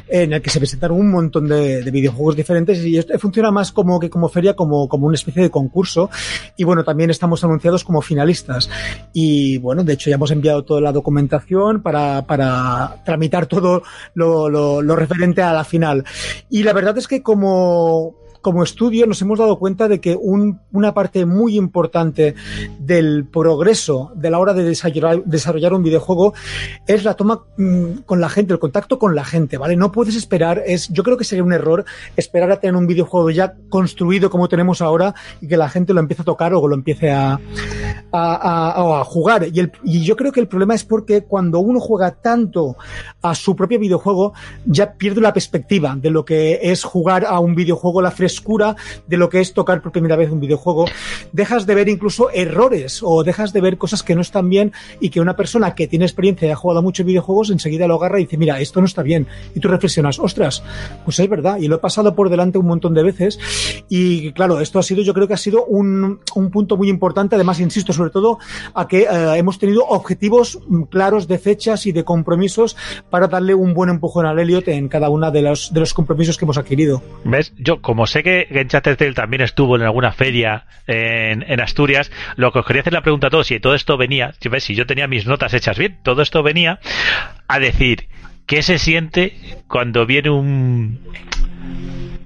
en 0.08 0.34
el 0.34 0.42
que 0.42 0.50
se 0.50 0.60
presentaron 0.60 1.00
un 1.00 1.12
montón 1.12 1.48
de, 1.48 1.82
de, 1.82 1.92
videojuegos 1.92 2.36
diferentes 2.36 2.84
y 2.86 2.98
esto 2.98 3.18
funciona 3.20 3.52
más 3.52 3.72
como 3.72 4.00
que 4.00 4.10
como 4.10 4.28
feria, 4.28 4.54
como, 4.54 4.90
como 4.90 5.08
una 5.08 5.16
especie 5.16 5.44
de 5.44 5.50
concurso. 5.50 6.10
Y 6.58 6.66
bueno, 6.66 6.84
también 6.84 7.10
estamos 7.10 7.44
anunciados 7.44 7.84
como 7.86 8.02
finalistas. 8.02 8.70
Y 9.14 9.58
bueno, 9.60 9.84
de 9.84 9.94
hecho 9.94 10.10
ya 10.10 10.16
hemos 10.16 10.32
enviado 10.32 10.64
toda 10.64 10.82
la 10.82 10.92
documentación 10.92 11.82
para, 11.82 12.24
para 12.24 13.02
tramitar 13.06 13.46
todo 13.46 13.84
lo, 14.14 14.50
lo, 14.50 14.82
lo 14.82 14.96
referente 14.96 15.42
a 15.42 15.54
la 15.54 15.64
final. 15.64 16.04
Y 16.50 16.64
la 16.64 16.74
verdad 16.74 16.98
es 16.98 17.08
que 17.08 17.24
como 17.24 18.23
como 18.44 18.62
estudio 18.62 19.08
nos 19.08 19.22
hemos 19.22 19.40
dado 19.40 19.58
cuenta 19.58 19.88
de 19.88 20.02
que 20.02 20.18
un, 20.20 20.60
una 20.74 20.94
parte 20.94 21.26
muy 21.26 21.56
importante 21.56 22.36
del 22.78 23.26
progreso 23.26 24.12
de 24.16 24.30
la 24.30 24.38
hora 24.38 24.54
de 24.54 24.64
desarrollar, 24.66 25.24
desarrollar 25.24 25.74
un 25.74 25.82
videojuego 25.82 26.34
es 26.86 27.06
la 27.06 27.14
toma 27.14 27.46
mmm, 27.58 28.00
con 28.06 28.20
la 28.20 28.28
gente, 28.28 28.54
el 28.54 28.60
contacto 28.60 29.00
con 29.00 29.16
la 29.16 29.24
gente, 29.24 29.58
¿vale? 29.58 29.78
No 29.78 29.94
puedes 29.94 30.18
esperar, 30.18 30.62
es, 30.68 30.90
yo 30.90 31.04
creo 31.04 31.18
que 31.18 31.24
sería 31.24 31.44
un 31.44 31.54
error 31.54 31.86
esperar 32.18 32.52
a 32.52 32.60
tener 32.60 32.76
un 32.76 32.86
videojuego 32.86 33.32
ya 33.32 33.56
construido 33.70 34.30
como 34.30 34.50
tenemos 34.50 34.82
ahora 34.82 35.16
y 35.40 35.48
que 35.48 35.56
la 35.56 35.70
gente 35.70 35.94
lo 35.94 36.02
empiece 36.02 36.24
a 36.24 36.26
tocar 36.26 36.54
o 36.54 36.68
lo 36.68 36.76
empiece 36.76 37.12
a, 37.12 37.40
a, 38.12 39.04
jugar. 39.06 39.48
Y, 39.54 39.62
el, 39.62 39.72
y 39.86 40.04
yo 40.04 40.18
creo 40.18 40.34
que 40.34 40.42
el 40.42 40.50
problema 40.50 40.76
es 40.76 40.84
porque 40.84 41.24
cuando 41.24 41.60
uno 41.60 41.80
juega 41.80 42.12
tanto 42.12 42.76
a 43.22 43.36
su 43.36 43.56
propio 43.56 43.80
videojuego, 43.80 44.34
ya 44.66 44.94
pierde 44.96 45.22
la 45.22 45.32
perspectiva 45.32 45.96
de 45.96 46.10
lo 46.10 46.26
que 46.26 46.60
es 46.62 46.84
jugar 46.84 47.26
a 47.26 47.40
un 47.40 47.56
videojuego, 47.56 48.02
la 48.02 48.12
frescura 48.12 48.33
frescura 48.34 48.76
de 49.08 49.18
lo 49.18 49.30
que 49.30 49.40
es 49.40 49.54
tocar 49.54 49.82
por 49.82 49.92
primera 49.92 50.16
vez 50.16 50.32
un 50.32 50.40
videojuego, 50.40 50.86
dejas 51.32 51.68
de 51.68 51.76
ver 51.76 51.88
incluso 51.88 52.32
errores 52.32 53.02
o 53.04 53.24
dejas 53.24 53.54
de 53.54 53.62
ver 53.62 53.78
cosas 53.78 54.02
que 54.02 54.16
no 54.16 54.22
están 54.22 54.50
bien 54.50 54.72
y 55.00 55.10
que 55.10 55.22
una 55.22 55.36
persona 55.36 55.76
que 55.76 55.88
tiene 55.88 56.06
experiencia 56.06 56.48
y 56.48 56.52
ha 56.52 56.56
jugado 56.56 56.82
muchos 56.82 57.06
videojuegos 57.06 57.52
enseguida 57.52 57.88
lo 57.88 57.96
agarra 57.96 58.20
y 58.20 58.24
dice, 58.24 58.38
mira, 58.38 58.60
esto 58.60 58.80
no 58.80 58.88
está 58.88 59.04
bien. 59.04 59.28
Y 59.54 59.60
tú 59.60 59.68
reflexionas, 59.68 60.20
ostras, 60.20 60.64
pues 61.06 61.20
es 61.20 61.30
verdad, 61.30 61.58
y 61.60 61.68
lo 61.68 61.76
he 61.76 61.80
pasado 61.80 62.16
por 62.16 62.30
delante 62.30 62.58
un 62.58 62.66
montón 62.66 62.94
de 62.94 63.04
veces. 63.04 63.40
Y 63.88 64.32
claro, 64.32 64.60
esto 64.60 64.80
ha 64.80 64.84
sido, 64.84 65.04
yo 65.04 65.14
creo 65.14 65.28
que 65.28 65.36
ha 65.36 65.38
sido 65.38 65.66
un, 65.66 66.20
un 66.36 66.50
punto 66.50 66.76
muy 66.76 66.90
importante, 66.90 67.36
además, 67.36 67.60
insisto, 67.60 67.94
sobre 67.94 68.10
todo 68.10 68.40
a 68.74 68.88
que 68.88 69.04
eh, 69.04 69.38
hemos 69.38 69.60
tenido 69.60 69.86
objetivos 69.86 70.60
claros 70.90 71.28
de 71.28 71.38
fechas 71.38 71.86
y 71.86 71.92
de 71.92 72.04
compromisos 72.04 72.76
para 73.10 73.28
darle 73.28 73.54
un 73.54 73.74
buen 73.74 73.90
empujón 73.90 74.26
al 74.26 74.40
Elliot 74.40 74.68
en 74.70 74.88
cada 74.88 75.10
uno 75.10 75.30
de 75.30 75.42
los, 75.42 75.74
de 75.74 75.80
los 75.80 75.94
compromisos 75.94 76.38
que 76.38 76.46
hemos 76.46 76.58
adquirido. 76.58 77.02
¿Ves? 77.24 77.54
Yo, 77.58 77.82
como 77.82 78.08
sé 78.08 78.23
que 78.24 78.48
Gencharted 78.52 79.14
también 79.14 79.42
estuvo 79.42 79.76
en 79.76 79.84
alguna 79.84 80.12
feria 80.12 80.66
en, 80.88 81.62
Asturias, 81.62 82.12
lo 82.36 82.52
que 82.52 82.60
os 82.60 82.66
quería 82.66 82.82
hacer 82.82 82.94
la 82.94 83.02
pregunta 83.02 83.28
a 83.28 83.30
todos, 83.30 83.48
si 83.48 83.60
todo 83.60 83.76
esto 83.76 83.98
venía, 83.98 84.34
si, 84.40 84.50
si 84.60 84.76
yo 84.76 84.86
tenía 84.86 85.08
mis 85.08 85.26
notas 85.26 85.54
hechas 85.54 85.78
bien, 85.78 86.00
todo 86.04 86.22
esto 86.22 86.44
venía 86.44 86.80
a 87.48 87.60
decir, 87.60 88.08
¿qué 88.46 88.64
se 88.64 88.80
siente 88.80 89.38
cuando 89.68 90.06
viene 90.06 90.30
un 90.30 91.00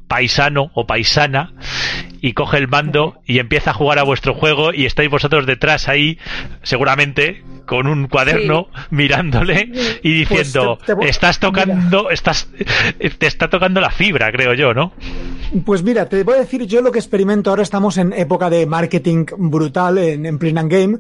paisano 0.08 0.72
o 0.74 0.88
paisana 0.88 1.54
y 2.22 2.34
coge 2.34 2.58
el 2.58 2.68
mando 2.68 3.20
y 3.26 3.40
empieza 3.40 3.72
a 3.72 3.74
jugar 3.74 4.00
a 4.00 4.04
vuestro 4.04 4.34
juego 4.34 4.74
y 4.74 4.86
estáis 4.86 5.10
vosotros 5.10 5.46
detrás 5.46 5.88
ahí, 5.88 6.18
seguramente 6.64 7.44
con 7.66 7.88
un 7.88 8.08
cuaderno 8.08 8.68
sí. 8.74 8.82
mirándole 8.92 9.72
y 10.02 10.14
diciendo, 10.14 10.78
pues 10.78 10.86
te, 10.86 10.96
te, 10.96 11.10
estás 11.10 11.40
tocando, 11.40 12.04
mira. 12.04 12.14
estás, 12.14 12.48
te 13.20 13.28
está 13.28 13.50
tocando 13.50 13.82
la 13.82 13.92
fibra, 13.92 14.32
creo 14.32 14.54
yo, 14.54 14.74
¿no? 14.74 14.94
Pues 15.66 15.82
mira, 15.82 16.10
te 16.10 16.24
voy 16.24 16.36
a 16.36 16.40
decir 16.40 16.66
yo 16.66 16.82
lo 16.82 16.92
que 16.92 17.00
experimento 17.00 17.50
ahora. 17.50 17.64
Estamos 17.64 17.98
en 17.98 18.12
época 18.14 18.50
de 18.50 18.66
marketing 18.66 19.26
brutal 19.38 19.98
en, 19.98 20.26
en 20.26 20.38
Play 20.38 20.54
Game 20.54 20.98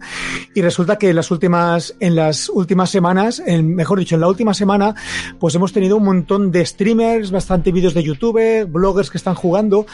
y 0.53 0.61
resulta 0.61 0.97
que 0.97 1.09
en 1.09 1.15
las 1.15 1.31
últimas, 1.31 1.95
en 1.99 2.15
las 2.15 2.49
últimas 2.49 2.89
semanas, 2.89 3.41
en, 3.45 3.75
mejor 3.75 3.99
dicho, 3.99 4.15
en 4.15 4.21
la 4.21 4.27
última 4.27 4.53
semana, 4.53 4.95
pues 5.39 5.55
hemos 5.55 5.73
tenido 5.73 5.97
un 5.97 6.03
montón 6.03 6.51
de 6.51 6.65
streamers, 6.65 7.31
bastante 7.31 7.71
vídeos 7.71 7.93
de 7.93 8.03
YouTube, 8.03 8.65
bloggers 8.67 9.09
que 9.09 9.17
están 9.17 9.35
jugando 9.35 9.85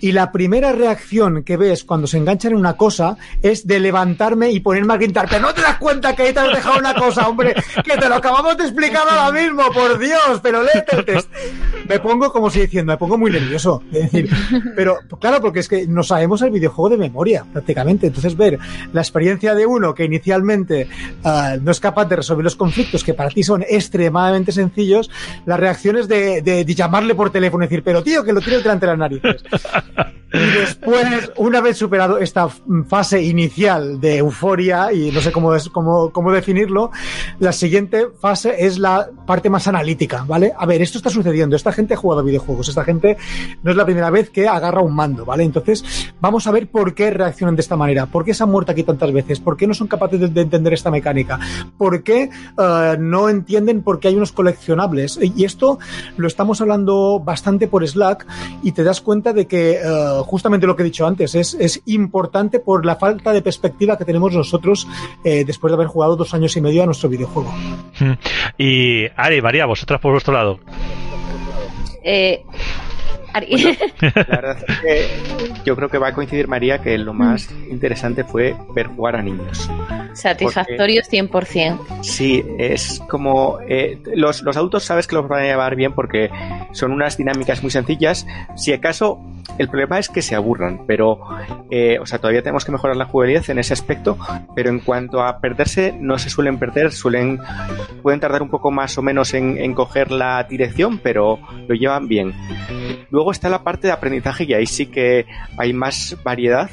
y 0.00 0.12
la 0.12 0.32
primera 0.32 0.61
reacción 0.70 1.42
que 1.42 1.56
ves 1.56 1.82
cuando 1.82 2.06
se 2.06 2.18
enganchan 2.18 2.52
en 2.52 2.58
una 2.58 2.76
cosa 2.76 3.16
es 3.42 3.66
de 3.66 3.80
levantarme 3.80 4.52
y 4.52 4.60
ponerme 4.60 4.94
a 4.94 4.98
gritar, 4.98 5.26
pero 5.28 5.42
no 5.42 5.52
te 5.52 5.62
das 5.62 5.78
cuenta 5.78 6.14
que 6.14 6.22
ahí 6.22 6.32
te 6.32 6.38
has 6.38 6.54
dejado 6.54 6.78
una 6.78 6.94
cosa, 6.94 7.26
hombre, 7.26 7.54
que 7.84 7.96
te 7.96 8.08
lo 8.08 8.14
acabamos 8.14 8.56
de 8.56 8.64
explicar 8.64 9.02
ahora 9.08 9.32
mismo, 9.32 9.62
por 9.72 9.98
Dios, 9.98 10.40
pero 10.42 10.62
léete 10.62 10.96
el 10.96 11.04
test. 11.04 11.28
Me 11.88 11.98
pongo 11.98 12.30
como 12.30 12.50
si 12.50 12.60
diciendo, 12.60 12.92
me 12.92 12.98
pongo 12.98 13.18
muy 13.18 13.30
nervioso. 13.30 13.82
Es 13.92 14.12
decir, 14.12 14.30
pero 14.76 14.98
claro, 15.18 15.40
porque 15.40 15.60
es 15.60 15.68
que 15.68 15.86
no 15.86 16.02
sabemos 16.02 16.42
el 16.42 16.50
videojuego 16.50 16.90
de 16.90 16.98
memoria, 16.98 17.44
prácticamente. 17.52 18.06
Entonces, 18.06 18.36
ver 18.36 18.58
la 18.92 19.00
experiencia 19.00 19.54
de 19.54 19.66
uno 19.66 19.94
que 19.94 20.04
inicialmente 20.04 20.88
uh, 21.24 21.60
no 21.60 21.70
es 21.70 21.80
capaz 21.80 22.04
de 22.06 22.16
resolver 22.16 22.44
los 22.44 22.56
conflictos 22.56 23.02
que 23.02 23.14
para 23.14 23.30
ti 23.30 23.42
son 23.42 23.64
extremadamente 23.68 24.52
sencillos, 24.52 25.10
las 25.46 25.58
reacciones 25.58 26.08
de, 26.08 26.42
de, 26.42 26.64
de 26.64 26.74
llamarle 26.74 27.14
por 27.14 27.30
teléfono 27.30 27.64
y 27.64 27.68
decir, 27.68 27.82
pero 27.82 28.02
tío, 28.02 28.24
que 28.24 28.32
lo 28.32 28.40
tienes 28.40 28.62
delante 28.62 28.86
de 28.86 28.92
las 28.92 28.98
narices. 28.98 29.44
Después, 30.58 31.32
una 31.36 31.60
vez 31.60 31.76
superado 31.76 32.18
esta 32.18 32.48
fase 32.88 33.22
inicial 33.22 34.00
de 34.00 34.18
euforia, 34.18 34.92
y 34.92 35.10
no 35.10 35.20
sé 35.20 35.32
cómo, 35.32 35.52
cómo, 35.72 36.10
cómo 36.10 36.32
definirlo, 36.32 36.90
la 37.38 37.52
siguiente 37.52 38.08
fase 38.20 38.66
es 38.66 38.78
la 38.78 39.08
parte 39.26 39.50
más 39.50 39.66
analítica, 39.68 40.24
¿vale? 40.26 40.52
A 40.56 40.66
ver, 40.66 40.82
esto 40.82 40.98
está 40.98 41.10
sucediendo, 41.10 41.56
esta 41.56 41.72
gente 41.72 41.94
ha 41.94 41.96
jugado 41.96 42.22
videojuegos, 42.22 42.68
esta 42.68 42.84
gente 42.84 43.16
no 43.62 43.70
es 43.70 43.76
la 43.76 43.84
primera 43.84 44.10
vez 44.10 44.30
que 44.30 44.48
agarra 44.48 44.80
un 44.80 44.94
mando, 44.94 45.24
¿vale? 45.24 45.44
Entonces, 45.44 46.12
vamos 46.20 46.46
a 46.46 46.50
ver 46.50 46.68
por 46.68 46.94
qué 46.94 47.10
reaccionan 47.10 47.56
de 47.56 47.62
esta 47.62 47.76
manera, 47.76 48.06
por 48.06 48.24
qué 48.24 48.34
se 48.34 48.42
han 48.42 48.50
muerto 48.50 48.72
aquí 48.72 48.82
tantas 48.82 49.12
veces, 49.12 49.40
por 49.40 49.56
qué 49.56 49.66
no 49.66 49.74
son 49.74 49.88
capaces 49.88 50.20
de, 50.20 50.28
de 50.28 50.40
entender 50.42 50.72
esta 50.72 50.90
mecánica, 50.90 51.38
por 51.78 52.02
qué 52.02 52.30
uh, 52.56 52.98
no 52.98 53.28
entienden 53.28 53.82
por 53.82 54.00
qué 54.00 54.08
hay 54.08 54.16
unos 54.16 54.32
coleccionables. 54.32 55.18
Y 55.22 55.44
esto 55.44 55.78
lo 56.16 56.26
estamos 56.26 56.60
hablando 56.60 57.20
bastante 57.20 57.68
por 57.68 57.86
Slack 57.86 58.26
y 58.62 58.72
te 58.72 58.84
das 58.84 59.00
cuenta 59.00 59.32
de 59.32 59.46
que 59.46 59.80
uh, 59.82 60.24
justamente 60.42 60.66
lo 60.66 60.74
que 60.74 60.82
he 60.82 60.84
dicho 60.84 61.06
antes, 61.06 61.36
es, 61.36 61.54
es, 61.54 61.80
importante 61.86 62.58
por 62.58 62.84
la 62.84 62.96
falta 62.96 63.32
de 63.32 63.42
perspectiva 63.42 63.96
que 63.96 64.04
tenemos 64.04 64.34
nosotros 64.34 64.88
eh, 65.22 65.44
después 65.44 65.70
de 65.70 65.76
haber 65.76 65.86
jugado 65.86 66.16
dos 66.16 66.34
años 66.34 66.56
y 66.56 66.60
medio 66.60 66.82
a 66.82 66.86
nuestro 66.86 67.08
videojuego. 67.08 67.54
Y 68.58 69.06
Ari, 69.14 69.40
María, 69.40 69.66
vosotras 69.66 70.00
por 70.00 70.10
vuestro 70.10 70.34
lado. 70.34 70.58
Eh, 72.02 72.42
bueno, 73.32 73.76
la 74.00 74.24
verdad 74.24 74.56
es 74.66 74.80
que 74.80 75.08
yo 75.64 75.76
creo 75.76 75.88
que 75.88 75.98
va 75.98 76.08
a 76.08 76.12
coincidir 76.12 76.48
María 76.48 76.82
que 76.82 76.98
lo 76.98 77.14
más 77.14 77.48
interesante 77.70 78.24
fue 78.24 78.56
ver 78.74 78.88
jugar 78.88 79.14
a 79.14 79.22
niños. 79.22 79.70
Satisfactorios 80.14 81.08
Porque, 81.08 81.22
100%. 81.22 82.02
Sí, 82.02 82.44
es 82.58 83.00
como 83.08 83.58
eh, 83.68 83.98
los, 84.14 84.42
los 84.42 84.56
adultos 84.56 84.84
sabes 84.84 85.06
que 85.06 85.14
los 85.14 85.28
van 85.28 85.42
a 85.42 85.46
llevar 85.46 85.76
bien 85.76 85.92
porque 85.92 86.30
son 86.72 86.92
unas 86.92 87.16
dinámicas 87.16 87.62
muy 87.62 87.70
sencillas. 87.70 88.26
Si 88.56 88.72
acaso 88.72 89.20
el 89.58 89.68
problema 89.68 89.98
es 89.98 90.08
que 90.08 90.22
se 90.22 90.34
aburran, 90.34 90.86
pero 90.86 91.18
eh, 91.70 91.98
o 92.00 92.06
sea, 92.06 92.18
todavía 92.18 92.42
tenemos 92.42 92.64
que 92.64 92.72
mejorar 92.72 92.96
la 92.96 93.06
jugabilidad 93.06 93.48
en 93.50 93.58
ese 93.58 93.72
aspecto, 93.72 94.18
pero 94.54 94.70
en 94.70 94.80
cuanto 94.80 95.22
a 95.22 95.40
perderse 95.40 95.94
no 95.98 96.18
se 96.18 96.30
suelen 96.30 96.58
perder, 96.58 96.92
suelen 96.92 97.40
pueden 98.02 98.20
tardar 98.20 98.42
un 98.42 98.50
poco 98.50 98.70
más 98.70 98.96
o 98.98 99.02
menos 99.02 99.34
en, 99.34 99.58
en 99.58 99.74
coger 99.74 100.10
la 100.10 100.42
dirección, 100.44 100.98
pero 100.98 101.38
lo 101.68 101.74
llevan 101.74 102.08
bien. 102.08 102.32
Luego 103.10 103.30
está 103.30 103.48
la 103.48 103.62
parte 103.62 103.88
de 103.88 103.92
aprendizaje 103.92 104.44
y 104.44 104.54
ahí 104.54 104.66
sí 104.66 104.86
que 104.86 105.26
hay 105.58 105.72
más 105.72 106.16
variedad, 106.24 106.70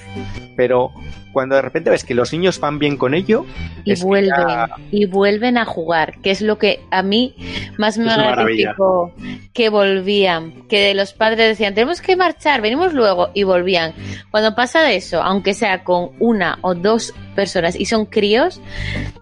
pero 0.56 0.92
cuando 1.40 1.56
de 1.56 1.62
repente 1.62 1.90
ves 1.90 2.04
que 2.04 2.14
los 2.14 2.34
niños 2.34 2.60
van 2.60 2.80
bien 2.80 2.98
con 2.98 3.14
ello 3.14 3.46
y 3.86 3.98
vuelven 4.02 4.34
ya... 4.46 4.70
y 4.92 5.06
vuelven 5.06 5.58
a 5.58 5.64
jugar 5.64 6.20
que 6.20 6.32
es 6.32 6.42
lo 6.42 6.58
que 6.58 6.82
a 6.92 7.02
mí 7.02 7.34
más 7.78 7.98
me 7.98 8.14
gratificó 8.14 9.14
que 9.54 9.70
volvían 9.70 10.68
que 10.68 10.94
los 10.94 11.14
padres 11.14 11.48
decían 11.48 11.74
tenemos 11.74 12.02
que 12.02 12.18
marchar 12.18 12.60
venimos 12.62 12.94
luego 12.94 13.30
y 13.34 13.44
volvían. 13.44 13.94
Cuando 14.32 14.54
pasa 14.54 14.82
de 14.82 14.98
eso 14.98 15.24
aunque 15.24 15.54
sea 15.54 15.86
con 15.86 16.10
una 16.20 16.60
o 16.60 16.76
dos 16.76 17.14
personas 17.40 17.76
y 17.76 17.86
son 17.86 18.06
críos 18.06 18.60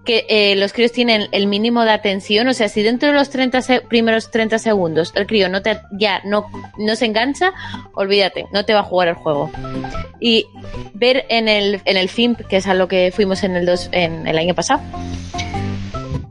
que 0.05 0.25
eh, 0.27 0.55
los 0.55 0.73
críos 0.73 0.91
tienen 0.91 1.27
el 1.31 1.45
mínimo 1.45 1.83
de 1.83 1.91
atención 1.91 2.47
o 2.47 2.53
sea 2.53 2.67
si 2.67 2.81
dentro 2.81 3.09
de 3.09 3.13
los 3.13 3.29
30 3.29 3.59
primeros 3.87 4.31
30 4.31 4.57
segundos 4.57 5.13
el 5.15 5.27
crío 5.27 5.49
no 5.49 5.61
te 5.61 5.79
ya 5.91 6.21
no 6.25 6.47
no 6.79 6.95
se 6.95 7.05
engancha 7.05 7.53
olvídate 7.93 8.47
no 8.51 8.65
te 8.65 8.73
va 8.73 8.79
a 8.79 8.83
jugar 8.83 9.09
el 9.09 9.15
juego. 9.15 9.51
Y 10.19 10.47
ver 10.93 11.25
en 11.29 11.47
el 11.47 11.81
en 11.85 11.97
el 11.97 12.09
FIMP, 12.09 12.41
que 12.47 12.57
es 12.57 12.67
a 12.67 12.73
lo 12.73 12.87
que 12.87 13.11
fuimos 13.13 13.43
en 13.43 13.55
el, 13.55 13.65
dos, 13.65 13.89
en 13.91 14.27
el 14.27 14.37
año 14.37 14.55
pasado, 14.55 14.81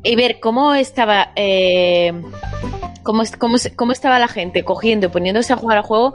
y 0.07 0.17
ver 0.17 0.39
cómo 0.41 0.75
estaba 0.75 1.33
eh, 1.37 2.13
cómo, 3.03 3.23
cómo, 3.39 3.57
cómo, 3.77 3.93
estaba 3.93 4.19
la 4.19 4.29
gente 4.29 4.65
cogiendo 4.65 5.11
poniéndose 5.11 5.53
a 5.53 5.57
jugar 5.57 5.79
al 5.79 5.85
juego, 5.85 6.15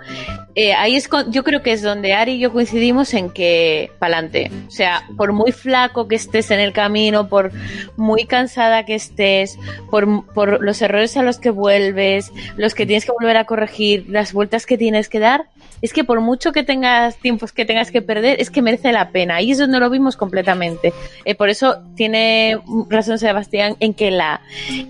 eh, 0.55 0.73
ahí 0.73 0.95
es 0.95 1.07
con, 1.07 1.31
yo 1.31 1.43
creo 1.43 1.61
que 1.61 1.71
es 1.71 1.81
donde 1.81 2.13
Ari 2.13 2.33
y 2.33 2.39
yo 2.39 2.51
coincidimos 2.51 3.13
en 3.13 3.29
que 3.29 3.91
pa'lante. 3.99 4.51
O 4.67 4.71
sea, 4.71 5.03
por 5.15 5.31
muy 5.31 5.53
flaco 5.53 6.07
que 6.07 6.15
estés 6.15 6.51
en 6.51 6.59
el 6.59 6.73
camino, 6.73 7.29
por 7.29 7.51
muy 7.95 8.25
cansada 8.25 8.85
que 8.85 8.95
estés, 8.95 9.57
por, 9.89 10.25
por 10.33 10.61
los 10.61 10.81
errores 10.81 11.15
a 11.15 11.23
los 11.23 11.39
que 11.39 11.49
vuelves, 11.49 12.31
los 12.57 12.75
que 12.75 12.85
tienes 12.85 13.05
que 13.05 13.13
volver 13.13 13.37
a 13.37 13.45
corregir, 13.45 14.05
las 14.09 14.33
vueltas 14.33 14.65
que 14.65 14.77
tienes 14.77 15.07
que 15.07 15.19
dar, 15.19 15.45
es 15.81 15.93
que 15.93 16.03
por 16.03 16.21
mucho 16.21 16.51
que 16.51 16.63
tengas 16.63 17.17
tiempos 17.17 17.51
que 17.51 17.65
tengas 17.65 17.91
que 17.91 18.01
perder, 18.01 18.39
es 18.39 18.49
que 18.49 18.61
merece 18.61 18.91
la 18.91 19.11
pena. 19.11 19.41
Y 19.41 19.51
eso 19.51 19.67
no 19.67 19.79
lo 19.79 19.89
vimos 19.89 20.17
completamente. 20.17 20.93
Eh, 21.25 21.35
por 21.35 21.49
eso 21.49 21.79
tiene 21.95 22.59
razón 22.89 23.17
Sebastián 23.17 23.75
en 23.79 23.93
que 23.93 24.11
la, 24.11 24.41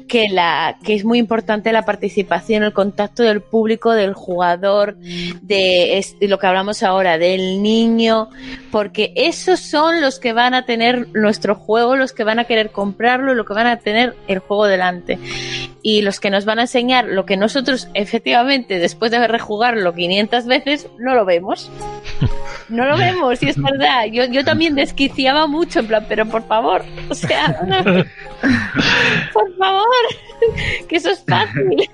que 0.07 0.29
la, 0.29 0.77
que 0.83 0.95
es 0.95 1.05
muy 1.05 1.19
importante 1.19 1.71
la 1.71 1.85
participación, 1.85 2.63
el 2.63 2.73
contacto 2.73 3.23
del 3.23 3.41
público, 3.41 3.91
del 3.91 4.13
jugador, 4.13 4.97
de, 4.97 6.05
de 6.19 6.27
lo 6.27 6.39
que 6.39 6.47
hablamos 6.47 6.83
ahora, 6.83 7.17
del 7.17 7.61
niño, 7.61 8.29
porque 8.71 9.13
esos 9.15 9.59
son 9.59 10.01
los 10.01 10.19
que 10.19 10.33
van 10.33 10.53
a 10.53 10.65
tener 10.65 11.07
nuestro 11.13 11.55
juego, 11.55 11.95
los 11.95 12.13
que 12.13 12.23
van 12.23 12.39
a 12.39 12.45
querer 12.45 12.71
comprarlo, 12.71 13.33
los 13.33 13.45
que 13.45 13.53
van 13.53 13.67
a 13.67 13.77
tener 13.77 14.15
el 14.27 14.39
juego 14.39 14.65
delante. 14.65 15.19
Y 15.83 16.01
los 16.01 16.19
que 16.19 16.29
nos 16.29 16.45
van 16.45 16.59
a 16.59 16.63
enseñar 16.63 17.05
lo 17.05 17.25
que 17.25 17.37
nosotros 17.37 17.87
efectivamente 17.93 18.77
después 18.79 19.11
de 19.11 19.27
rejugarlo 19.27 19.93
500 19.93 20.45
veces 20.45 20.87
no 20.99 21.15
lo 21.15 21.25
vemos. 21.25 21.71
No 22.71 22.85
lo 22.85 22.97
vemos, 22.97 23.41
y 23.43 23.49
es 23.49 23.61
verdad. 23.61 24.05
Yo, 24.11 24.25
yo 24.25 24.43
también 24.43 24.75
desquiciaba 24.75 25.45
mucho, 25.47 25.79
en 25.79 25.87
plan, 25.87 26.05
pero 26.07 26.25
por 26.25 26.47
favor, 26.47 26.83
o 27.09 27.13
sea, 27.15 27.59
no, 27.67 27.83
por 29.33 29.57
favor, 29.57 29.85
que 30.87 30.95
eso 30.95 31.09
es 31.11 31.23
fácil. 31.27 31.89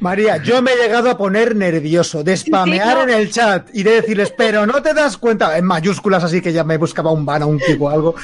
María, 0.00 0.38
yo 0.38 0.62
me 0.62 0.72
he 0.72 0.76
llegado 0.76 1.10
a 1.10 1.18
poner 1.18 1.54
nervioso 1.54 2.22
de 2.24 2.36
spamear 2.36 2.88
Sí, 2.88 2.94
no. 2.94 3.02
en 3.02 3.10
el 3.10 3.30
chat 3.30 3.68
y 3.74 3.82
de 3.82 3.96
decirles, 4.00 4.32
pero 4.36 4.66
no 4.66 4.80
te 4.82 4.94
das 4.94 5.16
cuenta, 5.18 5.58
en 5.58 5.64
mayúsculas 5.64 6.24
así 6.24 6.40
que 6.40 6.52
ya 6.52 6.64
me 6.64 6.78
buscaba 6.78 7.10
un 7.12 7.26
ban 7.26 7.42
a 7.42 7.46
un 7.46 7.58
tipo 7.58 7.86
o 7.86 7.88
algo, 7.90 8.14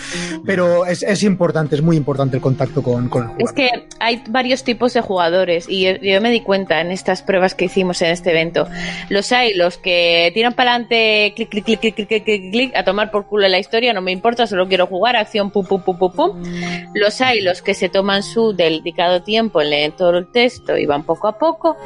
pero 0.47 0.87
es, 0.87 1.03
es 1.03 1.23
importante, 1.23 1.75
es 1.75 1.83
muy 1.83 1.97
importante 1.97 2.37
el 2.37 2.43
contacto 2.43 2.83
con, 2.83 3.09
con 3.09 3.25
el 3.25 3.29
jugador. 3.31 3.49
Es 3.49 3.53
que 3.53 3.89
hay 4.01 4.23
varios 4.29 4.65
tipos 4.65 4.95
de 4.95 5.01
jugadores 5.03 5.67
y 5.69 5.83
yo, 5.85 5.97
yo 6.01 6.21
me 6.21 6.31
di 6.31 6.41
cuenta 6.41 6.81
en 6.81 6.91
estas 6.91 7.23
pruebas 7.23 7.55
que 7.55 7.67
hicimos 7.67 8.01
en 8.03 8.11
este 8.11 8.31
evento. 8.31 8.67
Los 9.11 9.31
hay 9.33 9.55
los 9.55 9.77
que 9.77 10.31
tiran 10.33 10.55
para 10.55 10.71
adelante, 10.73 11.33
clic, 11.37 11.51
clic, 11.51 11.65
clic, 11.65 11.81
clic, 11.81 11.95
clic, 11.97 12.09
clic, 12.09 12.25
clic, 12.25 12.51
clic, 12.53 12.77
a 12.77 12.85
tomar 12.85 13.11
por 13.11 13.27
culo 13.27 13.49
la 13.49 13.59
historia, 13.59 13.93
no 13.93 14.01
me 14.01 14.13
importa, 14.13 14.47
solo 14.47 14.69
quiero 14.69 14.87
jugar, 14.87 15.17
acción, 15.17 15.51
pum, 15.51 15.67
pum, 15.67 15.83
pum, 15.83 15.99
pum, 15.99 16.13
pum. 16.13 16.43
Los 16.95 17.21
hay 17.21 17.41
los 17.41 17.63
que 17.63 17.75
se 17.75 17.89
toman 17.89 18.23
su 18.23 18.53
dedicado 18.53 19.23
tiempo 19.23 19.61
en 19.61 19.71
leer 19.71 19.93
todo 19.93 20.17
el 20.17 20.31
texto 20.31 20.77
y 20.77 20.87
van 20.87 21.03
poco 21.03 21.27
a 21.27 21.39
poco. 21.39 21.77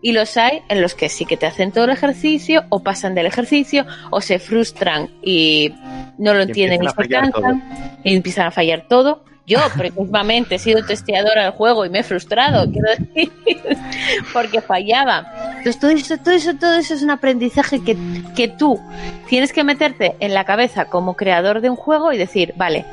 Y 0.00 0.12
los 0.12 0.36
hay 0.36 0.62
en 0.68 0.80
los 0.80 0.94
que 0.94 1.08
sí 1.08 1.24
que 1.24 1.36
te 1.36 1.46
hacen 1.46 1.72
todo 1.72 1.84
el 1.84 1.90
ejercicio 1.90 2.64
o 2.68 2.82
pasan 2.82 3.14
del 3.14 3.26
ejercicio 3.26 3.86
o 4.10 4.20
se 4.20 4.38
frustran 4.38 5.10
y 5.22 5.74
no 6.18 6.34
lo 6.34 6.40
Y 6.40 6.42
entienden 6.42 6.84
y, 6.84 6.88
se 6.88 7.08
cansan 7.08 8.00
y 8.04 8.14
empiezan 8.14 8.46
a 8.46 8.50
fallar 8.52 8.86
todo. 8.88 9.24
Yo, 9.46 9.60
precisamente, 9.76 10.56
he 10.56 10.58
sido 10.58 10.84
testeadora 10.84 11.44
del 11.44 11.52
juego 11.52 11.86
y 11.86 11.90
me 11.90 12.00
he 12.00 12.02
frustrado, 12.02 12.68
quiero 12.70 12.90
decir, 12.90 13.32
porque 14.32 14.60
fallaba. 14.60 15.24
Entonces, 15.66 15.80
todo 15.80 15.90
eso, 15.90 16.16
todo 16.22 16.34
eso, 16.34 16.54
todo 16.54 16.74
eso 16.78 16.94
es 16.94 17.02
un 17.02 17.10
aprendizaje 17.10 17.82
que, 17.82 17.96
que 18.36 18.46
tú 18.46 18.80
tienes 19.28 19.52
que 19.52 19.64
meterte 19.64 20.14
en 20.20 20.32
la 20.32 20.44
cabeza 20.44 20.84
como 20.84 21.14
creador 21.14 21.60
de 21.60 21.70
un 21.70 21.76
juego 21.76 22.12
y 22.12 22.18
decir, 22.18 22.54
vale, 22.56 22.84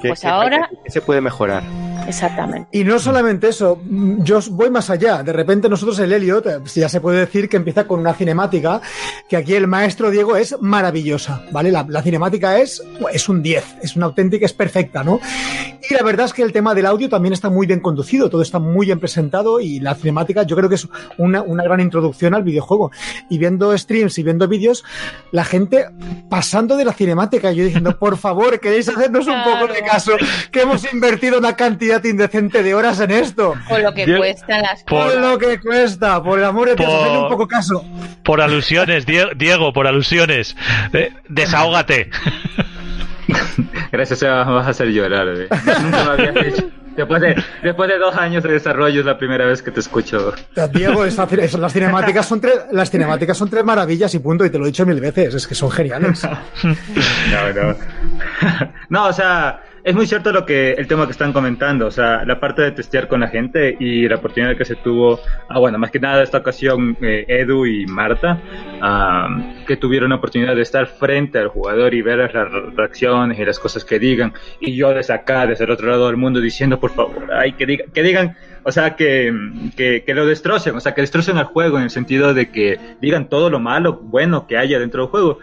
¿Qué- 0.00 0.08
pues 0.08 0.24
ahora- 0.24 0.68
qué 0.84 0.90
se 0.90 1.00
puede 1.00 1.20
mejorar? 1.20 1.62
Exactamente. 2.06 2.68
Y 2.72 2.84
no 2.84 2.98
solamente 2.98 3.48
eso, 3.48 3.80
mm, 3.82 4.22
yo 4.22 4.40
voy 4.50 4.70
más 4.70 4.90
allá. 4.90 5.22
De 5.22 5.32
repente 5.32 5.68
nosotros 5.68 5.98
el 5.98 6.12
Elliot, 6.12 6.46
eh, 6.46 6.60
ya 6.74 6.88
se 6.88 7.00
puede 7.00 7.20
decir 7.20 7.48
que 7.48 7.56
empieza 7.56 7.86
con 7.86 8.00
una 8.00 8.14
cinemática, 8.14 8.80
que 9.28 9.36
aquí 9.36 9.54
el 9.54 9.66
maestro 9.66 10.10
Diego 10.10 10.36
es 10.36 10.56
maravillosa, 10.60 11.42
¿vale? 11.50 11.70
La, 11.70 11.84
la 11.88 12.02
cinemática 12.02 12.58
es, 12.58 12.82
es 13.12 13.28
un 13.28 13.42
10, 13.42 13.76
es 13.82 13.96
una 13.96 14.06
auténtica, 14.06 14.46
es 14.46 14.52
perfecta, 14.52 15.04
¿no? 15.04 15.20
Y 15.88 15.94
la 15.94 16.02
verdad 16.02 16.26
es 16.26 16.32
que 16.32 16.42
el 16.42 16.52
tema 16.52 16.74
del 16.74 16.86
audio 16.86 17.08
también 17.08 17.32
está 17.32 17.50
muy 17.50 17.66
bien 17.66 17.80
conducido, 17.80 18.30
todo 18.30 18.42
está 18.42 18.58
muy 18.58 18.86
bien 18.86 19.00
presentado 19.00 19.60
y 19.60 19.80
la 19.80 19.94
cinemática 19.94 20.44
yo 20.44 20.56
creo 20.56 20.68
que 20.68 20.76
es 20.76 20.88
una, 21.18 21.42
una 21.42 21.64
gran 21.64 21.80
introducción 21.80 22.34
al 22.34 22.44
videojuego. 22.44 22.92
Y 23.28 23.38
viendo 23.38 23.76
streams 23.76 24.16
y 24.18 24.22
viendo 24.22 24.46
vídeos, 24.46 24.84
la 25.32 25.44
gente 25.44 25.86
pasando 26.28 26.76
de 26.76 26.84
la 26.84 26.92
cinemática, 26.92 27.52
y 27.52 27.56
yo 27.56 27.64
diciendo, 27.64 27.98
por 27.98 28.16
favor, 28.16 28.60
queréis 28.60 28.88
hacernos 28.88 29.26
un 29.26 29.42
poco 29.42 29.72
de 29.72 29.82
caso, 29.82 30.12
que 30.50 30.62
hemos 30.62 30.90
invertido 30.92 31.38
una 31.38 31.56
cantidad 31.56 31.91
indecente 32.04 32.62
de 32.62 32.74
horas 32.74 33.00
en 33.00 33.10
esto. 33.10 33.54
Con 33.68 33.82
lo 33.82 33.92
que 33.94 34.06
Yo- 34.06 34.16
cuestan 34.18 34.62
las 34.62 34.82
por- 34.84 35.12
Por 35.12 35.20
lo 35.20 35.38
que 35.38 35.60
cuesta, 35.60 36.22
por 36.22 36.38
el 36.38 36.44
amor 36.44 36.68
de 36.70 36.76
Dios, 36.76 36.90
Por- 36.90 37.18
un 37.24 37.28
poco 37.28 37.46
caso. 37.48 37.84
Por 38.24 38.40
alusiones, 38.40 39.06
Die- 39.06 39.30
Diego, 39.36 39.72
por 39.72 39.86
alusiones. 39.86 40.56
Eh, 40.92 41.10
desahógate. 41.28 42.10
Gracias, 43.90 44.22
vas 44.22 44.66
a 44.66 44.70
hacer 44.70 44.88
llorar. 44.88 45.26
Nunca 45.82 46.40
hecho. 46.46 46.68
Después 46.96 47.22
de, 47.22 47.42
después 47.62 47.88
de 47.88 47.98
dos 47.98 48.14
años 48.16 48.42
de 48.42 48.52
desarrollo 48.52 49.00
es 49.00 49.06
la 49.06 49.16
primera 49.16 49.46
vez 49.46 49.62
que 49.62 49.70
te 49.70 49.80
escucho. 49.80 50.34
Diego, 50.72 51.04
esa- 51.06 51.26
las 51.58 51.72
cinemáticas 51.72 52.26
son 52.26 52.40
tres, 52.40 52.54
las 52.70 52.90
cinemáticas 52.90 53.36
son 53.36 53.48
tres 53.48 53.64
maravillas 53.64 54.14
y 54.14 54.18
punto, 54.18 54.44
y 54.44 54.50
te 54.50 54.58
lo 54.58 54.64
he 54.64 54.68
dicho 54.68 54.84
mil 54.84 55.00
veces, 55.00 55.34
es 55.34 55.46
que 55.46 55.54
son 55.54 55.70
geniales. 55.70 56.26
No, 56.62 57.52
no. 57.54 57.76
No, 58.90 59.06
o 59.06 59.12
sea, 59.12 59.60
es 59.84 59.94
muy 59.94 60.06
cierto 60.06 60.32
lo 60.32 60.46
que 60.46 60.72
el 60.72 60.86
tema 60.86 61.06
que 61.06 61.12
están 61.12 61.32
comentando, 61.32 61.86
o 61.86 61.90
sea, 61.90 62.24
la 62.24 62.38
parte 62.38 62.62
de 62.62 62.70
testear 62.72 63.08
con 63.08 63.20
la 63.20 63.28
gente 63.28 63.76
y 63.80 64.08
la 64.08 64.16
oportunidad 64.16 64.56
que 64.56 64.64
se 64.64 64.76
tuvo, 64.76 65.18
ah, 65.48 65.58
bueno, 65.58 65.78
más 65.78 65.90
que 65.90 65.98
nada 65.98 66.22
esta 66.22 66.38
ocasión 66.38 66.96
eh, 67.00 67.24
Edu 67.26 67.66
y 67.66 67.86
Marta, 67.86 68.40
ah, 68.80 69.28
que 69.66 69.76
tuvieron 69.76 70.10
la 70.10 70.16
oportunidad 70.16 70.54
de 70.54 70.62
estar 70.62 70.86
frente 70.86 71.38
al 71.38 71.48
jugador 71.48 71.94
y 71.94 72.02
ver 72.02 72.18
las 72.18 72.32
re- 72.32 72.70
reacciones 72.76 73.38
y 73.38 73.44
las 73.44 73.58
cosas 73.58 73.84
que 73.84 73.98
digan, 73.98 74.32
y 74.60 74.76
yo 74.76 74.94
desde 74.94 75.14
acá, 75.14 75.46
desde 75.46 75.64
el 75.64 75.70
otro 75.70 75.88
lado 75.88 76.06
del 76.06 76.16
mundo, 76.16 76.40
diciendo, 76.40 76.78
por 76.78 76.90
favor, 76.92 77.28
ay, 77.32 77.52
que, 77.54 77.66
diga, 77.66 77.84
que 77.92 78.02
digan, 78.02 78.36
o 78.64 78.72
sea, 78.72 78.96
que, 78.96 79.32
que, 79.76 80.14
lo 80.14 80.26
destrocen, 80.26 80.76
o 80.76 80.80
sea, 80.80 80.94
que 80.94 81.00
destrocen 81.00 81.38
al 81.38 81.46
juego 81.46 81.78
en 81.78 81.84
el 81.84 81.90
sentido 81.90 82.34
de 82.34 82.50
que 82.50 82.78
digan 83.00 83.28
todo 83.28 83.50
lo 83.50 83.60
malo, 83.60 84.00
bueno 84.02 84.46
que 84.46 84.56
haya 84.56 84.78
dentro 84.78 85.02
del 85.02 85.10
juego. 85.10 85.38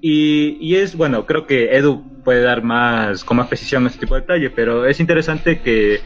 Y, 0.00 0.56
y 0.60 0.76
es, 0.76 0.96
bueno, 0.96 1.26
creo 1.26 1.46
que 1.46 1.76
Edu 1.76 2.02
puede 2.24 2.42
dar 2.42 2.62
más, 2.62 3.24
con 3.24 3.36
más 3.36 3.48
precisión 3.48 3.86
este 3.86 4.00
tipo 4.00 4.14
de 4.14 4.22
detalle, 4.22 4.50
pero 4.50 4.86
es 4.86 5.00
interesante 5.00 5.60
que 5.60 6.00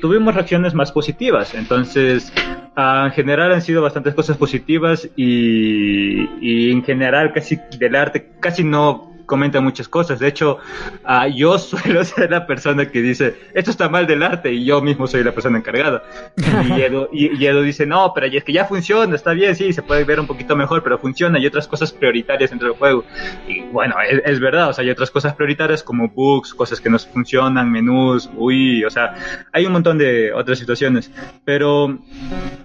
tuvimos 0.00 0.34
reacciones 0.34 0.74
más 0.74 0.92
positivas. 0.92 1.54
Entonces, 1.54 2.32
ah, 2.76 3.04
en 3.06 3.12
general 3.12 3.52
han 3.52 3.62
sido 3.62 3.82
bastantes 3.82 4.14
cosas 4.14 4.36
positivas 4.36 5.08
y, 5.16 6.28
y 6.40 6.70
en 6.70 6.84
general 6.84 7.32
casi 7.32 7.58
del 7.78 7.96
arte 7.96 8.32
casi 8.40 8.64
no 8.64 9.10
comenta 9.30 9.60
muchas 9.60 9.88
cosas. 9.88 10.18
De 10.18 10.26
hecho, 10.26 10.58
ah, 11.04 11.28
yo 11.28 11.56
suelo 11.70 12.04
ser 12.04 12.32
la 12.32 12.48
persona 12.48 12.90
que 12.90 13.00
dice, 13.00 13.36
esto 13.54 13.70
está 13.70 13.88
mal 13.88 14.08
del 14.08 14.24
arte 14.24 14.52
y 14.52 14.64
yo 14.64 14.82
mismo 14.82 15.06
soy 15.06 15.22
la 15.22 15.30
persona 15.32 15.58
encargada. 15.58 16.02
Y 16.36 16.82
Edu, 16.82 17.08
y, 17.12 17.40
y 17.40 17.46
Edu 17.46 17.62
dice, 17.62 17.86
no, 17.86 18.12
pero 18.12 18.26
es 18.26 18.42
que 18.42 18.52
ya 18.52 18.64
funciona, 18.64 19.14
está 19.14 19.32
bien, 19.32 19.54
sí, 19.54 19.72
se 19.72 19.82
puede 19.82 20.02
ver 20.02 20.18
un 20.18 20.26
poquito 20.26 20.56
mejor, 20.56 20.82
pero 20.82 20.98
funciona. 20.98 21.38
Hay 21.38 21.46
otras 21.46 21.68
cosas 21.68 21.92
prioritarias 21.92 22.50
dentro 22.50 22.68
del 22.68 22.76
juego. 22.76 23.04
Y 23.46 23.60
bueno, 23.60 23.94
es, 24.08 24.20
es 24.24 24.40
verdad, 24.40 24.70
o 24.70 24.72
sea, 24.72 24.82
hay 24.82 24.90
otras 24.90 25.12
cosas 25.12 25.34
prioritarias 25.34 25.84
como 25.84 26.08
bugs, 26.08 26.52
cosas 26.52 26.80
que 26.80 26.90
no 26.90 26.98
funcionan, 26.98 27.70
menús, 27.70 28.28
uy, 28.36 28.84
o 28.84 28.90
sea, 28.90 29.14
hay 29.52 29.64
un 29.64 29.72
montón 29.72 29.96
de 29.96 30.32
otras 30.32 30.58
situaciones. 30.58 31.12
Pero 31.44 31.98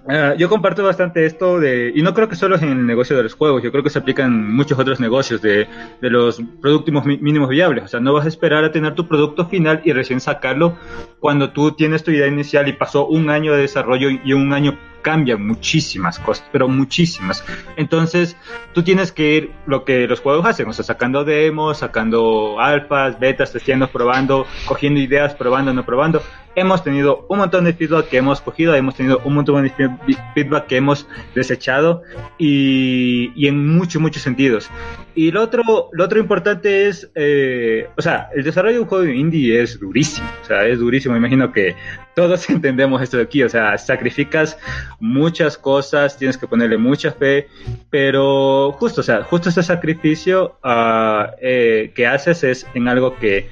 eh, 0.08 0.34
yo 0.36 0.48
comparto 0.48 0.82
bastante 0.82 1.26
esto 1.26 1.60
de, 1.60 1.92
y 1.94 2.02
no 2.02 2.12
creo 2.12 2.28
que 2.28 2.34
solo 2.34 2.56
es 2.56 2.62
en 2.62 2.70
el 2.70 2.86
negocio 2.86 3.16
de 3.16 3.22
los 3.22 3.34
juegos, 3.34 3.62
yo 3.62 3.70
creo 3.70 3.84
que 3.84 3.90
se 3.90 4.00
aplican 4.00 4.32
en 4.32 4.54
muchos 4.54 4.78
otros 4.78 4.98
negocios 5.00 5.42
de, 5.42 5.68
de 6.00 6.10
los 6.10 6.40
productos 6.60 7.04
mínimos 7.04 7.48
viables. 7.48 7.84
O 7.84 7.88
sea, 7.88 8.00
no 8.00 8.12
vas 8.12 8.24
a 8.24 8.28
esperar 8.28 8.64
a 8.64 8.72
tener 8.72 8.94
tu 8.94 9.06
producto 9.06 9.46
final 9.46 9.80
y 9.84 9.92
recién 9.92 10.20
sacarlo 10.20 10.76
cuando 11.20 11.50
tú 11.50 11.72
tienes 11.72 12.04
tu 12.04 12.10
idea 12.10 12.26
inicial 12.26 12.68
y 12.68 12.72
pasó 12.72 13.06
un 13.06 13.30
año 13.30 13.52
de 13.52 13.62
desarrollo 13.62 14.08
y 14.10 14.32
un 14.32 14.52
año 14.52 14.78
cambian 15.06 15.46
muchísimas 15.46 16.18
cosas, 16.18 16.44
pero 16.50 16.66
muchísimas. 16.66 17.44
Entonces, 17.76 18.36
tú 18.72 18.82
tienes 18.82 19.12
que 19.12 19.34
ir 19.34 19.52
lo 19.64 19.84
que 19.84 20.08
los 20.08 20.18
juegos 20.18 20.44
hacen, 20.44 20.68
o 20.68 20.72
sea, 20.72 20.84
sacando 20.84 21.24
demos, 21.24 21.78
sacando 21.78 22.58
alfas, 22.58 23.16
betas, 23.20 23.52
testeando, 23.52 23.86
probando, 23.86 24.46
cogiendo 24.64 24.98
ideas, 24.98 25.32
probando, 25.36 25.72
no 25.72 25.86
probando. 25.86 26.22
Hemos 26.56 26.82
tenido 26.82 27.26
un 27.28 27.38
montón 27.38 27.64
de 27.64 27.74
feedback 27.74 28.08
que 28.08 28.16
hemos 28.16 28.40
cogido, 28.40 28.74
hemos 28.74 28.94
tenido 28.96 29.20
un 29.24 29.34
montón 29.34 29.62
de 29.62 29.70
fe- 29.70 29.90
feedback 30.34 30.66
que 30.66 30.76
hemos 30.78 31.06
desechado 31.34 32.02
y, 32.38 33.30
y 33.36 33.46
en 33.46 33.68
muchos, 33.76 34.00
muchos 34.00 34.22
sentidos. 34.22 34.70
Y 35.14 35.30
lo 35.30 35.42
otro, 35.42 35.62
lo 35.92 36.04
otro 36.04 36.18
importante 36.18 36.88
es, 36.88 37.10
eh, 37.14 37.88
o 37.96 38.02
sea, 38.02 38.30
el 38.34 38.42
desarrollo 38.42 38.74
de 38.76 38.80
un 38.80 38.86
juego 38.86 39.04
indie 39.04 39.60
es 39.62 39.78
durísimo, 39.78 40.26
o 40.42 40.44
sea, 40.46 40.66
es 40.66 40.78
durísimo. 40.78 41.12
Me 41.12 41.18
imagino 41.18 41.52
que 41.52 41.76
todos 42.14 42.48
entendemos 42.50 43.02
esto 43.02 43.18
de 43.18 43.24
aquí, 43.24 43.42
o 43.42 43.48
sea, 43.50 43.76
sacrificas 43.78 44.58
muchas 44.98 45.58
cosas, 45.58 46.16
tienes 46.16 46.38
que 46.38 46.46
ponerle 46.46 46.78
mucha 46.78 47.12
fe, 47.12 47.48
pero 47.90 48.72
justo, 48.72 49.02
o 49.02 49.04
sea, 49.04 49.22
justo 49.24 49.50
ese 49.50 49.62
sacrificio 49.62 50.58
ah, 50.62 51.32
eh, 51.40 51.92
que 51.94 52.06
haces 52.06 52.44
es 52.44 52.66
en 52.74 52.88
algo 52.88 53.16
que 53.16 53.50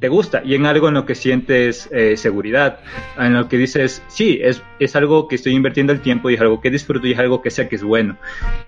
te 0.00 0.08
gusta 0.08 0.42
y 0.44 0.54
en 0.54 0.66
algo 0.66 0.88
en 0.88 0.94
lo 0.94 1.06
que 1.06 1.14
sientes 1.14 1.88
eh, 1.90 2.18
seguridad, 2.26 2.80
en 3.18 3.34
lo 3.34 3.48
que 3.48 3.56
dices, 3.56 4.02
sí, 4.08 4.40
es, 4.42 4.62
es 4.78 4.96
algo 4.96 5.28
que 5.28 5.36
estoy 5.36 5.54
invirtiendo 5.54 5.92
el 5.92 6.00
tiempo 6.00 6.28
y 6.28 6.34
es 6.34 6.40
algo 6.40 6.60
que 6.60 6.70
disfruto 6.70 7.06
y 7.06 7.12
es 7.12 7.18
algo 7.18 7.40
que 7.40 7.50
sé 7.50 7.68
que 7.68 7.76
es 7.76 7.84
bueno. 7.84 8.16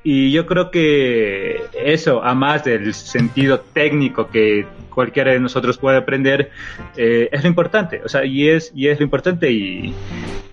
Y 0.04 0.30
yo 0.30 0.46
creo 0.46 0.70
que 0.70 1.64
eso, 1.84 2.22
a 2.22 2.34
más 2.34 2.64
del 2.64 2.94
sentido 2.94 3.60
técnico 3.72 4.28
que 4.28 4.66
cualquiera 4.98 5.30
de 5.30 5.38
nosotros 5.38 5.78
puede 5.78 5.96
aprender, 5.96 6.50
eh, 6.96 7.28
es 7.30 7.44
lo 7.44 7.48
importante, 7.48 8.00
o 8.04 8.08
sea, 8.08 8.24
y 8.24 8.48
es, 8.48 8.72
y 8.74 8.88
es 8.88 8.98
lo 8.98 9.04
importante 9.04 9.48
y, 9.52 9.94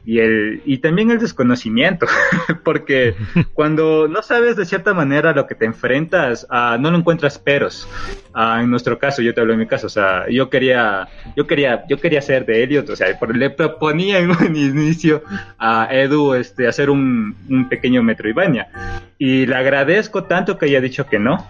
y, 0.05 0.19
el, 0.19 0.61
y 0.65 0.77
también 0.77 1.09
el 1.09 1.17
desconocimiento, 1.17 2.05
porque 2.63 3.15
cuando 3.55 4.07
no 4.07 4.21
sabes 4.21 4.55
de 4.55 4.65
cierta 4.65 4.93
manera 4.93 5.33
lo 5.33 5.47
que 5.47 5.55
te 5.55 5.65
enfrentas, 5.65 6.45
ah, 6.51 6.77
no 6.79 6.91
lo 6.91 6.97
encuentras 6.99 7.39
peros. 7.39 7.87
Ah, 8.35 8.59
en 8.61 8.69
nuestro 8.69 8.99
caso, 8.99 9.23
yo 9.23 9.33
te 9.33 9.41
hablo 9.41 9.53
de 9.53 9.57
mi 9.59 9.65
caso, 9.65 9.87
o 9.87 9.89
sea, 9.89 10.29
yo 10.29 10.47
quería, 10.51 11.07
yo 11.35 11.47
quería, 11.47 11.83
yo 11.89 11.97
quería 11.99 12.21
ser 12.21 12.45
de 12.45 12.61
Elliot, 12.63 12.87
o 12.89 12.95
sea, 12.95 13.17
por- 13.17 13.35
le 13.35 13.49
proponía 13.49 14.19
en 14.19 14.29
un 14.29 14.55
inicio 14.55 15.23
a 15.57 15.87
Edu 15.89 16.35
este, 16.35 16.67
hacer 16.67 16.91
un, 16.91 17.35
un 17.49 17.67
pequeño 17.67 18.03
Metroidvania. 18.03 18.67
Y 19.17 19.45
le 19.45 19.55
agradezco 19.55 20.25
tanto 20.25 20.57
que 20.57 20.65
haya 20.65 20.81
dicho 20.81 21.07
que 21.07 21.17
no. 21.17 21.47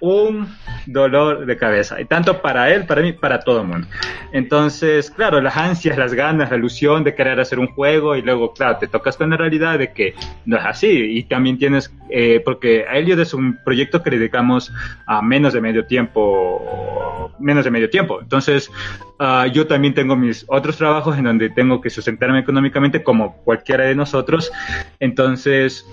un 0.00 0.46
dolor 0.86 1.46
de 1.46 1.56
cabeza. 1.56 2.00
Y 2.00 2.04
tanto 2.04 2.40
para 2.40 2.72
él, 2.72 2.86
para 2.86 3.02
mí, 3.02 3.12
para 3.12 3.40
todo 3.40 3.62
el 3.62 3.68
mundo. 3.68 3.86
Entonces, 4.32 5.10
claro, 5.10 5.40
las 5.40 5.56
ansias, 5.56 5.96
las 5.96 6.14
ganas 6.14 6.50
la 6.50 6.56
ilusión 6.56 7.04
de 7.04 7.14
querer 7.14 7.40
hacer 7.40 7.58
un 7.58 7.68
juego 7.68 8.16
y 8.16 8.22
luego, 8.22 8.52
claro, 8.52 8.78
te 8.78 8.86
tocas 8.86 9.16
con 9.16 9.30
la 9.30 9.36
realidad 9.36 9.78
de 9.78 9.92
que 9.92 10.14
no 10.44 10.56
es 10.56 10.64
así 10.64 10.88
y 10.88 11.22
también 11.24 11.58
tienes, 11.58 11.92
eh, 12.10 12.40
porque 12.44 12.84
Elliot 12.90 13.18
es 13.18 13.34
un 13.34 13.58
proyecto 13.64 14.02
que 14.02 14.10
dedicamos 14.10 14.72
a 15.06 15.22
menos 15.22 15.52
de 15.52 15.60
medio 15.60 15.86
tiempo, 15.86 17.32
menos 17.38 17.64
de 17.64 17.70
medio 17.70 17.90
tiempo. 17.90 18.20
Entonces, 18.20 18.70
uh, 19.18 19.46
yo 19.52 19.66
también 19.66 19.94
tengo 19.94 20.16
mis 20.16 20.44
otros 20.48 20.76
trabajos 20.76 21.16
en 21.18 21.24
donde 21.24 21.50
tengo 21.50 21.80
que 21.80 21.90
sustentarme 21.90 22.40
económicamente 22.40 23.02
como 23.02 23.36
cualquiera 23.44 23.84
de 23.84 23.94
nosotros. 23.94 24.52
Entonces, 25.00 25.86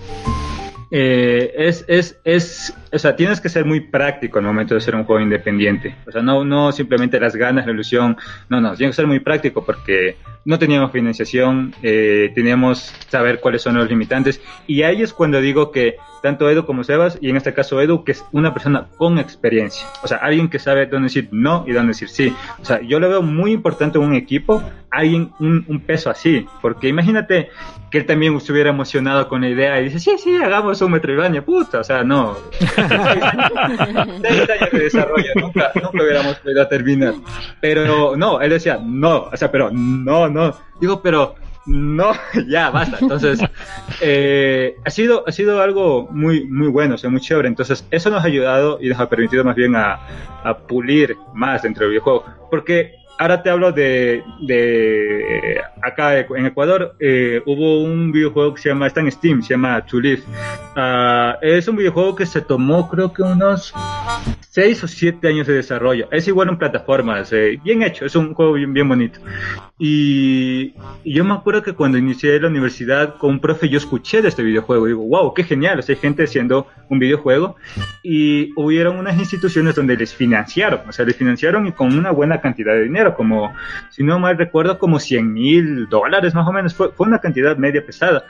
eh, 0.90 1.52
es, 1.56 1.84
es, 1.88 2.18
es, 2.24 2.74
o 2.92 2.98
sea, 2.98 3.16
tienes 3.16 3.40
que 3.40 3.48
ser 3.48 3.64
muy 3.64 3.80
práctico 3.80 4.38
al 4.38 4.44
momento 4.44 4.74
de 4.74 4.78
hacer 4.78 4.94
un 4.94 5.04
juego 5.04 5.20
independiente. 5.20 5.96
O 6.06 6.12
sea, 6.12 6.22
no, 6.22 6.44
no 6.44 6.72
simplemente 6.72 7.18
las 7.18 7.34
ganas, 7.34 7.66
la 7.66 7.72
ilusión. 7.72 8.16
No, 8.48 8.60
no, 8.60 8.74
tienes 8.74 8.94
que 8.94 9.02
ser 9.02 9.06
muy 9.06 9.20
práctico 9.20 9.64
porque 9.64 10.16
no 10.44 10.58
teníamos 10.58 10.92
financiación, 10.92 11.74
eh, 11.82 12.30
teníamos 12.34 12.94
saber 13.08 13.40
cuáles 13.40 13.62
son 13.62 13.76
los 13.76 13.88
limitantes. 13.88 14.40
Y 14.66 14.82
ahí 14.82 15.02
es 15.02 15.12
cuando 15.12 15.40
digo 15.40 15.72
que 15.72 15.96
tanto 16.22 16.48
Edu 16.50 16.64
como 16.64 16.84
Sebas, 16.84 17.18
y 17.20 17.30
en 17.30 17.36
este 17.36 17.52
caso 17.52 17.80
Edu, 17.80 18.04
que 18.04 18.12
es 18.12 18.24
una 18.32 18.52
persona 18.52 18.86
con 18.96 19.18
experiencia. 19.18 19.86
O 20.02 20.08
sea, 20.08 20.18
alguien 20.18 20.48
que 20.48 20.58
sabe 20.58 20.86
dónde 20.86 21.06
decir 21.06 21.28
no 21.32 21.64
y 21.66 21.72
dónde 21.72 21.88
decir 21.88 22.08
sí. 22.08 22.34
O 22.60 22.64
sea, 22.64 22.80
yo 22.80 22.98
lo 23.00 23.08
veo 23.08 23.22
muy 23.22 23.52
importante 23.52 23.98
en 23.98 24.04
un 24.04 24.14
equipo, 24.14 24.62
alguien, 24.96 25.32
un, 25.38 25.64
un 25.68 25.80
peso 25.80 26.10
así. 26.10 26.46
Porque 26.60 26.88
imagínate 26.88 27.50
que 27.90 27.98
él 27.98 28.06
también 28.06 28.34
estuviera 28.36 28.70
emocionado 28.70 29.28
con 29.28 29.42
la 29.42 29.48
idea 29.48 29.80
y 29.80 29.84
dice, 29.84 29.98
sí, 29.98 30.16
sí, 30.18 30.36
hagamos 30.36 30.80
un 30.82 30.92
Metroidvania, 30.92 31.44
puta. 31.44 31.80
O 31.80 31.84
sea, 31.84 32.02
no. 32.02 32.36
Seis 32.60 32.80
años 34.50 34.70
de 34.72 34.78
desarrollo, 34.78 35.28
nunca, 35.36 35.70
nunca 35.74 36.02
hubiéramos 36.02 36.36
podido 36.36 36.66
terminar. 36.68 37.14
Pero 37.60 38.16
no, 38.16 38.40
él 38.40 38.50
decía, 38.50 38.80
no, 38.82 39.28
o 39.32 39.36
sea, 39.36 39.50
pero 39.50 39.70
no, 39.70 40.28
no. 40.28 40.54
Digo, 40.80 41.00
pero 41.00 41.36
no, 41.66 42.12
ya, 42.48 42.70
basta. 42.70 42.98
Entonces, 43.00 43.40
eh, 44.00 44.76
ha, 44.84 44.90
sido, 44.90 45.24
ha 45.26 45.32
sido 45.32 45.60
algo 45.60 46.08
muy, 46.10 46.44
muy 46.46 46.68
bueno, 46.68 46.94
o 46.94 46.98
sea, 46.98 47.10
muy 47.10 47.20
chévere. 47.20 47.48
Entonces, 47.48 47.86
eso 47.90 48.10
nos 48.10 48.22
ha 48.22 48.26
ayudado 48.26 48.78
y 48.80 48.88
nos 48.88 49.00
ha 49.00 49.08
permitido 49.08 49.44
más 49.44 49.56
bien 49.56 49.74
a, 49.76 50.00
a 50.44 50.56
pulir 50.56 51.16
más 51.34 51.62
dentro 51.62 51.82
del 51.82 51.90
videojuego. 51.90 52.24
Porque 52.50 52.92
ahora 53.18 53.42
te 53.42 53.50
hablo 53.50 53.72
de, 53.72 54.22
de 54.40 55.60
acá 55.82 56.18
en 56.18 56.46
Ecuador, 56.46 56.96
eh, 57.00 57.42
hubo 57.46 57.82
un 57.82 58.12
videojuego 58.12 58.54
que 58.54 58.62
se 58.62 58.68
llama, 58.68 58.86
está 58.86 59.00
en 59.00 59.10
Steam, 59.10 59.42
se 59.42 59.54
llama 59.54 59.84
To 59.86 60.00
Live. 60.00 60.22
Uh, 60.76 61.36
es 61.40 61.66
un 61.68 61.76
videojuego 61.76 62.14
que 62.14 62.26
se 62.26 62.40
tomó 62.40 62.88
creo 62.88 63.12
que 63.12 63.22
unos 63.22 63.72
6 64.50 64.84
o 64.84 64.88
7 64.88 65.28
años 65.28 65.46
de 65.46 65.54
desarrollo. 65.54 66.08
Es 66.10 66.26
igual 66.28 66.48
en 66.48 66.58
plataformas, 66.58 67.32
eh, 67.32 67.58
bien 67.62 67.82
hecho, 67.82 68.04
es 68.06 68.16
un 68.16 68.34
juego 68.34 68.54
bien, 68.54 68.72
bien 68.72 68.88
bonito. 68.88 69.20
Y, 69.78 70.74
y, 71.04 71.14
yo 71.14 71.24
me 71.24 71.34
acuerdo 71.34 71.62
que 71.62 71.74
cuando 71.74 71.98
inicié 71.98 72.40
la 72.40 72.48
universidad 72.48 73.16
con 73.18 73.32
un 73.32 73.40
profe 73.40 73.68
yo 73.68 73.76
escuché 73.76 74.22
de 74.22 74.28
este 74.28 74.42
videojuego 74.42 74.86
y 74.86 74.90
digo, 74.90 75.06
wow, 75.06 75.34
qué 75.34 75.44
genial, 75.44 75.78
o 75.78 75.82
sea, 75.82 75.94
hay 75.94 76.00
gente 76.00 76.24
haciendo 76.24 76.66
un 76.88 76.98
videojuego 76.98 77.56
y 78.02 78.52
hubieron 78.56 78.96
unas 78.96 79.18
instituciones 79.18 79.74
donde 79.74 79.96
les 79.96 80.14
financiaron, 80.14 80.80
o 80.88 80.92
sea, 80.92 81.04
les 81.04 81.16
financiaron 81.16 81.66
y 81.66 81.72
con 81.72 81.96
una 81.96 82.10
buena 82.10 82.40
cantidad 82.40 82.72
de 82.72 82.84
dinero, 82.84 83.05
como, 83.14 83.54
si 83.90 84.02
no 84.02 84.18
mal 84.18 84.36
recuerdo, 84.38 84.78
como 84.78 84.98
100 84.98 85.32
mil 85.32 85.88
dólares 85.88 86.34
más 86.34 86.46
o 86.46 86.52
menos, 86.52 86.74
fue, 86.74 86.90
fue 86.92 87.06
una 87.06 87.20
cantidad 87.20 87.56
media 87.56 87.84
pesada. 87.84 88.24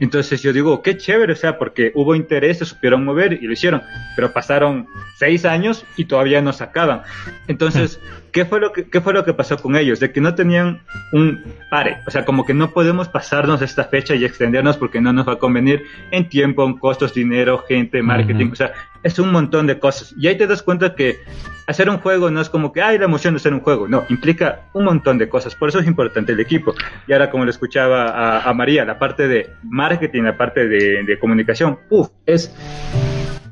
Entonces 0.00 0.42
yo 0.42 0.52
digo, 0.52 0.82
qué 0.82 0.96
chévere, 0.96 1.32
o 1.32 1.36
sea, 1.36 1.58
porque 1.58 1.92
hubo 1.94 2.14
interés, 2.14 2.58
se 2.58 2.64
supieron 2.64 3.04
mover 3.04 3.32
y 3.34 3.46
lo 3.46 3.52
hicieron, 3.52 3.82
pero 4.16 4.32
pasaron 4.32 4.86
6 5.18 5.44
años 5.44 5.84
y 5.96 6.04
todavía 6.04 6.40
no 6.40 6.52
sacaban. 6.52 7.02
Entonces, 7.48 8.00
¿qué 8.34 8.44
fue 8.44 8.60
lo 8.60 8.72
que, 8.72 8.84
qué 8.90 9.00
fue 9.00 9.14
lo 9.14 9.24
que 9.24 9.32
pasó 9.32 9.56
con 9.56 9.76
ellos? 9.76 10.00
De 10.00 10.12
que 10.12 10.20
no 10.20 10.34
tenían 10.34 10.82
un 11.12 11.42
pare, 11.70 11.98
o 12.06 12.10
sea, 12.10 12.24
como 12.24 12.44
que 12.44 12.52
no 12.52 12.72
podemos 12.72 13.08
pasarnos 13.08 13.62
esta 13.62 13.84
fecha 13.84 14.14
y 14.16 14.24
extendernos 14.24 14.76
porque 14.76 15.00
no 15.00 15.12
nos 15.12 15.26
va 15.26 15.34
a 15.34 15.38
convenir 15.38 15.84
en 16.10 16.28
tiempo, 16.28 16.66
en 16.66 16.76
costos, 16.76 17.14
dinero, 17.14 17.64
gente, 17.66 18.02
marketing, 18.02 18.46
uh 18.46 18.48
-huh. 18.48 18.52
o 18.52 18.56
sea, 18.56 18.72
es 19.04 19.18
un 19.20 19.30
montón 19.30 19.68
de 19.68 19.78
cosas. 19.78 20.14
Y 20.18 20.26
ahí 20.26 20.36
te 20.36 20.48
das 20.48 20.62
cuenta 20.62 20.96
que 20.96 21.20
hacer 21.68 21.88
un 21.88 21.98
juego 21.98 22.28
no 22.30 22.40
es 22.40 22.50
como 22.50 22.72
que, 22.72 22.82
hay 22.82 22.98
la 22.98 23.04
emoción 23.04 23.34
de 23.34 23.36
hacer 23.36 23.54
un 23.54 23.60
juego, 23.60 23.86
no, 23.86 24.04
implica 24.08 24.62
un 24.72 24.84
montón 24.84 25.16
de 25.16 25.28
cosas, 25.28 25.54
por 25.54 25.68
eso 25.68 25.78
es 25.78 25.86
importante 25.86 26.32
el 26.32 26.40
equipo. 26.40 26.74
Y 27.06 27.12
ahora, 27.12 27.30
como 27.30 27.44
le 27.44 27.52
escuchaba 27.52 28.08
a, 28.08 28.50
a 28.50 28.52
María, 28.52 28.84
la 28.84 28.98
parte 28.98 29.28
de 29.28 29.48
marketing, 29.62 30.24
la 30.24 30.36
parte 30.36 30.66
de, 30.66 31.04
de 31.04 31.18
comunicación, 31.20 31.78
uff, 31.88 32.08
es 32.26 32.52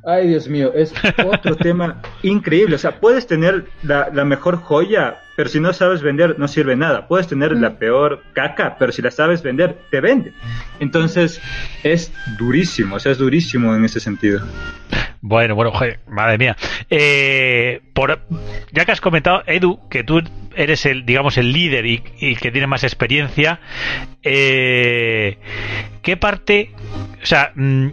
Ay, 0.05 0.29
Dios 0.29 0.49
mío, 0.49 0.73
es 0.75 0.93
otro 1.25 1.57
tema 1.63 2.03
increíble. 2.23 2.75
O 2.75 2.79
sea, 2.79 2.99
puedes 2.99 3.27
tener 3.27 3.67
la, 3.83 4.11
la, 4.13 4.25
mejor 4.25 4.57
joya, 4.57 5.21
pero 5.37 5.49
si 5.49 5.61
no 5.61 5.73
sabes 5.73 6.03
vender, 6.03 6.39
no 6.39 6.49
sirve 6.49 6.75
nada. 6.75 7.07
Puedes 7.07 7.29
tener 7.29 7.53
la 7.53 7.79
peor 7.79 8.23
caca, 8.33 8.77
pero 8.79 8.91
si 8.91 9.01
la 9.01 9.13
sabes 9.13 9.43
vender, 9.43 9.79
te 9.91 10.01
vende. 10.01 10.33
Entonces, 10.81 11.41
es 11.85 12.13
durísimo, 12.37 12.97
o 12.97 12.99
sea, 12.99 13.13
es 13.13 13.19
durísimo 13.19 13.77
en 13.77 13.85
ese 13.85 14.01
sentido. 14.01 14.41
Bueno, 15.21 15.55
bueno, 15.55 15.71
joder, 15.71 16.01
madre 16.09 16.37
mía. 16.37 16.57
Eh, 16.91 17.81
por, 17.95 18.19
ya 18.73 18.85
que 18.85 18.91
has 18.91 19.01
comentado, 19.01 19.45
Edu, 19.47 19.89
que 19.89 20.03
tú 20.03 20.21
eres 20.57 20.85
el, 20.85 21.07
digamos, 21.07 21.39
el 21.39 21.53
líder 21.53 21.87
y, 21.87 22.03
y 22.19 22.35
que 22.35 22.51
tiene 22.51 22.67
más 22.67 22.83
experiencia, 22.83 23.61
eh, 24.25 25.39
¿qué 26.03 26.17
parte, 26.17 26.73
o 27.23 27.27
sea, 27.27 27.53
mmm, 27.55 27.91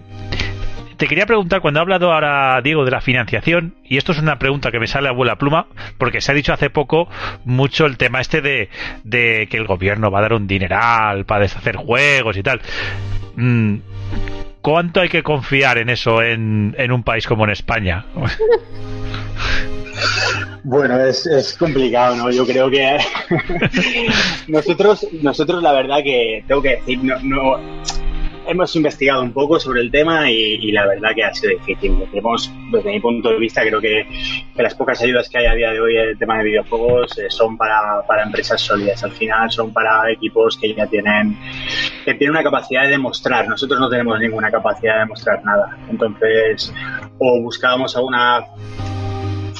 te 0.99 1.07
quería 1.07 1.25
preguntar, 1.25 1.61
cuando 1.61 1.79
ha 1.79 1.83
hablado 1.83 2.11
ahora 2.11 2.59
Diego 2.61 2.83
de 2.83 2.91
la 2.91 2.99
financiación, 2.99 3.73
y 3.85 3.95
esto 3.95 4.11
es 4.11 4.19
una 4.19 4.37
pregunta 4.37 4.69
que 4.69 4.81
me 4.81 4.85
sale 4.85 5.07
a 5.07 5.13
vuela 5.13 5.37
pluma, 5.37 5.67
porque 5.97 6.19
se 6.19 6.33
ha 6.33 6.35
dicho 6.35 6.51
hace 6.51 6.69
poco 6.69 7.07
mucho 7.45 7.85
el 7.85 7.97
tema 7.97 8.19
este 8.19 8.41
de, 8.41 8.69
de 9.05 9.47
que 9.49 9.55
el 9.55 9.65
gobierno 9.65 10.11
va 10.11 10.19
a 10.19 10.23
dar 10.23 10.33
un 10.33 10.45
dineral 10.45 11.23
para 11.25 11.43
deshacer 11.43 11.77
juegos 11.77 12.35
y 12.35 12.43
tal. 12.43 12.59
Mm, 13.37 13.77
¿Cuánto 14.61 14.99
hay 14.99 15.07
que 15.07 15.23
confiar 15.23 15.77
en 15.77 15.89
eso 15.89 16.21
en, 16.21 16.75
en 16.77 16.91
un 16.91 17.03
país 17.03 17.25
como 17.25 17.45
en 17.45 17.51
España? 17.51 18.05
Bueno, 20.61 20.99
es, 20.99 21.25
es, 21.25 21.57
complicado, 21.57 22.15
¿no? 22.17 22.29
Yo 22.31 22.45
creo 22.45 22.69
que 22.69 22.97
nosotros, 24.47 25.07
nosotros 25.21 25.63
la 25.63 25.71
verdad 25.71 25.99
que 26.03 26.43
tengo 26.47 26.61
que 26.61 26.75
decir, 26.75 26.99
no, 27.01 27.17
no 27.23 27.57
hemos 28.47 28.75
investigado 28.75 29.21
un 29.21 29.31
poco 29.31 29.59
sobre 29.59 29.81
el 29.81 29.91
tema 29.91 30.29
y, 30.29 30.71
la 30.71 30.85
verdad 30.87 31.09
que 31.15 31.23
ha 31.23 31.33
sido 31.33 31.51
difícil. 31.57 31.97
Desde 32.71 32.91
mi 32.91 32.99
punto 32.99 33.29
de 33.29 33.39
vista, 33.39 33.61
creo 33.61 33.81
que, 33.81 34.05
que, 34.55 34.63
las 34.63 34.75
pocas 34.75 35.01
ayudas 35.01 35.29
que 35.29 35.37
hay 35.37 35.45
a 35.45 35.53
día 35.53 35.71
de 35.71 35.79
hoy 35.79 35.97
en 35.97 36.09
el 36.09 36.17
tema 36.17 36.37
de 36.37 36.45
videojuegos 36.45 37.17
eh, 37.17 37.29
son 37.29 37.57
para, 37.57 38.01
para, 38.07 38.23
empresas 38.23 38.61
sólidas. 38.61 39.03
Al 39.03 39.11
final 39.11 39.51
son 39.51 39.73
para 39.73 40.11
equipos 40.11 40.57
que 40.57 40.73
ya 40.73 40.87
tienen, 40.87 41.37
que 42.05 42.13
tienen 42.13 42.31
una 42.31 42.43
capacidad 42.43 42.83
de 42.83 42.89
demostrar. 42.89 43.47
Nosotros 43.47 43.79
no 43.79 43.89
tenemos 43.89 44.19
ninguna 44.19 44.51
capacidad 44.51 44.95
de 44.95 44.99
demostrar 45.01 45.43
nada. 45.43 45.77
Entonces, 45.89 46.73
o 47.17 47.41
buscábamos 47.41 47.95
alguna 47.95 48.45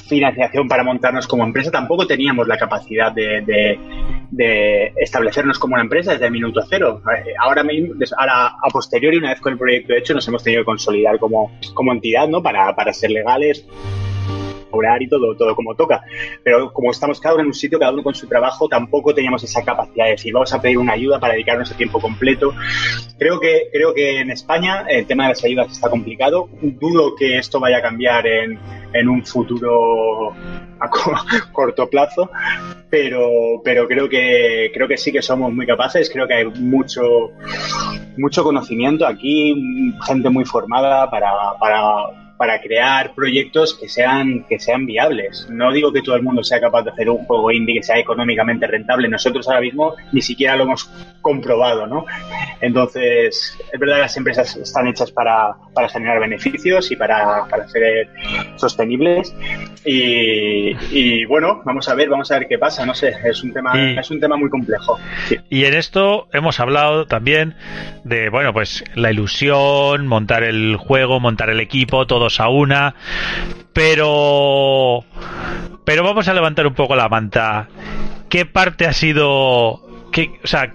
financiación 0.09 0.67
para 0.67 0.83
montarnos 0.83 1.27
como 1.27 1.43
empresa, 1.43 1.71
tampoco 1.71 2.05
teníamos 2.05 2.47
la 2.47 2.57
capacidad 2.57 3.11
de, 3.11 3.77
de, 4.31 4.93
establecernos 4.97 5.57
como 5.59 5.75
una 5.75 5.83
empresa 5.83 6.11
desde 6.11 6.25
el 6.25 6.31
minuto 6.31 6.61
cero. 6.67 7.01
Ahora, 7.39 7.63
mismo, 7.63 7.93
ahora, 8.17 8.47
a 8.47 8.69
posteriori, 8.71 9.17
una 9.17 9.29
vez 9.29 9.39
con 9.39 9.53
el 9.53 9.59
proyecto 9.59 9.93
hecho, 9.93 10.13
nos 10.13 10.27
hemos 10.27 10.43
tenido 10.43 10.61
que 10.61 10.65
consolidar 10.65 11.19
como, 11.19 11.51
como 11.73 11.93
entidad, 11.93 12.27
¿no? 12.27 12.41
Para, 12.41 12.75
para 12.75 12.91
ser 12.91 13.11
legales, 13.11 13.65
cobrar 14.69 15.01
y 15.01 15.07
todo, 15.07 15.35
todo 15.35 15.55
como 15.55 15.75
toca. 15.75 16.01
Pero 16.43 16.71
como 16.71 16.91
estamos 16.91 17.19
cada 17.19 17.35
uno 17.35 17.43
en 17.43 17.47
un 17.47 17.53
sitio, 17.53 17.79
cada 17.79 17.91
uno 17.91 18.03
con 18.03 18.15
su 18.15 18.27
trabajo, 18.27 18.67
tampoco 18.67 19.13
teníamos 19.13 19.43
esa 19.43 19.63
capacidad 19.63 20.05
de 20.05 20.11
decir, 20.11 20.33
vamos 20.33 20.53
a 20.53 20.61
pedir 20.61 20.77
una 20.77 20.93
ayuda 20.93 21.19
para 21.19 21.33
dedicarnos 21.33 21.71
a 21.71 21.77
tiempo 21.77 21.99
completo. 21.99 22.53
Creo 23.17 23.39
que, 23.39 23.69
creo 23.71 23.93
que 23.93 24.19
en 24.19 24.31
España 24.31 24.85
el 24.87 25.05
tema 25.05 25.23
de 25.23 25.29
las 25.29 25.43
ayudas 25.43 25.71
está 25.71 25.89
complicado. 25.89 26.49
Dudo 26.61 27.15
que 27.15 27.37
esto 27.37 27.59
vaya 27.59 27.77
a 27.77 27.81
cambiar 27.81 28.25
en, 28.27 28.59
en 28.93 29.09
un 29.09 29.25
futuro 29.25 30.33
a 30.79 30.89
corto 31.51 31.89
plazo, 31.89 32.29
pero, 32.89 33.61
pero 33.63 33.87
creo 33.87 34.07
que 34.07 34.71
creo 34.73 34.87
que 34.87 34.97
sí 34.97 35.11
que 35.11 35.21
somos 35.21 35.53
muy 35.53 35.65
capaces, 35.65 36.09
creo 36.09 36.27
que 36.27 36.35
hay 36.35 36.45
mucho 36.45 37.01
mucho 38.17 38.43
conocimiento 38.43 39.05
aquí, 39.05 39.55
gente 40.05 40.29
muy 40.29 40.45
formada 40.45 41.09
para, 41.09 41.31
para 41.59 42.28
para 42.39 42.61
crear 42.61 43.13
proyectos 43.13 43.73
que 43.73 43.89
sean, 43.89 44.45
que 44.47 44.59
sean 44.59 44.85
viables. 44.85 45.45
No 45.49 45.73
digo 45.73 45.91
que 45.91 46.01
todo 46.01 46.15
el 46.15 46.23
mundo 46.23 46.41
sea 46.41 46.61
capaz 46.61 46.83
de 46.83 46.91
hacer 46.91 47.09
un 47.09 47.25
juego 47.25 47.51
indie 47.51 47.75
que 47.75 47.83
sea 47.83 47.99
económicamente 47.99 48.65
rentable. 48.65 49.09
Nosotros 49.09 49.45
ahora 49.49 49.59
mismo 49.59 49.95
ni 50.13 50.21
siquiera 50.21 50.55
lo 50.55 50.63
hemos 50.63 50.89
comprobado, 51.21 51.85
¿no? 51.85 52.05
Entonces, 52.61 53.57
es 53.73 53.77
verdad 53.77 53.95
que 53.95 54.01
las 54.03 54.15
empresas 54.15 54.55
están 54.55 54.87
hechas 54.87 55.11
para, 55.11 55.53
para 55.73 55.89
generar 55.89 56.21
beneficios 56.21 56.89
y 56.89 56.95
para, 56.95 57.45
para 57.49 57.67
ser 57.67 58.07
sostenibles. 58.55 59.35
Y, 59.83 60.77
y, 60.91 61.25
bueno, 61.25 61.61
vamos 61.65 61.89
a 61.89 61.95
ver, 61.95 62.07
vamos 62.07 62.31
a 62.31 62.39
ver 62.39 62.47
qué 62.47 62.57
pasa. 62.57 62.85
No 62.85 62.93
sé, 62.93 63.15
es 63.21 63.43
un 63.43 63.51
tema, 63.51 63.73
y, 63.75 63.97
es 63.97 64.11
un 64.11 64.21
tema 64.21 64.37
muy 64.37 64.49
complejo. 64.49 64.97
Sí. 65.27 65.37
Y 65.49 65.65
en 65.65 65.73
esto 65.73 66.29
hemos 66.31 66.61
hablado 66.61 67.05
también 67.05 67.55
de, 68.05 68.29
bueno, 68.29 68.53
pues 68.53 68.85
la 68.95 69.11
ilusión, 69.11 70.07
montar 70.07 70.43
el 70.43 70.77
juego, 70.77 71.19
montar 71.19 71.49
el 71.49 71.59
equipo, 71.59 72.07
todo 72.07 72.28
a 72.39 72.49
una, 72.49 72.95
pero 73.73 75.03
pero 75.85 76.03
vamos 76.03 76.27
a 76.27 76.33
levantar 76.33 76.67
un 76.67 76.73
poco 76.75 76.95
la 76.95 77.09
manta. 77.09 77.67
¿Qué 78.29 78.45
parte 78.45 78.85
ha 78.85 78.93
sido 78.93 79.81
qué, 80.11 80.39
o 80.43 80.47
sea, 80.47 80.73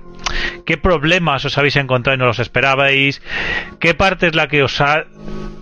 qué 0.67 0.77
problemas 0.77 1.45
os 1.45 1.57
habéis 1.59 1.77
encontrado 1.77 2.17
y 2.17 2.19
no 2.19 2.27
los 2.27 2.39
esperabais, 2.41 3.23
qué 3.79 3.95
parte 3.95 4.27
es 4.29 4.35
la 4.35 4.49
que 4.49 4.63
os 4.65 4.81
ha 4.81 5.05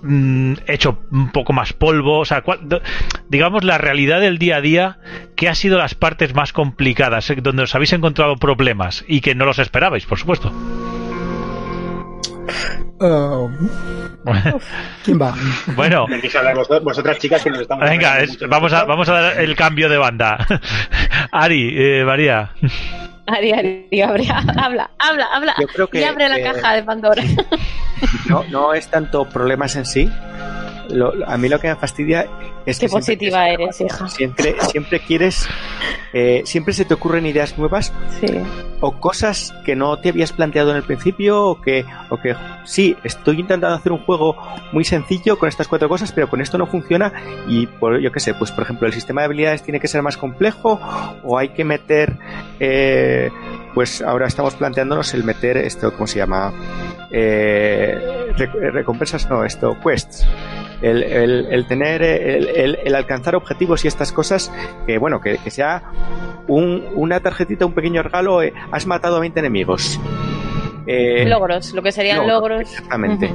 mm, 0.02 0.54
hecho 0.68 1.00
un 1.10 1.30
poco 1.32 1.52
más 1.52 1.72
polvo, 1.74 2.20
o 2.20 2.24
sea, 2.24 2.40
cuál- 2.42 2.80
digamos 3.28 3.64
la 3.64 3.76
realidad 3.76 4.20
del 4.20 4.38
día 4.38 4.56
a 4.56 4.60
día, 4.62 4.98
qué 5.36 5.48
ha 5.50 5.54
sido 5.54 5.76
las 5.76 5.94
partes 5.94 6.34
más 6.34 6.52
complicadas, 6.54 7.28
eh, 7.30 7.36
donde 7.42 7.64
os 7.64 7.74
habéis 7.74 7.92
encontrado 7.92 8.36
problemas 8.36 9.04
y 9.06 9.20
que 9.20 9.34
no 9.34 9.44
los 9.44 9.58
esperabais, 9.58 10.06
por 10.06 10.18
supuesto. 10.18 10.50
Uh, 13.00 13.48
¿Quién 15.04 15.20
va? 15.20 15.34
bueno, 15.76 16.06
vosotras, 16.82 17.18
chicas 17.18 17.42
que 17.42 17.50
nos 17.50 17.60
estamos 17.60 17.88
venga, 17.88 18.20
es- 18.20 18.38
vamos 18.48 18.72
a 18.72 18.84
vamos 18.84 19.08
a 19.08 19.12
dar 19.20 19.40
el 19.40 19.54
cambio 19.56 19.88
de 19.88 19.98
banda. 19.98 20.38
Ari, 21.32 21.74
eh, 21.76 22.04
María. 22.04 22.50
Ari, 23.26 23.52
Ari, 23.52 24.02
abre, 24.02 24.28
habla, 24.58 24.90
habla, 24.98 25.26
habla. 25.32 25.54
Yo 25.60 25.66
creo 25.68 25.86
que- 25.88 26.00
y 26.00 26.04
abre 26.04 26.28
la 26.28 26.36
que- 26.36 26.42
caja 26.44 26.74
de 26.74 26.82
Pandora. 26.82 27.22
No, 28.28 28.44
no 28.50 28.74
es 28.74 28.88
tanto 28.88 29.24
problemas 29.28 29.74
en 29.76 29.86
sí. 29.86 30.10
Lo- 30.90 31.12
a 31.26 31.36
mí 31.38 31.48
lo 31.48 31.58
que 31.60 31.68
me 31.68 31.76
fastidia 31.76 32.26
es 32.66 32.78
Qué 32.78 32.86
que 32.86 32.88
siempre 32.88 33.00
positiva 33.00 33.44
quieres- 33.44 33.80
eres, 33.80 33.92
hija. 33.94 34.08
Siempre, 34.08 34.56
siempre 34.70 35.00
quieres, 35.00 35.48
eh, 36.12 36.42
siempre 36.44 36.74
se 36.74 36.84
te 36.84 36.94
ocurren 36.94 37.24
ideas 37.26 37.56
nuevas 37.58 37.92
Sí. 38.20 38.26
o 38.80 38.92
cosas 39.00 39.54
que 39.64 39.74
no 39.76 39.98
te 39.98 40.08
habías 40.10 40.32
planteado 40.32 40.70
en 40.70 40.76
el 40.76 40.82
principio 40.82 41.44
o 41.46 41.60
que, 41.60 41.84
o 42.10 42.18
que 42.18 42.34
sí, 42.64 42.96
estoy 43.04 43.40
intentando 43.40 43.74
hacer 43.76 43.92
un 43.92 44.04
juego 44.04 44.36
muy 44.72 44.84
sencillo 44.84 45.38
con 45.38 45.48
estas 45.48 45.68
cuatro 45.68 45.88
cosas, 45.88 46.12
pero 46.12 46.28
con 46.28 46.40
esto 46.40 46.58
no 46.58 46.66
funciona 46.66 47.12
y 47.48 47.66
por, 47.66 47.98
yo 48.00 48.10
qué 48.12 48.20
sé, 48.20 48.34
pues 48.34 48.50
por 48.50 48.64
ejemplo 48.64 48.86
el 48.86 48.92
sistema 48.92 49.20
de 49.22 49.26
habilidades 49.26 49.62
tiene 49.62 49.80
que 49.80 49.88
ser 49.88 50.02
más 50.02 50.16
complejo 50.16 50.80
o 51.24 51.38
hay 51.38 51.50
que 51.50 51.64
meter, 51.64 52.18
eh, 52.60 53.30
pues 53.74 54.02
ahora 54.02 54.26
estamos 54.26 54.54
planteándonos 54.54 55.14
el 55.14 55.24
meter 55.24 55.56
esto, 55.56 55.92
¿cómo 55.92 56.06
se 56.06 56.18
llama? 56.18 56.52
Eh, 57.12 58.32
rec- 58.36 58.72
recompensas, 58.72 59.28
no, 59.28 59.44
esto, 59.44 59.76
quests. 59.84 60.26
El, 60.80 61.02
el- 61.02 61.46
el 61.50 61.66
tener, 61.66 62.02
el, 62.02 62.76
el- 62.84 62.94
alcanzar 62.94 63.34
objetivos 63.36 63.84
y 63.84 63.88
estas 63.88 64.12
cosas, 64.12 64.50
que 64.86 64.98
bueno, 64.98 65.20
que, 65.20 65.38
que 65.38 65.50
sea 65.50 65.82
un- 66.48 66.84
una 66.94 67.20
tarjetita, 67.20 67.66
un 67.66 67.74
pequeño 67.74 68.02
regalo, 68.02 68.42
eh, 68.42 68.52
has 68.72 68.86
matado 68.86 69.16
a 69.16 69.20
20 69.20 69.38
enemigos. 69.40 70.00
Eh, 70.86 71.24
Logros, 71.28 71.72
lo 71.74 71.82
que 71.82 71.92
serían 71.92 72.26
logros. 72.26 72.62
Exactamente. 72.62 73.32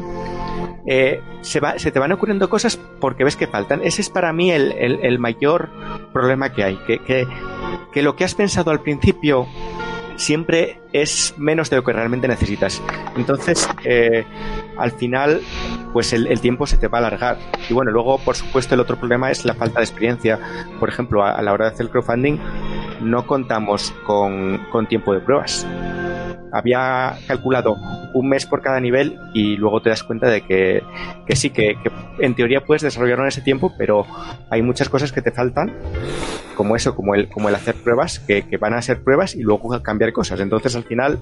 Eh, 0.86 1.22
se, 1.42 1.60
va- 1.60 1.78
se 1.80 1.92
te 1.92 2.00
van 2.00 2.12
ocurriendo 2.12 2.50
cosas 2.50 2.78
porque 3.00 3.24
ves 3.24 3.36
que 3.36 3.48
faltan. 3.48 3.82
Ese 3.84 4.02
es 4.02 4.10
para 4.10 4.34
mí 4.34 4.52
el, 4.52 4.72
el- 4.74 5.00
el 5.04 5.20
mayor 5.20 5.70
problema 6.12 6.52
que 6.52 6.64
hay. 6.64 6.76
Que, 6.88 7.00
que- 7.00 7.28
que 7.94 8.02
lo 8.02 8.16
que 8.16 8.24
has 8.26 8.36
pensado 8.36 8.72
al 8.72 8.82
principio 8.82 9.48
siempre 10.18 10.82
es 10.92 11.34
menos 11.38 11.70
de 11.70 11.78
lo 11.78 11.84
que 11.84 11.94
realmente 11.94 12.28
necesitas. 12.28 12.82
Entonces, 13.16 13.68
eh, 13.86 14.26
al 14.78 14.92
final, 14.92 15.42
pues 15.94 16.12
el, 16.12 16.40
tiempo 16.42 16.68
se 16.68 16.78
te 16.78 16.88
va 16.88 16.98
a 16.98 17.02
alargar. 17.08 17.38
Y 17.70 17.74
bueno, 17.74 17.92
luego, 17.92 18.18
por 18.18 18.36
supuesto, 18.36 18.76
el 18.76 18.82
otro 18.82 18.98
problema 18.98 19.32
es 19.32 19.46
la 19.46 19.54
falta 19.54 19.80
de 19.80 19.86
experiencia. 19.86 20.40
Por 20.80 20.90
ejemplo, 20.90 21.24
a, 21.24 21.32
a 21.32 21.42
la 21.42 21.54
hora 21.54 21.66
de 21.66 21.74
hacer 21.74 21.90
crowdfunding, 21.90 22.38
no 23.02 23.26
contamos 23.26 23.92
con, 24.06 24.66
con 24.72 24.88
tiempo 24.88 25.14
de 25.14 25.22
pruebas. 25.22 25.66
Había 26.52 27.18
calculado 27.28 27.76
un 28.14 28.30
mes 28.30 28.46
por 28.46 28.62
cada 28.62 28.80
nivel 28.80 29.20
y 29.34 29.58
luego 29.58 29.82
te 29.82 29.90
das 29.90 30.04
cuenta 30.04 30.28
de 30.30 30.42
que, 30.42 30.82
que 31.26 31.36
sí, 31.36 31.50
que, 31.50 31.76
que 31.84 31.92
en 32.20 32.36
teoría 32.36 32.62
puedes 32.66 32.82
desarrollarlo 32.82 33.24
en 33.26 33.30
ese 33.30 33.42
tiempo, 33.42 33.74
pero 33.78 34.06
hay 34.50 34.62
muchas 34.62 34.90
cosas 34.90 35.12
que 35.12 35.22
te 35.22 35.32
faltan, 35.32 35.74
como 36.56 36.76
eso, 36.76 36.96
como 36.96 37.14
el, 37.16 37.28
como 37.30 37.50
el 37.50 37.56
hacer 37.56 37.76
pruebas, 37.76 38.20
que, 38.20 38.44
que 38.44 38.58
van 38.58 38.74
a 38.74 38.82
ser 38.82 39.04
pruebas 39.04 39.36
y 39.36 39.42
luego 39.42 39.82
cambiar 39.84 40.14
cosas. 40.14 40.40
Entonces, 40.40 40.76
al 40.76 40.84
final, 40.84 41.20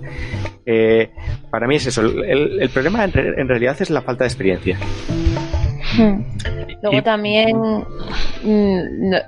eh, 0.66 1.12
para 1.50 1.68
mí 1.68 1.76
es 1.76 1.88
eso. 1.88 2.02
El, 2.04 2.70
problema 2.74 3.04
en, 3.04 3.12
re- 3.12 3.42
en 3.42 3.48
realidad 3.48 3.76
es 3.80 3.90
la 3.90 4.02
falta 4.02 4.24
de 4.24 4.28
experiencia. 4.30 4.78
Hmm. 5.98 6.22
Luego 6.82 6.98
Y- 6.98 7.02
también, 7.02 7.58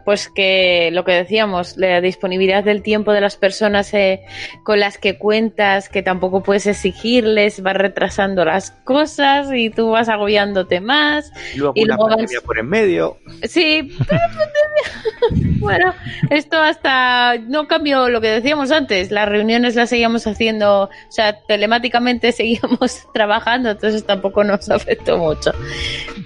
pues 0.05 0.30
que 0.30 0.89
lo 0.91 1.03
que 1.03 1.12
decíamos, 1.14 1.78
la 1.78 2.01
disponibilidad 2.01 2.64
del 2.64 2.82
tiempo 2.82 3.12
de 3.14 3.22
las 3.22 3.36
personas 3.38 3.93
eh, 3.93 4.22
con 4.64 4.80
las 4.80 4.97
que 4.97 5.18
cuentas, 5.18 5.89
que 5.89 6.03
tampoco 6.03 6.43
puedes 6.43 6.68
exigirles, 6.68 7.62
vas 7.62 7.76
retrasando 7.76 8.45
las 8.45 8.72
cosas 8.72 9.47
y 9.53 9.70
tú 9.70 9.91
vas 9.91 10.10
agobiándote 10.10 10.82
más. 10.82 11.32
Y 11.53 11.58
luego 11.60 11.74
Y 11.76 11.84
una 11.86 11.95
luego 11.95 12.08
vas- 12.10 12.16
pandemia 12.18 12.41
por 12.41 12.60
en 12.60 12.68
medio. 12.70 13.18
Sí, 13.43 13.91
bueno, 15.60 15.93
esto 16.30 16.58
hasta 16.58 17.36
no 17.47 17.68
cambió 17.68 18.10
lo 18.10 18.22
que 18.22 18.28
decíamos 18.28 18.72
antes. 18.72 19.12
Las 19.12 19.28
reuniones 19.28 19.76
las 19.76 19.89
seguíamos 19.89 20.28
haciendo, 20.28 20.84
o 20.84 20.89
sea, 21.10 21.39
telemáticamente 21.47 22.32
seguíamos 22.34 23.08
trabajando, 23.14 23.72
entonces 23.72 24.05
tampoco 24.05 24.43
nos 24.43 24.70
afectó 24.70 25.18
mucho. 25.18 25.51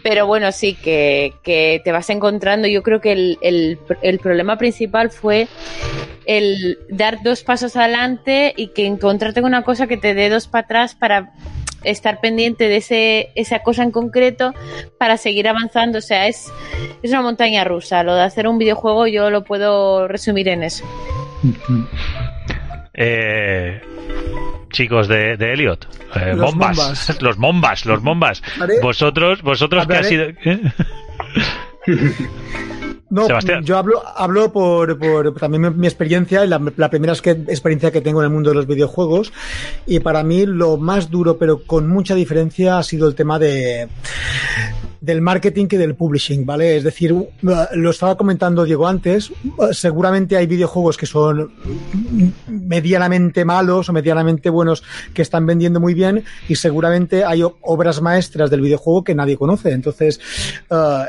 Pero 0.04 0.26
bueno, 0.28 0.52
sí, 0.52 0.74
que, 0.74 1.34
que 1.44 1.82
te 1.84 1.92
vas 1.92 2.10
encontrando. 2.10 2.68
Yo 2.72 2.84
creo 2.84 3.01
que 3.01 3.11
el, 3.11 3.38
el, 3.41 3.80
el 4.01 4.19
problema 4.19 4.57
principal 4.57 5.09
fue 5.09 5.47
el 6.26 6.80
dar 6.89 7.24
dos 7.24 7.43
pasos 7.43 7.76
adelante 7.76 8.53
y 8.55 8.67
que 8.67 8.86
encontrarte 8.86 9.41
con 9.41 9.49
una 9.49 9.63
cosa 9.63 9.88
que 9.88 9.97
te 9.97 10.13
dé 10.13 10.30
dos 10.30 10.47
para 10.47 10.65
atrás 10.65 10.95
para 10.95 11.34
estar 11.84 12.19
pendiente 12.22 12.67
de 12.67 12.78
ese, 12.78 13.32
esa 13.36 13.59
cosa 13.59 13.84
en 13.84 13.91
concreto 13.91 14.53
para 14.97 15.17
seguir 15.17 15.47
avanzando. 15.47 15.97
O 15.97 16.01
sea, 16.01 16.28
es, 16.28 16.51
es 17.01 17.11
una 17.11 17.22
montaña 17.22 17.63
rusa. 17.63 18.03
Lo 18.03 18.15
de 18.15 18.22
hacer 18.22 18.47
un 18.47 18.57
videojuego 18.57 19.07
yo 19.07 19.30
lo 19.30 19.43
puedo 19.43 20.07
resumir 20.07 20.47
en 20.49 20.63
eso. 20.63 20.86
Eh, 22.93 23.82
chicos 24.72 25.07
de, 25.07 25.38
de 25.38 25.53
Elliot, 25.53 25.88
eh, 26.15 26.34
Los 26.36 26.53
bombas, 26.53 27.22
los 27.22 27.38
mombas, 27.38 27.86
los 27.88 28.01
bombas. 28.01 28.43
Vosotros, 28.82 29.41
vosotros 29.41 29.88
que 29.88 29.95
ha 29.95 30.03
sido. 30.03 30.28
No, 33.10 33.28
Sebastián. 33.28 33.66
yo 33.66 33.78
hablo, 33.78 34.02
hablo 34.16 34.54
por, 34.54 34.98
por 34.98 35.34
también 35.38 35.62
mi, 35.64 35.70
mi 35.72 35.86
experiencia, 35.88 36.46
la, 36.46 36.62
la 36.78 36.90
primera 36.90 37.12
es 37.12 37.22
que- 37.22 37.32
experiencia 37.32 37.92
que 37.92 38.00
tengo 38.00 38.22
en 38.22 38.28
el 38.28 38.32
mundo 38.32 38.52
de 38.52 38.56
los 38.56 38.68
videojuegos. 38.68 39.34
Y 39.86 40.00
para 40.00 40.24
mí 40.24 40.46
lo 40.46 40.78
más 40.78 41.10
duro, 41.10 41.38
pero 41.38 41.62
con 41.66 41.90
mucha 41.90 42.16
diferencia, 42.16 42.78
ha 42.78 42.84
sido 42.84 43.10
el 43.10 43.16
tema 43.16 43.38
de 43.38 43.90
del 45.02 45.20
marketing 45.22 45.66
que 45.66 45.80
del 45.80 45.95
publishing, 45.95 46.45
¿vale? 46.45 46.78
Es 46.78 46.84
decir, 46.84 47.14
lo 47.41 47.89
estaba 47.89 48.16
comentando 48.16 48.64
Diego 48.64 48.88
antes, 48.88 49.34
seguramente 49.72 50.38
hay 50.38 50.45
videojuegos 50.45 50.95
que 50.95 51.08
son 51.08 51.52
medianamente 52.47 53.43
malos 53.43 53.89
o 53.89 53.93
medianamente 53.93 54.52
buenos 54.52 54.84
que 55.14 55.24
están 55.24 55.47
vendiendo 55.47 55.80
muy 55.80 55.95
bien 55.95 56.24
y 56.47 56.56
seguramente 56.56 57.26
hay 57.26 57.41
obras 57.43 57.99
maestras 58.02 58.52
del 58.52 58.62
videojuego 58.62 59.04
que 59.04 59.16
nadie 59.16 59.38
conoce. 59.38 59.72
Entonces, 59.72 60.20
uh, 60.70 61.04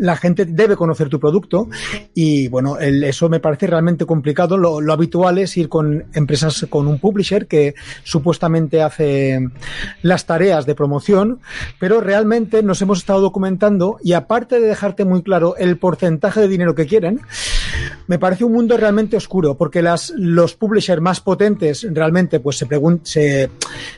la 0.00 0.16
gente 0.16 0.46
debe 0.46 0.74
conocer 0.74 1.08
tu 1.08 1.20
producto 1.20 1.68
y 2.14 2.48
bueno, 2.48 2.78
eso 2.78 3.28
me 3.28 3.40
parece 3.40 3.66
realmente 3.66 4.06
complicado. 4.06 4.56
Lo, 4.56 4.80
lo 4.80 4.92
habitual 4.92 5.38
es 5.38 5.56
ir 5.56 5.68
con 5.68 6.06
empresas, 6.14 6.66
con 6.68 6.88
un 6.88 6.98
publisher 6.98 7.46
que 7.46 7.74
supuestamente 8.02 8.82
hace 8.82 9.48
las 10.02 10.26
tareas 10.26 10.66
de 10.66 10.74
promoción, 10.74 11.40
pero 11.78 12.00
realmente 12.00 12.63
nos 12.64 12.82
hemos 12.82 12.98
estado 12.98 13.20
documentando 13.20 13.98
y 14.02 14.12
aparte 14.14 14.60
de 14.60 14.66
dejarte 14.66 15.04
muy 15.04 15.22
claro 15.22 15.56
el 15.56 15.78
porcentaje 15.78 16.40
de 16.40 16.48
dinero 16.48 16.74
que 16.74 16.86
quieren, 16.86 17.20
me 18.06 18.18
parece 18.18 18.44
un 18.44 18.52
mundo 18.52 18.76
realmente 18.76 19.16
oscuro 19.16 19.56
porque 19.56 19.82
las, 19.82 20.12
los 20.16 20.54
publishers 20.54 21.00
más 21.00 21.20
potentes 21.20 21.86
realmente 21.90 22.40
pues 22.40 22.58
se, 22.58 22.66
se, 23.02 23.50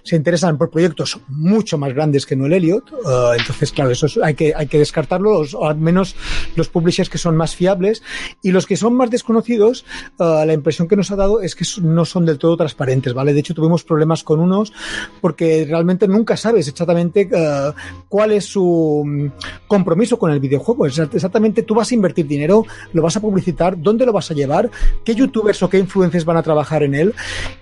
se 0.03 0.17
interesan 0.17 0.59
por 0.59 0.71
proyectos 0.71 1.19
mucho 1.29 1.79
más 1.79 1.93
grandes 1.95 2.27
que 2.27 2.37
no 2.37 2.47
el 2.47 2.53
Elliot. 2.53 2.91
Uh, 2.93 3.33
entonces, 3.39 3.73
claro, 3.73 3.91
eso 3.91 4.07
es- 4.07 4.19
hay, 4.23 4.35
que, 4.35 4.53
hay 4.57 4.67
que 4.67 4.79
descartarlo, 4.79 5.41
o 5.41 5.67
al 5.67 5.77
menos 5.77 6.15
los 6.55 6.69
publishers 6.69 7.09
que 7.11 7.19
son 7.19 7.37
más 7.37 7.55
fiables 7.57 8.03
y 8.43 8.51
los 8.53 8.67
que 8.67 8.77
son 8.77 8.95
más 8.95 9.11
desconocidos, 9.11 9.85
uh, 10.19 10.45
la 10.45 10.53
impresión 10.53 10.89
que 10.89 10.97
nos 10.97 11.11
ha 11.11 11.17
dado 11.17 11.41
es 11.41 11.55
que 11.55 11.65
no 11.83 12.05
son 12.05 12.25
del 12.27 12.39
todo 12.39 12.57
transparentes, 12.57 13.13
¿vale? 13.15 13.33
De 13.33 13.41
hecho, 13.41 13.55
tuvimos 13.55 13.85
problemas 13.85 14.23
con 14.23 14.41
unos 14.41 14.73
porque 15.21 15.65
realmente 15.69 16.07
nunca 16.09 16.37
sabes 16.37 16.69
exactamente 16.69 17.29
uh, 17.33 17.73
cuál 18.09 18.33
es 18.33 18.45
su 18.45 19.03
mm, 19.05 19.27
compromiso 19.67 20.19
con 20.19 20.31
el 20.31 20.41
videojuego. 20.41 20.87
Exactamente, 20.87 21.63
tú 21.63 21.75
vas 21.75 21.91
a 21.91 21.95
invertir 21.95 22.27
dinero, 22.27 22.65
lo 22.93 23.03
vas 23.03 23.17
a 23.17 23.21
publicitar, 23.21 23.81
dónde 23.81 23.96
lo 24.05 24.13
vas 24.13 24.31
a 24.31 24.35
llevar, 24.35 24.71
qué 25.05 25.15
youtubers 25.15 25.63
o 25.63 25.71
qué 25.71 25.79
influencers 25.79 26.25
van 26.25 26.37
a 26.37 26.43
trabajar 26.43 26.83
en 26.83 26.95
él. 26.95 27.15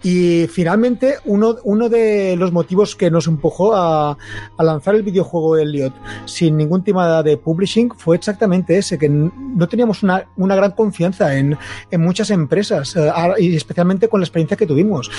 Y 0.02 0.46
finalmente, 0.48 1.16
uno, 1.24 1.56
uno 1.64 1.88
de 1.88 2.34
los 2.36 2.50
motivos 2.50 2.96
que 2.96 3.10
nos 3.10 3.26
empujó 3.26 3.74
a, 3.76 4.16
a 4.56 4.64
lanzar 4.64 4.94
el 4.94 5.02
videojuego 5.02 5.56
Elliot 5.56 5.94
sin 6.24 6.56
ningún 6.56 6.82
tema 6.82 7.22
de 7.22 7.36
publishing 7.36 7.90
fue 7.96 8.16
exactamente 8.16 8.78
ese, 8.78 8.98
que 8.98 9.08
no 9.08 9.68
teníamos 9.68 10.02
una, 10.02 10.26
una 10.36 10.56
gran 10.56 10.72
confianza 10.72 11.36
en, 11.36 11.56
en 11.90 12.00
muchas 12.00 12.30
empresas, 12.30 12.96
eh, 12.96 13.12
y 13.38 13.54
especialmente 13.54 14.08
con 14.08 14.20
la 14.20 14.24
experiencia 14.24 14.56
que 14.56 14.66
tuvimos. 14.66 15.10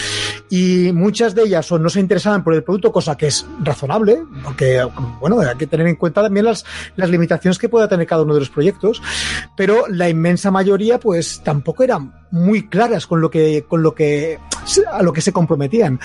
Y 0.49 0.91
muchas 0.93 1.36
de 1.36 1.43
ellas 1.43 1.72
o 1.72 1.80
no 1.80 1.89
se 1.89 1.99
interesaban 1.99 2.43
por 2.43 2.53
el 2.53 2.63
producto, 2.63 2.91
cosa 2.91 3.16
que 3.16 3.28
es 3.28 3.45
razonable, 3.63 4.20
porque, 4.43 4.86
bueno, 5.20 5.38
que 5.57 5.68
tener 5.68 5.88
en 5.88 5.95
cuenta 5.95 6.24
también 6.24 6.45
las, 6.45 6.66
las 6.95 7.09
limitaciones 7.09 7.57
que 7.59 7.70
pueda 7.70 7.88
tener 7.88 8.07
cada 8.07 8.24
uno 8.24 8.34
de 8.34 8.39
los 8.39 8.49
proyectos, 8.49 9.01
pero 9.55 9.86
la 9.88 10.09
inmensa 10.09 10.51
mayoría 10.51 10.99
pues 11.06 11.41
tampoco 11.43 11.84
eran 11.84 12.12
muy 12.32 12.68
claras 12.68 13.06
con 13.06 13.22
lo 13.22 13.30
que, 13.30 13.64
con 13.68 13.84
lo 13.84 13.93
que, 13.93 14.39
a 14.91 15.03
lo 15.03 15.14
que 15.14 15.22
se 15.22 15.32
comprometían. 15.32 15.99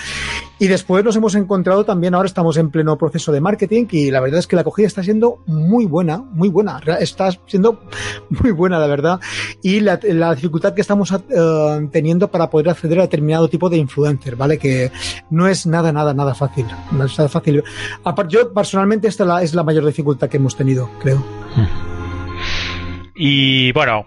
Y 0.59 0.67
después 0.67 1.03
nos 1.03 1.15
hemos 1.15 1.33
encontrado 1.33 1.83
también, 1.83 2.13
ahora 2.13 2.27
estamos 2.27 2.55
en 2.57 2.69
pleno 2.69 2.99
proceso 2.99 3.31
de 3.31 3.41
marketing 3.41 3.87
y 3.89 4.11
la 4.11 4.19
verdad 4.19 4.37
es 4.37 4.45
que 4.45 4.55
la 4.55 4.61
acogida 4.61 4.85
está 4.85 5.01
siendo 5.01 5.41
muy 5.47 5.87
buena, 5.87 6.19
muy 6.19 6.49
buena, 6.49 6.79
está 6.99 7.31
siendo 7.47 7.81
muy 8.29 8.51
buena, 8.51 8.77
la 8.77 8.85
verdad. 8.85 9.19
Y 9.63 9.79
la, 9.79 9.99
la 10.03 10.35
dificultad 10.35 10.75
que 10.75 10.81
estamos 10.81 11.09
uh, 11.09 11.19
teniendo 11.91 12.29
para 12.29 12.51
poder 12.51 12.69
acceder 12.69 12.99
a 12.99 13.01
determinado 13.01 13.49
tipo 13.49 13.71
de 13.71 13.77
influencer, 13.77 14.35
¿vale? 14.35 14.59
Que 14.59 14.91
no 15.31 15.47
es 15.47 15.65
nada, 15.65 15.91
nada, 15.91 16.13
nada 16.13 16.35
fácil. 16.35 16.67
No 16.91 17.05
es 17.05 17.17
nada 17.17 17.27
fácil. 17.27 17.63
Aparte, 18.03 18.35
yo 18.35 18.53
personalmente 18.53 19.07
esta 19.07 19.25
la, 19.25 19.41
es 19.41 19.55
la 19.55 19.63
mayor 19.63 19.83
dificultad 19.83 20.29
que 20.29 20.37
hemos 20.37 20.55
tenido, 20.55 20.91
creo. 20.99 21.25
Y 23.15 23.71
bueno, 23.73 24.05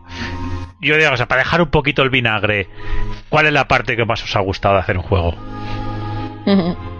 yo 0.84 0.96
digo, 0.96 1.12
o 1.12 1.16
sea, 1.16 1.26
para 1.26 1.42
dejar 1.42 1.62
un 1.62 1.70
poquito 1.70 2.02
el 2.02 2.10
vinagre, 2.10 2.68
¿cuál 3.28 3.46
es 3.46 3.52
la 3.52 3.66
parte 3.68 3.96
que 3.96 4.04
más 4.04 4.22
os 4.22 4.36
ha 4.36 4.40
gustado 4.40 4.74
de 4.74 4.80
hacer 4.80 4.96
un 4.96 5.02
juego? 5.02 5.34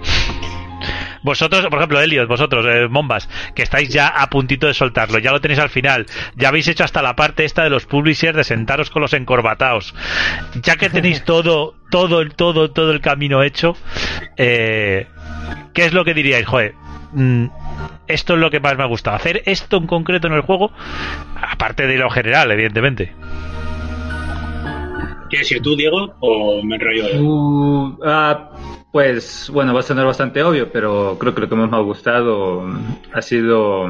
Vosotros, 1.25 1.65
por 1.69 1.79
ejemplo, 1.79 2.03
Elliot, 2.03 2.29
vosotros, 2.29 2.67
eh, 2.69 2.87
Mombas, 2.87 3.31
que 3.55 3.63
estáis 3.63 3.89
ya 3.89 4.09
a 4.09 4.29
puntito 4.29 4.67
de 4.67 4.75
soltarlo, 4.75 5.19
ya 5.19 5.33
lo 5.33 5.41
tenéis 5.41 5.59
al 5.59 5.71
final, 5.71 6.05
ya 6.37 6.49
habéis 6.49 6.69
hecho 6.69 6.85
hasta 6.85 7.01
la 7.01 7.17
parte 7.17 7.47
esta 7.47 7.65
de 7.65 7.71
los 7.71 7.87
publishers 7.87 8.37
de 8.37 8.45
sentaros 8.45 8.91
con 8.91 9.01
los 9.01 9.15
encorbataos. 9.15 9.95
Ya 10.63 10.77
que 10.77 10.91
tenéis 10.91 11.25
todo, 11.25 11.77
todo, 11.91 12.29
todo, 12.29 12.71
todo 12.73 12.93
el 12.93 13.01
camino 13.01 13.43
hecho, 13.43 13.75
eh, 14.37 15.07
¿qué 15.73 15.87
es 15.87 15.95
lo 15.95 16.05
que 16.05 16.13
diríais? 16.13 16.47
Joder, 16.47 16.75
mm, 17.13 17.47
esto 18.07 18.35
es 18.35 18.41
lo 18.41 18.51
que 18.51 18.61
más 18.61 18.77
me 18.77 18.83
ha 18.83 18.87
gustado. 18.87 19.17
Hacer 19.17 19.43
esto 19.47 19.79
en 19.79 19.87
concreto 19.87 20.27
en 20.27 20.35
el 20.35 20.43
juego, 20.43 20.73
aparte 21.41 21.87
de 21.87 21.97
lo 21.97 22.11
general, 22.11 22.51
evidentemente. 22.51 23.15
¿Quieres 25.35 25.51
ir 25.51 25.63
tú, 25.63 25.75
Diego, 25.75 26.15
o 26.21 26.63
me 26.63 26.77
enrollo? 26.77 27.07
Uh, 27.21 27.99
ah, 28.05 28.51
pues 28.93 29.51
bueno, 29.53 29.75
va 29.75 29.81
a 29.81 29.83
sonar 29.83 30.07
bastante 30.07 30.41
obvio, 30.45 30.71
pero 30.71 31.17
creo 31.19 31.35
que 31.35 31.41
lo 31.41 31.49
que 31.49 31.57
más 31.57 31.69
me 31.69 31.77
ha 31.77 31.81
gustado 31.81 32.65
ha 33.13 33.21
sido 33.21 33.89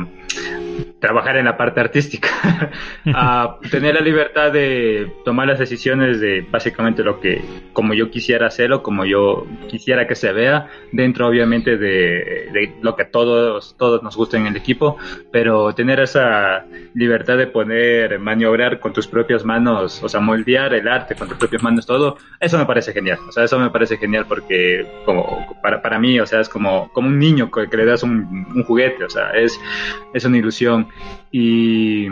trabajar 1.01 1.37
en 1.37 1.45
la 1.45 1.57
parte 1.57 1.81
artística, 1.81 2.29
a 3.07 3.59
tener 3.71 3.95
la 3.95 4.01
libertad 4.01 4.53
de 4.53 5.13
tomar 5.25 5.47
las 5.47 5.59
decisiones 5.59 6.21
de 6.21 6.47
básicamente 6.51 7.03
lo 7.03 7.21
que, 7.21 7.43
como 7.73 7.95
yo 7.95 8.11
quisiera 8.11 8.47
hacerlo, 8.47 8.83
como 8.83 9.05
yo 9.05 9.47
quisiera 9.69 10.07
que 10.07 10.15
se 10.15 10.33
vea, 10.33 10.69
dentro 10.93 11.29
obviamente 11.29 11.77
de, 11.77 12.73
lo 12.81 12.97
que 12.97 13.05
todos, 13.05 13.77
todos 13.77 14.03
nos 14.03 14.17
gusta 14.17 14.37
en 14.37 14.47
el 14.47 14.57
equipo, 14.57 14.97
pero 15.31 15.75
tener 15.75 16.01
esa 16.01 16.65
libertad 16.95 17.37
de 17.37 17.47
poder 17.49 18.19
maniobrar 18.19 18.81
con 18.81 18.93
tus 18.93 19.07
propias 19.07 19.45
manos, 19.45 20.03
o 20.03 20.09
sea, 20.09 20.21
moldear 20.21 20.75
el 20.75 20.89
arte 20.89 21.15
con 21.15 21.29
tus 21.29 21.37
propias 21.37 21.63
manos, 21.63 21.87
todo, 21.87 22.17
eso 22.41 22.59
me 22.59 22.67
parece 22.67 22.93
genial, 22.93 23.19
o 23.29 23.33
sea, 23.33 23.45
eso 23.45 23.59
me 23.59 23.71
parece 23.71 23.99
genial 23.99 24.25
porque 24.29 24.87
como 25.05 25.47
para, 25.63 25.83
para 25.83 25.99
mí, 25.99 26.19
o 26.19 26.27
sea, 26.27 26.41
es 26.41 26.49
como, 26.49 26.91
como 26.93 27.09
un 27.09 27.19
niño 27.19 27.51
que, 27.51 27.77
le 27.77 27.85
das 27.85 28.03
un, 28.03 28.47
un 28.55 28.65
juguete, 28.65 29.05
o 29.05 29.11
sea, 29.11 29.31
es, 29.33 29.61
es 30.13 30.25
una 30.25 30.39
ilusión 30.39 30.64
y, 31.31 32.09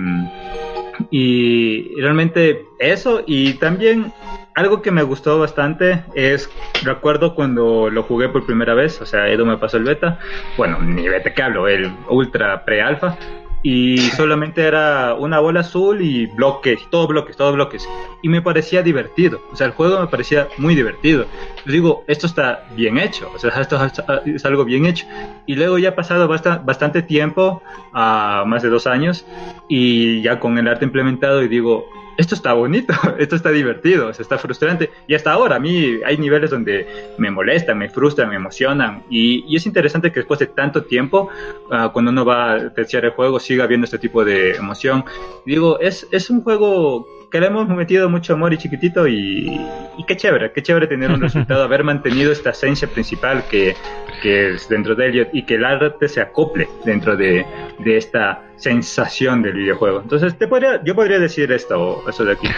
realmente 2.01 2.65
eso 2.79 3.23
y 3.27 3.55
también 3.55 4.13
algo 4.55 4.83
que 4.83 4.91
me 4.91 5.03
gustó 5.03 5.39
bastante 5.39 6.05
es, 6.15 6.51
recuerdo 6.83 7.35
cuando 7.35 7.89
lo 7.89 8.03
jugué 8.03 8.29
por 8.29 8.45
primera 8.45 8.75
vez, 8.75 9.01
o 9.01 9.07
sea, 9.07 9.29
Edu 9.29 9.47
me 9.47 9.57
pasó 9.57 9.79
el 9.79 9.85
beta, 9.85 10.19
bueno, 10.57 10.79
ni 10.81 11.09
beta 11.09 11.33
que 11.33 11.43
hablo, 11.43 11.69
el 11.69 11.91
ultra 12.09 12.65
pre-alfa, 12.65 13.17
y 13.63 13.99
solamente 13.99 14.63
era 14.63 15.15
una 15.15 15.39
bola 15.39 15.61
azul 15.61 16.03
y 16.03 16.27
bloques, 16.27 16.81
todo 16.91 17.07
bloques, 17.07 17.37
todo 17.37 17.53
bloques. 17.53 17.89
Y 18.23 18.29
me 18.29 18.43
parecía 18.43 18.83
divertido, 18.83 19.41
o 19.53 19.57
sea, 19.57 19.67
el 19.69 19.73
juego 19.73 20.01
me 20.01 20.09
parecía 20.09 20.49
muy 20.59 20.75
divertido. 20.75 21.27
Digo, 21.65 22.05
esto 22.09 22.27
está 22.27 22.65
bien 22.77 22.99
hecho, 22.99 23.31
o 23.35 23.39
sea, 23.39 23.51
esto 23.61 23.79
es 24.27 24.45
algo 24.45 24.65
bien 24.65 24.87
hecho. 24.87 25.07
Y 25.47 25.55
luego 25.55 25.79
ya 25.79 25.91
ha 25.91 25.95
pasado 25.95 26.29
bastante 26.29 27.03
tiempo, 27.03 27.63
a 27.93 28.45
más 28.47 28.63
de 28.63 28.69
dos 28.69 28.87
años, 28.87 29.25
y 29.69 30.23
ya 30.23 30.41
con 30.41 30.59
el 30.59 30.67
arte 30.67 30.85
implementado, 30.85 31.43
y 31.43 31.49
digo, 31.49 31.87
esto 32.17 32.35
está 32.35 32.53
bonito, 32.53 32.95
esto 33.19 33.37
está 33.37 33.51
divertido, 33.51 34.09
o 34.09 34.11
está 34.11 34.39
frustrante. 34.39 34.91
Y 35.07 35.15
hasta 35.15 35.33
ahora 35.33 35.57
a 35.57 35.61
mí 35.61 36.01
hay 36.05 36.17
niveles 36.19 36.51
donde 36.51 37.15
me 37.19 37.31
molestan, 37.31 37.79
me 37.79 37.89
frustran, 37.89 38.29
me 38.29 38.37
emocionan. 38.37 39.05
Y, 39.11 39.45
y 39.47 39.57
es 39.57 39.67
interesante 39.67 40.13
que 40.13 40.21
después 40.21 40.41
de 40.41 40.47
tanto 40.47 40.85
tiempo, 40.85 41.29
uh, 41.71 41.91
cuando 41.93 42.11
uno 42.11 42.25
va 42.25 42.55
a 42.55 42.71
terciar 42.75 43.05
el 43.05 43.13
juego, 43.13 43.41
siga 43.41 43.67
viendo 43.67 43.85
este 43.85 43.99
tipo 43.99 44.25
de 44.25 44.53
emoción. 44.57 45.05
Digo, 45.47 45.81
es, 45.81 46.07
es 46.11 46.31
un 46.31 46.43
juego 46.43 47.07
que 47.33 47.41
le 47.41 47.47
hemos 47.47 47.67
metido 47.69 48.11
mucho 48.11 48.35
amor 48.35 48.53
y 48.53 48.59
chiquitito 48.59 49.09
y, 49.09 49.59
y 49.97 50.05
qué 50.05 50.17
chévere, 50.17 50.53
qué 50.53 50.63
chévere 50.63 50.87
tener 50.87 51.11
un 51.11 51.21
resultado, 51.23 51.65
haber 51.65 51.83
mantenido 51.83 52.31
esta 52.31 52.51
esencia 52.51 52.87
principal 52.87 53.45
que, 53.51 53.75
que 54.23 54.51
es 54.51 54.69
dentro 54.69 54.95
de 54.95 55.07
Elliot 55.07 55.29
y 55.33 55.45
que 55.45 55.55
el 55.55 55.65
arte 55.65 56.09
se 56.09 56.21
acople 56.21 56.69
dentro 56.85 57.17
de, 57.17 57.47
de 57.79 57.97
esta 57.97 58.43
sensación 58.57 59.43
del 59.43 59.55
videojuego. 59.55 60.03
Entonces, 60.03 60.37
te 60.39 60.47
podría, 60.47 60.85
yo 60.85 60.95
podría 60.95 61.19
decir 61.19 61.51
esto, 61.51 62.05
eso 62.07 62.23
de 62.23 62.33
aquí. 62.33 62.49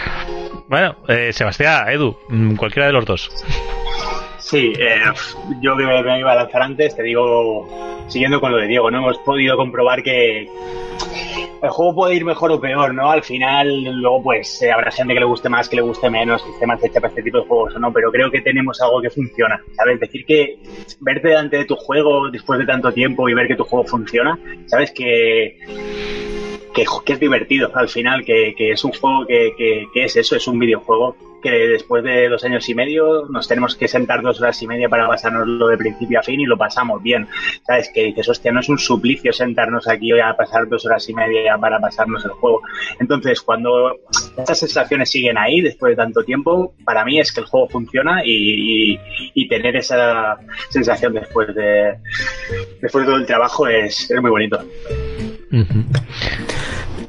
Bueno, 0.67 0.97
eh, 1.07 1.31
Sebastián, 1.31 1.87
Edu, 1.89 2.17
mm, 2.27 2.55
cualquiera 2.55 2.87
de 2.87 2.93
los 2.93 3.05
dos. 3.05 3.31
Sí, 4.39 4.73
eh, 4.77 4.99
yo 5.61 5.77
que 5.77 5.85
me, 5.85 6.03
me, 6.03 6.19
iba 6.19 6.33
a 6.33 6.35
lanzar 6.35 6.61
antes, 6.61 6.95
te 6.95 7.01
digo, 7.01 8.05
siguiendo 8.09 8.41
con 8.41 8.51
lo 8.51 8.57
de 8.57 8.67
Diego, 8.67 8.91
¿no? 8.91 8.97
Hemos 8.97 9.19
podido 9.19 9.55
comprobar 9.55 10.03
que 10.03 10.49
el 11.65 11.71
juego 11.71 11.95
puede 11.95 12.15
ir 12.15 12.25
mejor 12.25 12.51
o 12.51 12.59
peor, 12.59 12.93
¿no? 12.93 13.09
Al 13.11 13.23
final, 13.23 13.83
luego, 14.01 14.23
pues, 14.23 14.61
eh, 14.61 14.71
habrá 14.71 14.91
gente 14.91 15.13
que 15.13 15.19
le 15.19 15.25
guste 15.25 15.49
más, 15.49 15.69
que 15.69 15.75
le 15.75 15.81
guste 15.81 16.09
menos, 16.09 16.41
que 16.43 16.51
esté 16.51 16.65
más 16.65 16.83
hecha 16.83 16.99
para 16.99 17.09
este 17.09 17.23
tipo 17.23 17.39
de 17.39 17.45
juegos 17.45 17.75
o 17.75 17.79
no, 17.79 17.91
pero 17.91 18.11
creo 18.11 18.31
que 18.31 18.41
tenemos 18.41 18.81
algo 18.81 19.01
que 19.01 19.09
funciona, 19.09 19.61
¿sabes? 19.75 19.99
Decir 19.99 20.25
que 20.25 20.59
verte 20.99 21.29
delante 21.29 21.57
de 21.57 21.65
tu 21.65 21.75
juego 21.75 22.29
después 22.29 22.59
de 22.59 22.65
tanto 22.65 22.91
tiempo 22.91 23.27
y 23.29 23.33
ver 23.33 23.47
que 23.47 23.55
tu 23.55 23.63
juego 23.63 23.85
funciona, 23.85 24.37
¿sabes? 24.67 24.91
Que 24.91 25.57
que, 26.75 26.85
que, 27.05 27.13
es 27.13 27.19
divertido 27.19 27.71
al 27.73 27.87
final, 27.87 28.23
que, 28.25 28.53
que 28.55 28.71
es 28.71 28.83
un 28.83 28.91
juego 28.91 29.25
que, 29.25 29.53
que, 29.93 30.03
es 30.03 30.15
eso, 30.17 30.35
es 30.35 30.47
un 30.47 30.59
videojuego 30.59 31.15
que 31.45 31.67
después 31.67 32.03
de 32.03 32.27
dos 32.27 32.43
años 32.43 32.67
y 32.69 32.73
medio 32.73 33.27
nos 33.29 33.47
tenemos 33.47 33.75
que 33.75 33.87
sentar 33.87 34.23
dos 34.23 34.41
horas 34.41 34.59
y 34.63 34.67
media 34.67 34.89
para 34.89 35.07
pasárnoslo 35.07 35.67
de 35.67 35.77
principio 35.77 36.19
a 36.19 36.23
fin 36.23 36.41
y 36.41 36.45
lo 36.45 36.57
pasamos 36.57 37.03
bien. 37.03 37.27
¿Sabes? 37.67 37.91
Que 37.93 38.05
dices, 38.05 38.27
hostia, 38.27 38.51
no 38.51 38.61
es 38.61 38.69
un 38.69 38.79
suplicio 38.79 39.31
sentarnos 39.31 39.87
aquí 39.87 40.11
a 40.19 40.35
pasar 40.35 40.67
dos 40.67 40.83
horas 40.87 41.07
y 41.07 41.13
media 41.13 41.55
para 41.59 41.79
pasarnos 41.79 42.25
el 42.25 42.31
juego. 42.31 42.61
Entonces, 42.99 43.41
cuando 43.41 43.95
estas 44.35 44.57
sensaciones 44.57 45.11
siguen 45.11 45.37
ahí 45.37 45.61
después 45.61 45.91
de 45.91 45.97
tanto 45.97 46.23
tiempo, 46.23 46.73
para 46.83 47.05
mí 47.05 47.19
es 47.19 47.31
que 47.31 47.41
el 47.41 47.45
juego 47.45 47.69
funciona 47.69 48.23
y, 48.25 48.97
tener 49.47 49.75
esa 49.75 50.39
sensación 50.69 51.13
después 51.13 51.53
de, 51.53 51.93
después 52.81 53.05
de 53.05 53.11
todo 53.11 53.17
el 53.17 53.27
trabajo 53.27 53.67
es, 53.67 54.09
es 54.09 54.19
muy 54.19 54.31
bonito. 54.31 54.59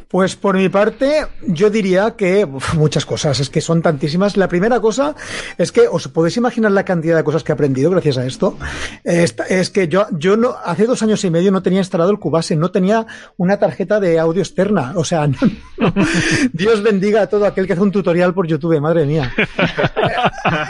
Pues 0.08 0.36
por 0.36 0.56
mi 0.56 0.68
parte, 0.68 1.26
yo 1.48 1.68
diría 1.68 2.12
que 2.12 2.44
uf, 2.44 2.74
muchas 2.74 3.04
cosas, 3.04 3.40
es 3.40 3.50
que 3.50 3.60
son 3.60 3.82
tantísimas. 3.82 4.36
La 4.36 4.46
primera 4.46 4.78
cosa 4.78 5.16
es 5.58 5.72
que 5.72 5.88
os 5.88 6.06
podéis 6.06 6.36
imaginar 6.36 6.70
la 6.70 6.84
cantidad 6.84 7.16
de 7.16 7.24
cosas 7.24 7.42
que 7.42 7.50
he 7.50 7.54
aprendido 7.54 7.90
gracias 7.90 8.16
a 8.18 8.24
esto. 8.24 8.56
Es, 9.02 9.34
es 9.48 9.70
que 9.70 9.88
yo, 9.88 10.06
yo 10.12 10.36
no, 10.36 10.54
hace 10.64 10.86
dos 10.86 11.02
años 11.02 11.24
y 11.24 11.30
medio 11.30 11.50
no 11.50 11.60
tenía 11.60 11.80
instalado 11.80 12.10
el 12.12 12.20
Cubase, 12.20 12.54
no 12.54 12.70
tenía 12.70 13.04
una 13.36 13.58
tarjeta 13.58 13.98
de 13.98 14.20
audio 14.20 14.42
externa. 14.42 14.92
O 14.94 15.04
sea, 15.04 15.26
no, 15.26 15.38
no. 15.78 15.92
Dios 16.52 16.84
bendiga 16.84 17.22
a 17.22 17.26
todo 17.26 17.44
aquel 17.44 17.66
que 17.66 17.72
hace 17.72 17.82
un 17.82 17.90
tutorial 17.90 18.32
por 18.32 18.46
YouTube, 18.46 18.80
madre 18.80 19.06
mía. 19.06 19.32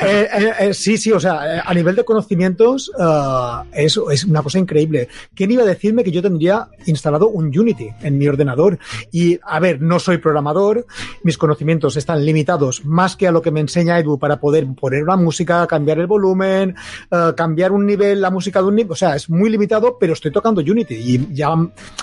eh, 0.03 0.29
eh, 0.33 0.53
eh, 0.61 0.75
sí, 0.75 0.97
sí, 0.97 1.13
o 1.13 1.21
sea, 1.21 1.63
a 1.63 1.75
nivel 1.75 1.95
de 1.95 2.05
conocimientos 2.05 2.91
uh, 2.99 3.65
es, 3.75 4.01
es 4.11 4.25
una 4.25 4.43
cosa 4.43 4.59
increíble. 4.59 5.09
¿Quién 5.35 5.51
iba 5.51 5.63
a 5.63 5.67
decirme 5.67 6.05
que 6.05 6.11
yo 6.11 6.23
tendría 6.23 6.69
instalado 6.87 7.29
un 7.29 7.47
Unity 7.47 7.91
en 8.01 8.17
mi 8.17 8.29
ordenador? 8.29 8.79
Y 9.13 9.26
a 9.43 9.61
ver, 9.61 9.81
no 9.81 9.99
soy 9.99 10.19
programador, 10.19 10.87
mis 11.23 11.39
conocimientos 11.39 11.97
están 11.97 12.25
limitados 12.25 12.85
más 12.85 13.17
que 13.17 13.27
a 13.27 13.33
lo 13.33 13.43
que 13.43 13.51
me 13.51 13.61
enseña 13.61 13.99
Edu 13.99 14.19
para 14.19 14.41
poder 14.41 14.67
poner 14.75 15.03
una 15.03 15.17
música, 15.17 15.67
cambiar 15.67 15.99
el 15.99 16.07
volumen, 16.07 16.75
uh, 17.11 17.35
cambiar 17.35 17.73
un 17.73 17.87
nivel, 17.87 18.21
la 18.21 18.31
música 18.31 18.61
de 18.61 18.69
un 18.69 18.77
nivel, 18.77 18.93
o 18.93 18.97
sea, 18.97 19.17
es 19.17 19.29
muy 19.29 19.51
limitado, 19.51 19.99
pero 19.99 20.13
estoy 20.13 20.33
tocando 20.33 20.61
Unity 20.61 20.95
y 20.95 21.35
ya 21.35 21.49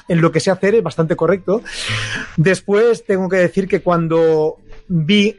en 0.07 0.21
lo 0.21 0.31
que 0.31 0.39
sé 0.39 0.51
hacer 0.51 0.75
es 0.75 0.83
bastante 0.83 1.15
correcto. 1.15 1.61
Después 2.37 3.05
tengo 3.05 3.29
que 3.29 3.37
decir 3.37 3.67
que 3.67 3.81
cuando 3.81 4.57
vi 4.87 5.35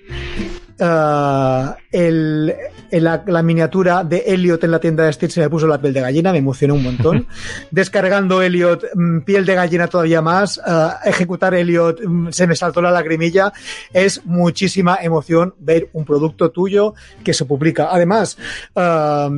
Uh, 0.81 1.73
el, 1.93 2.53
el, 2.91 3.05
la, 3.05 3.23
la, 3.27 3.43
miniatura 3.45 4.03
de 4.03 4.25
Elliot 4.27 4.65
en 4.65 4.71
la 4.73 4.81
tienda 4.81 5.05
de 5.05 5.13
Stitch 5.13 5.31
se 5.31 5.41
me 5.41 5.49
puso 5.49 5.69
la 5.69 5.81
piel 5.81 5.93
de 5.93 6.01
gallina, 6.01 6.33
me 6.33 6.39
emocionó 6.39 6.75
un 6.75 6.83
montón. 6.83 7.29
Descargando 7.71 8.43
Elliot, 8.43 8.85
mmm, 8.95 9.21
piel 9.21 9.47
de 9.47 9.55
gallina 9.55 9.87
todavía 9.87 10.21
más. 10.21 10.59
Uh, 10.59 11.09
ejecutar 11.09 11.55
Elliot, 11.55 12.01
mmm, 12.05 12.31
se 12.31 12.49
me 12.49 12.57
saltó 12.57 12.83
la 12.83 12.91
lagrimilla. 12.91 13.53
Es 13.93 14.27
muchísima 14.27 14.99
emoción 15.01 15.55
ver 15.59 15.91
un 15.93 16.05
producto 16.05 16.51
tuyo 16.51 16.95
que 17.23 17.35
se 17.35 17.45
publica. 17.45 17.89
Además, 17.93 18.37
uh, 18.75 19.31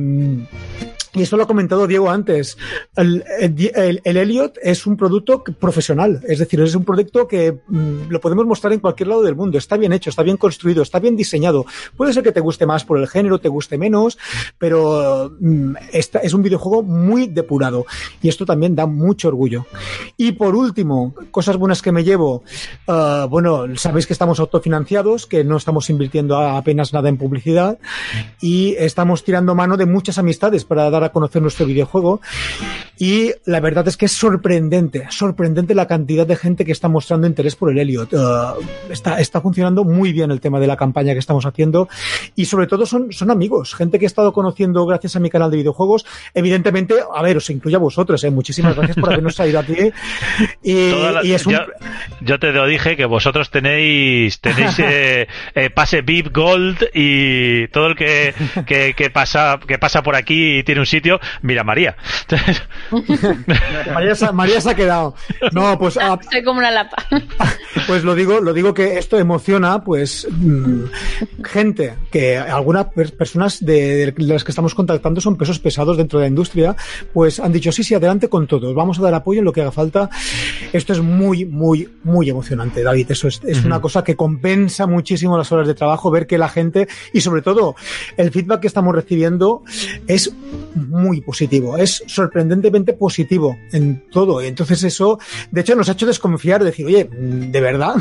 y 1.13 1.23
eso 1.23 1.37
lo 1.37 1.43
ha 1.43 1.47
comentado 1.47 1.87
Diego 1.87 2.09
antes, 2.09 2.57
el, 2.95 3.23
el, 3.39 4.01
el, 4.03 4.17
Elliot 4.17 4.57
es 4.61 4.85
un 4.85 4.97
producto 4.97 5.43
profesional, 5.43 6.21
es 6.27 6.39
decir, 6.39 6.59
es 6.61 6.75
un 6.75 6.85
producto 6.85 7.27
que 7.27 7.59
mm, 7.67 8.09
lo 8.09 8.19
podemos 8.19 8.45
mostrar 8.45 8.73
en 8.73 8.79
cualquier 8.79 9.09
lado 9.09 9.23
del 9.23 9.35
mundo, 9.35 9.57
está 9.57 9.77
bien 9.77 9.93
hecho, 9.93 10.09
está 10.09 10.23
bien 10.23 10.37
construido, 10.37 10.81
está 10.81 10.99
bien 10.99 11.15
diseñado. 11.15 11.65
Puede 11.95 12.13
ser 12.13 12.23
que 12.23 12.31
te 12.31 12.39
guste 12.39 12.65
más 12.65 12.83
por 12.85 12.97
el 12.99 13.07
género, 13.07 13.39
te 13.39 13.49
guste 13.49 13.77
menos, 13.77 14.17
pero 14.57 15.31
mm, 15.39 15.75
esta, 15.91 16.19
es 16.19 16.33
un 16.33 16.43
videojuego 16.43 16.83
muy 16.83 17.27
depurado. 17.27 17.85
Y 18.21 18.29
esto 18.29 18.45
también 18.45 18.75
da 18.75 18.85
mucho 18.85 19.27
orgullo. 19.27 19.65
Y 20.17 20.33
por 20.33 20.55
último, 20.55 21.13
cosas 21.31 21.57
buenas 21.57 21.81
que 21.81 21.91
me 21.91 22.03
llevo, 22.03 22.43
uh, 22.87 23.27
bueno, 23.27 23.65
sabéis 23.75 24.07
que 24.07 24.13
estamos 24.13 24.39
autofinanciados, 24.39 25.25
que 25.25 25.43
no 25.43 25.57
estamos 25.57 25.89
invirtiendo 25.89 26.37
apenas 26.37 26.93
nada 26.93 27.09
en 27.09 27.17
publicidad 27.17 27.79
y 28.41 28.75
estamos 28.77 29.23
tirando 29.23 29.55
mano 29.55 29.77
de 29.77 29.85
muchas 29.85 30.17
amistades 30.17 30.65
para 30.65 30.89
dar 30.89 30.96
a 31.03 31.09
conocer 31.09 31.41
nuestro 31.41 31.65
videojuego. 31.65 32.21
Y 32.99 33.31
la 33.45 33.59
verdad 33.59 33.87
es 33.87 33.95
que 33.95 34.05
es 34.05 34.11
sorprendente, 34.11 35.05
sorprendente 35.09 35.75
la 35.75 35.87
cantidad 35.87 36.25
de 36.25 36.35
gente 36.35 36.65
que 36.65 36.71
está 36.71 36.87
mostrando 36.87 37.27
interés 37.27 37.55
por 37.55 37.71
el 37.71 37.77
Elliot. 37.77 38.13
Uh, 38.13 38.91
está, 38.91 39.19
está 39.19 39.39
funcionando 39.39 39.83
muy 39.83 40.13
bien 40.13 40.31
el 40.31 40.41
tema 40.41 40.59
de 40.59 40.67
la 40.67 40.77
campaña 40.77 41.13
que 41.13 41.19
estamos 41.19 41.45
haciendo 41.45 41.87
y 42.35 42.45
sobre 42.45 42.65
todo 42.67 42.85
son, 42.85 43.11
son 43.11 43.29
amigos, 43.29 43.75
gente 43.75 43.99
que 43.99 44.05
he 44.05 44.07
estado 44.07 44.33
conociendo 44.33 44.85
gracias 44.85 45.15
a 45.15 45.19
mi 45.19 45.29
canal 45.29 45.51
de 45.51 45.57
videojuegos. 45.57 46.05
Evidentemente, 46.33 46.95
a 47.13 47.21
ver, 47.21 47.37
os 47.37 47.49
incluye 47.49 47.75
a 47.75 47.79
vosotros, 47.79 48.23
¿eh? 48.23 48.31
muchísimas 48.31 48.75
gracias 48.75 48.97
por 48.97 49.11
habernos 49.11 49.35
traído 49.35 49.59
aquí. 49.59 49.91
Y, 50.63 50.73
y 51.23 51.33
es 51.33 51.45
un... 51.45 51.53
yo, 51.53 51.59
yo, 52.21 52.39
te 52.39 52.51
lo 52.51 52.65
dije 52.65 52.97
que 52.97 53.05
vosotros 53.05 53.51
tenéis, 53.51 54.39
tenéis 54.41 54.79
eh, 54.79 55.27
eh, 55.53 55.69
pase 55.69 56.01
VIP 56.01 56.35
Gold 56.35 56.89
y 56.93 57.67
todo 57.67 57.87
el 57.87 57.95
que, 57.95 58.33
que, 58.65 58.93
que, 58.95 59.09
pasa, 59.09 59.59
que 59.65 59.77
pasa 59.77 60.01
por 60.01 60.15
aquí 60.15 60.59
y 60.59 60.63
tiene 60.63 60.81
un 60.81 60.86
sitio, 60.87 61.19
mira 61.41 61.63
María. 61.63 61.95
María, 63.93 64.15
se, 64.15 64.31
María, 64.31 64.61
se 64.61 64.71
ha 64.71 64.75
quedado. 64.75 65.15
No, 65.51 65.77
pues. 65.77 65.97
Ah, 65.97 66.17
Soy 66.31 66.43
como 66.43 66.59
una 66.59 66.71
lapa. 66.71 66.97
Pues 67.85 68.03
lo 68.03 68.15
digo, 68.15 68.39
lo 68.39 68.53
digo 68.53 68.73
que 68.73 68.97
esto 68.97 69.17
emociona, 69.17 69.83
pues, 69.83 70.27
mmm, 70.29 70.85
gente, 71.43 71.95
que 72.11 72.37
algunas 72.37 72.87
personas 73.17 73.63
de, 73.63 74.11
de, 74.11 74.13
las 74.17 74.43
que 74.43 74.51
estamos 74.51 74.73
contactando 74.73 75.21
son 75.21 75.37
pesos 75.37 75.59
pesados 75.59 75.97
dentro 75.97 76.19
de 76.19 76.25
la 76.25 76.29
industria, 76.29 76.75
pues 77.13 77.39
han 77.39 77.51
dicho, 77.51 77.71
sí, 77.71 77.83
sí, 77.83 77.93
adelante 77.93 78.29
con 78.29 78.47
todo, 78.47 78.73
vamos 78.73 78.99
a 78.99 79.03
dar 79.03 79.13
apoyo 79.13 79.39
en 79.39 79.45
lo 79.45 79.53
que 79.53 79.61
haga 79.61 79.71
falta. 79.71 80.09
Esto 80.73 80.93
es 80.93 81.01
muy, 81.01 81.45
muy, 81.45 81.89
muy 82.03 82.29
emocionante, 82.29 82.83
David. 82.83 83.11
Eso 83.11 83.27
es, 83.27 83.41
es 83.45 83.59
uh 83.59 83.61
-huh. 83.61 83.65
una 83.65 83.81
cosa 83.81 84.03
que 84.03 84.15
compensa 84.15 84.87
muchísimo 84.87 85.37
las 85.37 85.51
horas 85.51 85.67
de 85.67 85.75
trabajo, 85.75 86.11
ver 86.11 86.27
que 86.27 86.37
la 86.37 86.49
gente, 86.49 86.87
y 87.13 87.21
sobre 87.21 87.41
todo, 87.41 87.75
el 88.17 88.31
feedback 88.31 88.61
que 88.61 88.67
estamos 88.67 88.93
recibiendo 88.93 89.63
es 90.07 90.33
muy 90.77 91.21
positivo, 91.21 91.77
es 91.77 92.03
sorprendentemente 92.07 92.93
positivo 92.93 93.57
en 93.71 94.09
todo. 94.09 94.41
Y 94.41 94.47
entonces 94.47 94.83
eso, 94.83 95.19
de 95.51 95.61
hecho, 95.61 95.75
nos 95.75 95.89
ha 95.89 95.93
hecho 95.93 96.05
desconfiar, 96.05 96.63
decir, 96.63 96.85
oye, 96.85 97.09
¿de 97.11 97.61
verdad? 97.61 97.95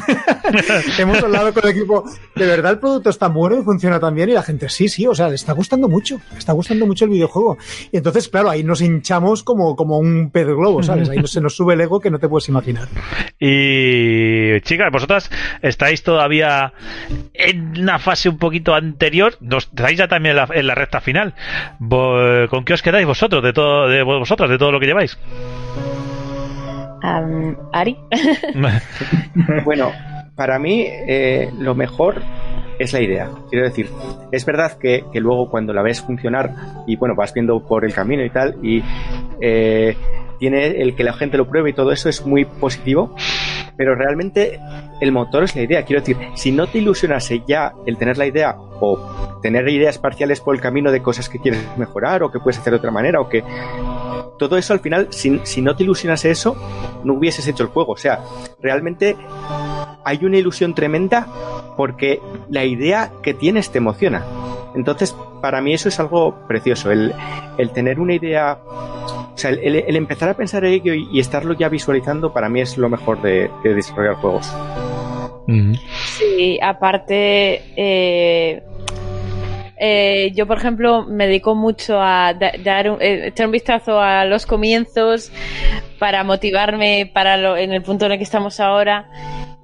Hemos 0.99 1.23
hablado 1.23 1.53
con 1.53 1.65
el 1.65 1.71
equipo, 1.71 2.05
¿de 2.35 2.47
verdad 2.47 2.73
el 2.73 2.79
producto 2.79 3.11
está 3.11 3.29
bueno 3.29 3.59
y 3.59 3.65
funciona 3.65 3.99
tan 3.99 4.15
bien? 4.15 4.29
Y 4.31 4.33
la 4.33 4.43
gente, 4.43 4.69
sí, 4.69 4.89
sí, 4.89 5.07
o 5.07 5.15
sea, 5.15 5.29
le 5.29 5.35
está 5.35 5.53
gustando 5.53 5.89
mucho, 5.89 6.21
le 6.33 6.39
está 6.39 6.53
gustando 6.53 6.87
mucho 6.87 7.05
el 7.05 7.11
videojuego. 7.11 7.59
Y 7.93 7.97
entonces, 7.97 8.29
claro, 8.29 8.51
ahí 8.51 8.63
nos 8.63 8.81
hinchamos 8.81 9.43
como, 9.43 9.77
como 9.77 9.99
un 9.99 10.31
pez 10.31 10.47
globo, 10.47 10.83
¿sabes? 10.83 11.09
Ahí 11.09 11.27
se 11.27 11.41
nos 11.41 11.55
sube 11.55 11.75
el 11.75 11.81
ego 11.81 12.01
que 12.01 12.11
no 12.11 12.19
te 12.19 12.29
puedes 12.29 12.49
imaginar. 12.49 12.89
Y, 13.39 14.61
chicas, 14.63 14.91
vosotras 14.93 15.31
estáis 15.63 16.03
todavía 16.03 16.73
en 17.35 17.81
una 17.81 17.99
fase 17.99 18.29
un 18.29 18.39
poquito 18.39 18.75
anterior, 18.75 19.37
estáis 19.57 19.99
ya 19.99 20.09
también 20.09 20.37
en 20.37 20.37
la, 20.37 20.49
en 20.53 20.67
la 20.67 20.75
recta 20.75 21.01
final. 21.01 21.35
¿Con 22.51 22.65
qué 22.67 22.75
os 22.75 22.83
quedáis 22.83 23.07
vosotros 23.07 23.43
de 23.43 23.55
todo, 23.55 23.89
de 23.89 24.03
vosotras, 24.03 24.51
de 24.51 24.59
todo 24.59 24.73
lo 24.73 24.81
que 24.81 24.87
lleváis? 24.87 25.19
Um, 27.03 27.55
Ari. 27.73 27.97
bueno, 29.65 29.93
para 30.35 30.59
mí 30.59 30.85
eh, 30.87 31.51
lo 31.59 31.75
mejor 31.75 32.21
es 32.79 32.93
la 32.93 33.01
idea. 33.01 33.31
Quiero 33.49 33.65
decir, 33.65 33.89
es 34.33 34.45
verdad 34.45 34.77
que, 34.79 35.05
que, 35.13 35.21
luego 35.21 35.49
cuando 35.49 35.73
la 35.73 35.83
ves 35.83 36.03
funcionar 36.03 36.53
y 36.87 36.97
bueno, 36.97 37.15
vas 37.15 37.33
viendo 37.33 37.65
por 37.65 37.85
el 37.85 37.95
camino 37.95 38.25
y 38.25 38.31
tal, 38.31 38.57
y 38.63 38.83
eh, 39.41 39.97
tiene 40.39 40.83
el 40.83 40.95
que 40.95 41.05
la 41.05 41.13
gente 41.13 41.39
lo 41.39 41.49
pruebe 41.49 41.71
y 41.71 41.73
todo 41.73 41.93
eso 41.93 42.09
es 42.09 42.27
muy 42.27 42.45
positivo, 42.45 43.15
pero 43.77 43.95
realmente 43.95 44.59
el 45.01 45.13
motor 45.13 45.45
es 45.45 45.55
la 45.55 45.63
idea. 45.63 45.85
Quiero 45.85 46.01
decir, 46.01 46.17
si 46.35 46.53
no 46.53 46.67
te 46.67 46.79
ilusionase 46.79 47.43
ya 47.47 47.73
el 47.87 47.97
tener 47.97 48.19
la 48.19 48.27
idea 48.27 48.57
o 48.81 49.41
tener 49.43 49.69
ideas 49.69 49.99
parciales 49.99 50.41
por 50.41 50.55
el 50.55 50.61
camino 50.61 50.91
de 50.91 51.03
cosas 51.03 51.29
que 51.29 51.39
quieres 51.39 51.61
mejorar 51.77 52.23
o 52.23 52.31
que 52.31 52.41
puedes 52.41 52.59
hacer 52.59 52.73
de 52.73 52.79
otra 52.79 52.91
manera 52.91 53.21
o 53.21 53.29
que 53.29 53.43
todo 54.39 54.57
eso 54.57 54.73
al 54.73 54.81
final, 54.81 55.09
si, 55.11 55.41
si 55.45 55.63
no 55.63 55.77
te 55.77 55.85
ilusionase 55.85 56.31
eso, 56.31 56.57
no 57.05 57.15
hubieses 57.15 57.47
hecho 57.49 57.63
el 57.63 57.71
juego. 57.71 57.93
O 57.93 57.97
sea, 57.97 58.21
realmente 58.61 59.17
hay 60.05 60.25
una 60.25 60.39
ilusión 60.39 60.75
tremenda 60.75 61.27
porque 61.77 62.21
la 62.49 62.65
idea 62.65 63.13
que 63.23 63.35
tienes 63.35 63.71
te 63.71 63.79
emociona. 63.79 64.25
Entonces, 64.75 65.17
para 65.41 65.61
mí 65.61 65.73
eso 65.73 65.89
es 65.89 65.99
algo 65.99 66.47
precioso, 66.47 66.91
el, 66.91 67.15
el 67.57 67.71
tener 67.71 67.99
una 67.99 68.15
idea, 68.15 68.59
o 68.63 69.33
sea, 69.35 69.51
el, 69.51 69.77
el, 69.77 69.97
empezar 69.97 70.29
a 70.29 70.35
pensar 70.35 70.65
en 70.67 70.75
ello 70.75 70.93
y, 70.93 71.09
y, 71.11 71.19
estarlo 71.19 71.55
ya 71.55 71.71
visualizando, 71.71 72.33
para 72.33 72.51
mí 72.51 72.61
es 72.61 72.77
lo 72.77 72.91
mejor 72.91 73.23
de, 73.23 73.51
de 73.65 73.75
desarrollar 73.75 74.17
juegos. 74.17 74.53
Sí, 76.19 76.59
aparte, 76.61 77.63
eh, 77.77 78.63
eh, 79.79 80.33
yo, 80.35 80.47
por 80.47 80.59
ejemplo, 80.59 81.05
me 81.05 81.27
dedico 81.27 81.55
mucho 81.55 82.01
a 82.01 82.33
da, 82.35 82.53
dar 82.65 82.91
un, 82.91 83.03
eh, 83.03 83.29
echar 83.29 83.47
un 83.47 83.53
vistazo 83.53 84.01
a 84.01 84.25
los 84.25 84.47
comienzos 84.47 85.31
para 85.99 86.25
motivarme 86.25 87.11
para 87.13 87.37
lo, 87.37 87.57
en 87.57 87.73
el 87.73 87.83
punto 87.83 88.07
en 88.07 88.13
el 88.13 88.19
que 88.19 88.25
estamos 88.25 88.61
ahora. 88.61 89.09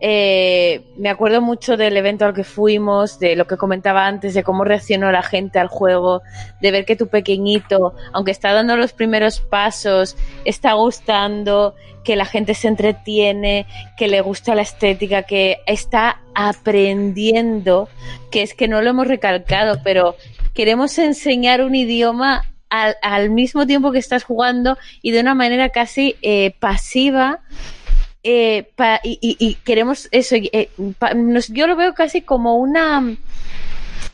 Eh, 0.05 0.83
me 0.97 1.11
acuerdo 1.11 1.41
mucho 1.41 1.77
del 1.77 1.97
evento 1.97 2.25
al 2.25 2.35
que 2.35 2.43
fuimos, 2.43 3.21
de 3.21 3.37
lo 3.37 3.47
que 3.47 3.57
comentaba 3.57 4.05
antes, 4.05 4.35
de 4.35 4.43
cómo 4.43 4.65
reaccionó 4.65 5.13
la 5.13 5.23
gente 5.23 5.61
al 5.61 5.69
juego, 5.69 6.23
de 6.61 6.73
ver 6.73 6.85
que 6.85 6.97
tu 6.97 7.07
pequeñito, 7.07 7.95
aunque 8.13 8.33
está 8.33 8.53
dando 8.53 8.77
los 8.77 8.93
primeros 8.93 9.39
pasos, 9.41 10.17
está 10.45 10.73
gustando, 10.73 11.77
que 12.03 12.17
la 12.17 12.25
gente 12.25 12.55
se 12.55 12.67
entretiene, 12.67 13.67
que 13.97 14.09
le 14.09 14.21
gusta 14.23 14.57
la 14.57 14.63
estética, 14.63 15.23
que 15.23 15.59
está 15.67 16.21
aprendiendo, 16.35 17.89
que 18.33 18.43
es 18.43 18.55
que 18.55 18.67
no 18.67 18.83
lo 18.83 18.91
hemos 18.91 19.07
recalcado, 19.07 19.79
pero 19.85 20.17
queremos 20.53 20.99
enseñar 20.99 21.63
un 21.63 21.77
idioma 21.77 22.52
al, 22.73 22.97
al 23.03 23.29
mismo 23.29 23.67
tiempo 23.67 23.93
que 23.93 23.99
estás 23.99 24.25
jugando 24.25 24.79
y 25.03 25.11
de 25.11 25.21
una 25.21 25.35
manera 25.35 25.69
casi 25.69 26.17
eh, 26.23 26.55
pasiva. 26.59 27.41
Eh, 28.25 28.71
pa, 28.77 29.01
y, 29.03 29.19
y, 29.21 29.37
y, 29.39 29.55
queremos 29.57 30.09
eso. 30.11 30.37
Eh, 30.37 30.71
pa, 30.99 31.13
nos, 31.13 31.49
yo 31.49 31.67
lo 31.67 31.77
veo 31.77 31.93
casi 31.93 32.23
como 32.23 32.57
una 32.57 33.17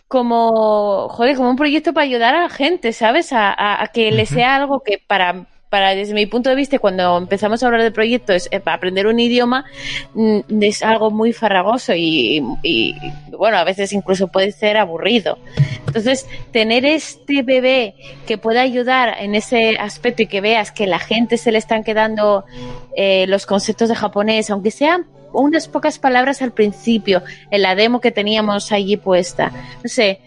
como 0.09 1.09
joder, 1.11 1.36
como 1.36 1.50
un 1.50 1.56
proyecto 1.56 1.92
para 1.92 2.06
ayudar 2.06 2.34
a 2.34 2.42
la 2.42 2.48
gente, 2.48 2.92
¿sabes? 2.92 3.32
A, 3.32 3.52
a, 3.52 3.82
a 3.84 3.88
que 3.88 4.09
uh 4.09 4.12
-huh. 4.12 4.16
le 4.16 4.26
sea 4.26 4.56
algo 4.56 4.80
que 4.80 4.98
para 5.06 5.46
para 5.71 5.95
desde 5.95 6.14
mi 6.14 6.27
punto 6.27 6.51
de 6.51 6.57
vista 6.57 6.79
cuando 6.79 7.16
empezamos 7.19 7.62
a 7.62 7.66
hablar 7.66 7.83
de 7.83 7.91
proyectos 7.91 8.49
eh, 8.51 8.61
para 8.61 8.77
aprender 8.77 9.07
un 9.07 9.21
idioma 9.21 9.64
mm, 10.14 10.62
es 10.62 10.83
algo 10.83 11.11
muy 11.11 11.33
farragoso 11.33 11.95
y, 11.95 12.43
y, 12.62 12.95
bueno 13.37 13.59
a 13.59 13.64
veces 13.64 13.93
incluso 13.93 14.29
puede 14.29 14.53
ser 14.53 14.77
aburrido. 14.77 15.39
Entonces 15.87 16.27
tener 16.53 16.85
este 16.85 17.43
bebé 17.43 17.95
que 18.27 18.39
pueda 18.39 18.62
ayudar 18.62 19.16
en 19.21 19.35
ese 19.35 19.77
aspecto 19.79 20.23
y 20.23 20.27
que 20.27 20.41
veas 20.41 20.71
que 20.73 20.87
la 20.87 20.99
gente 20.99 21.37
se 21.37 21.53
le 21.53 21.59
están 21.59 21.85
quedando 21.85 22.45
eh, 22.97 23.27
los 23.27 23.47
conceptos 23.47 23.89
de 23.89 23.95
japonés 23.95 24.51
aunque 24.51 24.71
sean 24.71 25.07
unas 25.33 25.68
pocas 25.68 25.99
palabras 25.99 26.43
al 26.43 26.53
principio, 26.53 27.22
en 27.51 27.62
la 27.62 27.74
demo 27.74 28.01
que 28.01 28.11
teníamos 28.11 28.72
allí 28.72 28.97
puesta. 28.97 29.53
No 29.83 29.89
sé, 29.89 30.20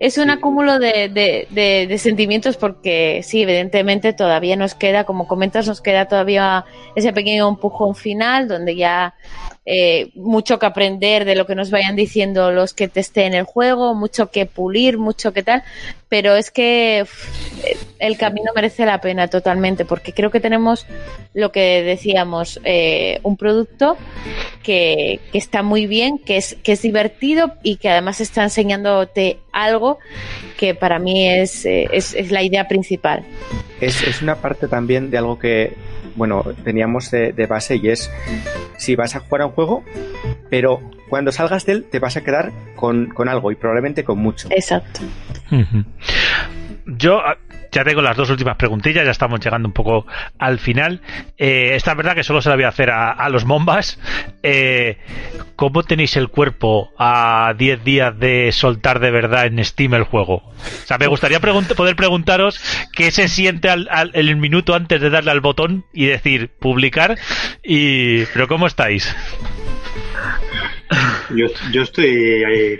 es 0.00 0.18
un 0.18 0.30
acúmulo 0.30 0.78
de, 0.78 1.08
de, 1.08 1.46
de, 1.50 1.86
de, 1.88 1.98
sentimientos 1.98 2.56
porque 2.56 3.20
sí, 3.22 3.42
evidentemente 3.42 4.12
todavía 4.12 4.56
nos 4.56 4.74
queda, 4.74 5.04
como 5.04 5.26
comentas, 5.26 5.66
nos 5.66 5.80
queda 5.80 6.06
todavía 6.06 6.64
ese 6.94 7.12
pequeño 7.12 7.48
empujón 7.48 7.94
final 7.94 8.48
donde 8.48 8.76
ya 8.76 9.14
eh, 9.70 10.08
mucho 10.14 10.58
que 10.58 10.64
aprender 10.64 11.26
de 11.26 11.34
lo 11.34 11.46
que 11.46 11.54
nos 11.54 11.70
vayan 11.70 11.94
diciendo 11.94 12.50
los 12.50 12.72
que 12.72 12.88
testeen 12.88 13.34
el 13.34 13.44
juego, 13.44 13.94
mucho 13.94 14.30
que 14.30 14.46
pulir, 14.46 14.96
mucho 14.96 15.34
que 15.34 15.42
tal, 15.42 15.62
pero 16.08 16.36
es 16.36 16.50
que 16.50 17.04
el 17.98 18.16
camino 18.16 18.50
merece 18.54 18.86
la 18.86 19.02
pena 19.02 19.28
totalmente, 19.28 19.84
porque 19.84 20.14
creo 20.14 20.30
que 20.30 20.40
tenemos 20.40 20.86
lo 21.34 21.52
que 21.52 21.82
decíamos, 21.82 22.58
eh, 22.64 23.20
un 23.22 23.36
producto 23.36 23.98
que, 24.62 25.20
que, 25.32 25.36
está 25.36 25.62
muy 25.62 25.86
bien, 25.86 26.18
que 26.18 26.38
es, 26.38 26.56
que 26.62 26.72
es 26.72 26.80
divertido 26.80 27.52
y 27.62 27.76
que 27.76 27.90
además 27.90 28.22
está 28.22 28.44
enseñándote 28.44 29.36
algo 29.52 29.98
que 30.56 30.74
para 30.74 30.98
mí 30.98 31.28
es, 31.28 31.66
eh, 31.66 31.88
es, 31.92 32.14
es 32.14 32.30
la 32.30 32.42
idea 32.42 32.68
principal. 32.68 33.22
Es, 33.82 34.02
es, 34.02 34.22
una 34.22 34.36
parte 34.36 34.66
también 34.66 35.10
de 35.10 35.18
algo 35.18 35.38
que, 35.38 35.76
bueno, 36.18 36.44
teníamos 36.64 37.10
de, 37.10 37.32
de 37.32 37.46
base 37.46 37.76
y 37.76 37.88
es 37.88 38.10
si 38.76 38.94
vas 38.94 39.16
a 39.16 39.20
jugar 39.20 39.42
a 39.42 39.46
un 39.46 39.52
juego, 39.52 39.84
pero 40.50 40.80
cuando 41.08 41.32
salgas 41.32 41.64
de 41.64 41.72
él 41.72 41.84
te 41.90 41.98
vas 41.98 42.16
a 42.16 42.22
quedar 42.22 42.52
con, 42.76 43.06
con 43.06 43.28
algo 43.28 43.50
y 43.50 43.54
probablemente 43.54 44.04
con 44.04 44.18
mucho. 44.18 44.48
Exacto. 44.50 45.00
Yo 46.86 47.20
ya 47.70 47.84
tengo 47.84 48.02
las 48.02 48.16
dos 48.16 48.30
últimas 48.30 48.56
preguntillas, 48.56 49.04
ya 49.04 49.10
estamos 49.10 49.40
llegando 49.40 49.68
un 49.68 49.72
poco 49.72 50.06
al 50.38 50.58
final. 50.58 51.00
Eh, 51.36 51.72
esta 51.74 51.92
es 51.92 51.96
verdad 51.96 52.14
que 52.14 52.24
solo 52.24 52.42
se 52.42 52.48
la 52.48 52.54
voy 52.54 52.64
a 52.64 52.68
hacer 52.68 52.90
a, 52.90 53.28
los 53.28 53.44
Mombas. 53.44 53.98
Eh, 54.42 54.98
¿Cómo 55.56 55.82
tenéis 55.82 56.16
el 56.16 56.28
cuerpo 56.28 56.90
a 56.98 57.54
10 57.56 57.84
días 57.84 58.18
de 58.18 58.52
soltar 58.52 59.00
de 59.00 59.10
verdad 59.10 59.46
en 59.46 59.64
Steam 59.64 59.94
el 59.94 60.04
juego? 60.04 60.36
O 60.36 60.86
sea, 60.86 60.98
me 60.98 61.06
gustaría 61.06 61.40
poder 61.40 61.96
preguntaros 61.96 62.60
qué 62.92 63.10
se 63.10 63.28
siente 63.28 63.68
al, 63.68 63.88
el 64.14 64.36
minuto 64.36 64.74
antes 64.74 65.00
de 65.00 65.10
darle 65.10 65.30
al 65.30 65.40
botón 65.40 65.84
y 65.92 66.06
decir 66.06 66.50
publicar. 66.58 67.18
Y, 67.62 68.24
pero 68.26 68.48
¿cómo 68.48 68.66
estáis? 68.66 69.14
Yo, 71.34 71.46
yo 71.72 71.82
estoy 71.82 72.44
ahí 72.44 72.78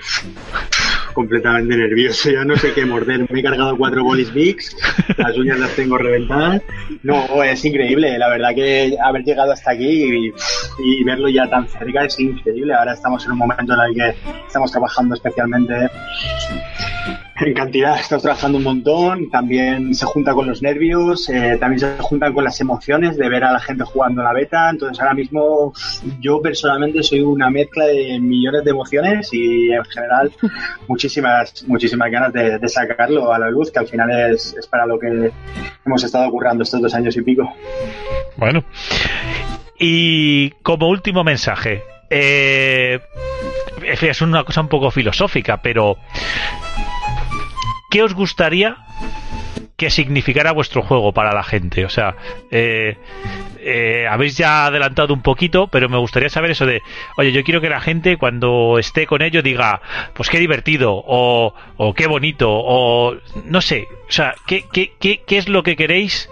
completamente 1.12 1.76
nervioso, 1.76 2.30
ya 2.30 2.44
no 2.44 2.56
sé 2.56 2.72
qué 2.72 2.84
morder. 2.84 3.30
Me 3.30 3.40
he 3.40 3.42
cargado 3.42 3.76
cuatro 3.76 4.04
bolis 4.04 4.32
mix, 4.32 4.76
las 5.16 5.36
uñas 5.36 5.58
las 5.58 5.70
tengo 5.74 5.98
reventadas. 5.98 6.62
No, 7.02 7.42
es 7.42 7.64
increíble, 7.64 8.18
la 8.18 8.28
verdad 8.28 8.54
que 8.54 8.96
haber 9.02 9.22
llegado 9.22 9.52
hasta 9.52 9.72
aquí 9.72 10.32
y, 10.78 11.04
verlo 11.04 11.28
ya 11.28 11.48
tan 11.48 11.66
cerca 11.68 12.04
es 12.04 12.18
increíble. 12.20 12.74
Ahora 12.74 12.92
estamos 12.92 13.24
en 13.24 13.32
un 13.32 13.38
momento 13.38 13.74
en 13.74 13.80
el 13.80 13.94
que 13.94 14.18
estamos 14.46 14.70
trabajando 14.70 15.14
especialmente 15.14 15.88
en 17.40 17.54
cantidad 17.54 17.98
estamos 17.98 18.22
trabajando 18.22 18.58
un 18.58 18.64
montón, 18.64 19.30
también 19.30 19.94
se 19.94 20.04
junta 20.06 20.34
con 20.34 20.46
los 20.46 20.62
nervios, 20.62 21.28
eh, 21.28 21.56
también 21.58 21.80
se 21.80 22.02
juntan 22.02 22.32
con 22.32 22.44
las 22.44 22.60
emociones 22.60 23.16
de 23.16 23.28
ver 23.28 23.44
a 23.44 23.52
la 23.52 23.60
gente 23.60 23.84
jugando 23.84 24.22
la 24.22 24.32
beta, 24.32 24.70
entonces 24.70 25.00
ahora 25.00 25.14
mismo 25.14 25.72
yo 26.20 26.40
personalmente 26.40 27.02
soy 27.02 27.20
una 27.20 27.50
mezcla 27.50 27.86
de 27.86 28.18
millones 28.18 28.64
de 28.64 28.70
emociones 28.70 29.32
y 29.32 29.70
en 29.70 29.84
general 29.84 30.32
muchísimas, 30.88 31.64
muchísimas 31.66 32.10
ganas 32.10 32.32
de, 32.32 32.68
sacarlo 32.68 33.32
a 33.32 33.38
la 33.38 33.50
luz, 33.50 33.70
que 33.70 33.78
al 33.78 33.86
final 33.86 34.32
es, 34.32 34.54
es 34.58 34.66
para 34.66 34.84
lo 34.84 34.98
que 34.98 35.30
hemos 35.86 36.04
estado 36.04 36.30
currando 36.30 36.64
estos 36.64 36.82
dos 36.82 36.94
años 36.94 37.16
y 37.16 37.22
pico. 37.22 37.50
Bueno, 38.36 38.62
y 39.78 40.50
como 40.62 40.88
último 40.88 41.24
mensaje, 41.24 41.82
eh, 42.10 43.00
es 43.82 44.22
una 44.22 44.44
cosa 44.44 44.60
un 44.60 44.68
poco 44.68 44.90
filosófica, 44.90 45.62
pero 45.62 45.96
¿qué 47.90 48.02
os 48.02 48.14
gustaría 48.14 48.76
que 49.76 49.90
significara 49.90 50.52
vuestro 50.52 50.82
juego 50.82 51.12
para 51.12 51.32
la 51.32 51.42
gente? 51.42 51.84
O 51.84 51.88
sea, 51.88 52.16
eh, 52.50 52.96
eh, 53.60 54.06
habéis 54.08 54.36
ya 54.36 54.66
adelantado 54.66 55.14
un 55.14 55.22
poquito, 55.22 55.68
pero 55.68 55.88
me 55.88 55.98
gustaría 55.98 56.28
saber 56.28 56.50
eso 56.50 56.66
de, 56.66 56.82
oye, 57.16 57.32
yo 57.32 57.44
quiero 57.44 57.60
que 57.60 57.68
la 57.68 57.80
gente 57.80 58.16
cuando 58.16 58.78
esté 58.78 59.06
con 59.06 59.22
ello 59.22 59.42
diga, 59.42 59.80
pues 60.14 60.28
qué 60.28 60.38
divertido, 60.38 60.92
o, 60.94 61.54
o 61.76 61.94
qué 61.94 62.06
bonito, 62.06 62.48
o 62.50 63.16
no 63.44 63.60
sé, 63.60 63.86
o 64.08 64.12
sea, 64.12 64.34
¿qué, 64.46 64.64
qué, 64.72 64.92
qué, 64.98 65.22
es 65.38 65.48
lo 65.48 65.62
que 65.62 65.76
queréis 65.76 66.28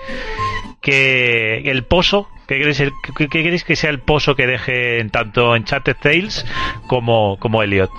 que 0.81 1.59
el 1.59 1.85
pozo 1.85 2.29
¿Qué 2.47 2.59
queréis, 2.59 2.81
qué, 3.17 3.29
queréis, 3.29 3.65
que 3.65 3.75
sea 3.75 3.91
el 3.91 3.99
pozo 3.99 4.37
que 4.37 4.47
deje 4.47 5.05
tanto 5.11 5.57
en 5.57 5.65
Chatted 5.65 5.97
Tales 6.01 6.47
como, 6.87 7.39
como 7.41 7.61
Elliot? 7.61 7.91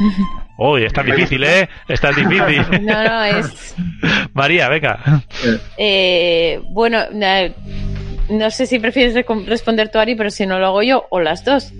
Uy, 0.58 0.84
está 0.84 1.02
difícil, 1.02 1.42
¿eh? 1.44 1.68
Está 1.88 2.10
difícil. 2.10 2.62
No, 2.82 3.04
no, 3.04 3.24
es. 3.24 3.74
María, 4.32 4.68
venga. 4.68 5.22
Eh, 5.76 6.60
bueno, 6.70 7.00
no 8.28 8.50
sé 8.50 8.66
si 8.66 8.78
prefieres 8.78 9.14
responder 9.46 9.90
tú, 9.90 9.98
Ari, 9.98 10.14
pero 10.14 10.30
si 10.30 10.46
no 10.46 10.58
lo 10.58 10.66
hago 10.66 10.82
yo, 10.82 11.06
o 11.10 11.20
las 11.20 11.44
dos. 11.44 11.72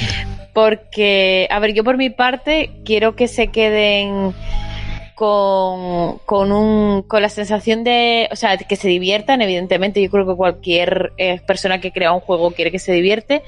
Porque, 0.54 1.48
a 1.50 1.58
ver, 1.58 1.74
yo 1.74 1.82
por 1.82 1.96
mi 1.96 2.10
parte 2.10 2.70
quiero 2.84 3.16
que 3.16 3.26
se 3.26 3.48
queden 3.48 4.32
con, 5.14 6.18
con, 6.26 6.52
un, 6.52 7.02
con 7.02 7.22
la 7.22 7.28
sensación 7.28 7.84
de, 7.84 8.28
o 8.32 8.36
sea, 8.36 8.56
que 8.56 8.76
se 8.76 8.88
diviertan, 8.88 9.42
evidentemente, 9.42 10.02
yo 10.02 10.10
creo 10.10 10.26
que 10.26 10.34
cualquier 10.34 11.12
eh, 11.18 11.40
persona 11.46 11.80
que 11.80 11.92
crea 11.92 12.12
un 12.12 12.20
juego 12.20 12.50
quiere 12.50 12.70
que 12.72 12.78
se 12.78 12.92
divierte, 12.92 13.42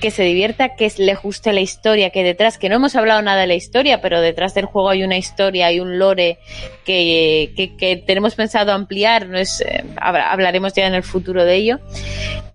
que 0.00 0.10
se 0.10 0.22
divierta, 0.22 0.74
que 0.74 0.90
le 0.98 1.14
guste 1.14 1.52
la 1.52 1.60
historia 1.60 2.10
que 2.10 2.24
detrás, 2.24 2.56
que 2.58 2.68
no 2.68 2.76
hemos 2.76 2.96
hablado 2.96 3.20
nada 3.20 3.42
de 3.42 3.46
la 3.46 3.54
historia, 3.54 4.00
pero 4.00 4.20
detrás 4.20 4.54
del 4.54 4.64
juego 4.64 4.88
hay 4.88 5.02
una 5.02 5.18
historia, 5.18 5.66
hay 5.66 5.80
un 5.80 5.98
lore 5.98 6.38
que, 6.84 7.52
que, 7.56 7.76
que 7.76 7.96
tenemos 7.96 8.34
pensado 8.34 8.72
ampliar, 8.72 9.26
no 9.26 9.38
es, 9.38 9.60
eh, 9.60 9.84
hablaremos 9.96 10.72
ya 10.72 10.86
en 10.86 10.94
el 10.94 11.02
futuro 11.02 11.44
de 11.44 11.56
ello 11.56 11.80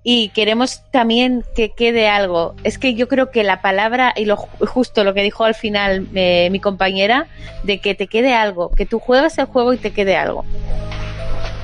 y 0.09 0.29
queremos 0.29 0.83
también 0.89 1.43
que 1.53 1.73
quede 1.73 2.07
algo. 2.07 2.55
Es 2.63 2.77
que 2.77 2.95
yo 2.95 3.09
creo 3.09 3.29
que 3.29 3.43
la 3.43 3.61
palabra 3.61 4.13
y 4.15 4.23
lo 4.23 4.37
justo 4.37 5.03
lo 5.03 5.13
que 5.13 5.21
dijo 5.21 5.43
al 5.43 5.53
final 5.53 6.07
eh, 6.15 6.47
mi 6.49 6.61
compañera 6.61 7.27
de 7.63 7.81
que 7.81 7.93
te 7.93 8.07
quede 8.07 8.33
algo, 8.33 8.71
que 8.71 8.85
tú 8.85 8.99
juegas 8.99 9.37
el 9.37 9.47
juego 9.47 9.73
y 9.73 9.77
te 9.77 9.91
quede 9.91 10.15
algo. 10.15 10.45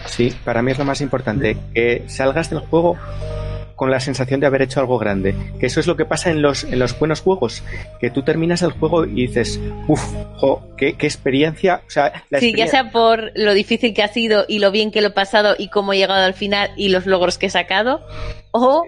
Sí, 0.07 0.35
para 0.43 0.61
mí 0.61 0.73
es 0.73 0.77
lo 0.77 0.83
más 0.83 0.99
importante, 0.99 1.55
que 1.73 2.03
salgas 2.07 2.49
del 2.49 2.59
juego 2.59 2.97
con 3.76 3.91
la 3.91 3.99
sensación 3.99 4.39
de 4.39 4.47
haber 4.47 4.61
hecho 4.61 4.80
algo 4.80 4.97
grande. 4.97 5.36
Que 5.59 5.67
eso 5.67 5.80
es 5.80 5.88
lo 5.88 5.95
que 5.95 6.05
pasa 6.05 6.30
en 6.30 6.41
los, 6.41 6.63
en 6.63 6.80
los 6.80 6.97
buenos 6.97 7.21
juegos. 7.21 7.63
Que 7.99 8.09
tú 8.09 8.24
terminas 8.24 8.61
el 8.61 8.71
juego 8.71 9.05
y 9.05 9.28
dices, 9.28 9.59
uff, 9.88 10.03
qué, 10.78 10.93
qué, 10.93 11.07
experiencia. 11.07 11.82
O 11.88 11.89
sea, 11.89 12.24
sí, 12.39 12.53
ya 12.55 12.67
sea 12.67 12.91
por 12.91 13.32
lo 13.36 13.53
difícil 13.53 13.93
que 13.93 14.03
ha 14.03 14.07
sido 14.07 14.45
y 14.47 14.59
lo 14.59 14.71
bien 14.71 14.91
que 14.91 15.01
lo 15.01 15.07
he 15.07 15.11
pasado 15.11 15.55
y 15.57 15.69
cómo 15.69 15.93
he 15.93 15.97
llegado 15.97 16.24
al 16.24 16.34
final 16.34 16.71
y 16.76 16.89
los 16.89 17.05
logros 17.05 17.38
que 17.38 17.47
he 17.47 17.49
sacado. 17.49 18.01
O 18.51 18.86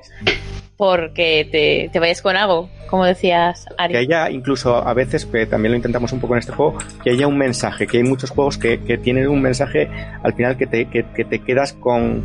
porque 0.78 1.48
te, 1.50 1.90
te 1.92 2.00
vayas 2.00 2.22
con 2.22 2.36
algo, 2.36 2.70
como 2.90 3.06
decías, 3.06 3.66
Ari. 3.78 3.94
Que 3.94 4.00
haya 4.00 4.30
incluso 4.30 4.76
a 4.76 4.94
veces, 4.94 5.26
que 5.26 5.46
también 5.46 5.72
lo 5.72 5.78
intentamos 5.78 6.12
un 6.12 6.20
poco 6.20 6.34
en 6.34 6.40
este 6.40 6.52
juego, 6.52 6.78
que 7.04 7.12
haya 7.12 7.28
un 7.28 7.38
mensaje, 7.38 7.88
que 7.88 7.98
hay 7.98 8.04
muchos 8.04 8.32
juegos 8.32 8.58
que, 8.58 8.82
que 8.82 8.98
tienen 8.98 9.28
un 9.28 9.42
mensaje 9.42 9.90
al 10.22 10.34
final 10.34 10.58
que 10.58 10.68
te, 10.68 10.86
que, 10.90 11.06
que 11.16 11.24
te 11.24 11.40
quedas 11.40 11.74
con 11.74 12.24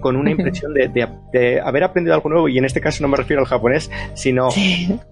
con 0.00 0.16
una 0.16 0.30
impresión 0.30 0.74
de, 0.74 1.60
haber 1.62 1.84
aprendido 1.84 2.14
algo 2.14 2.28
nuevo, 2.28 2.48
y 2.48 2.58
en 2.58 2.64
este 2.64 2.80
caso 2.80 3.02
no 3.02 3.08
me 3.08 3.16
refiero 3.16 3.40
al 3.40 3.48
japonés, 3.48 3.90
sino 4.14 4.48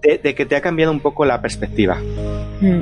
de, 0.01 0.35
que 0.35 0.45
te 0.45 0.55
ha 0.55 0.61
cambiado 0.61 0.91
un 0.91 0.99
poco 0.99 1.25
la 1.25 1.41
perspectiva. 1.41 1.97
Mm. 2.61 2.81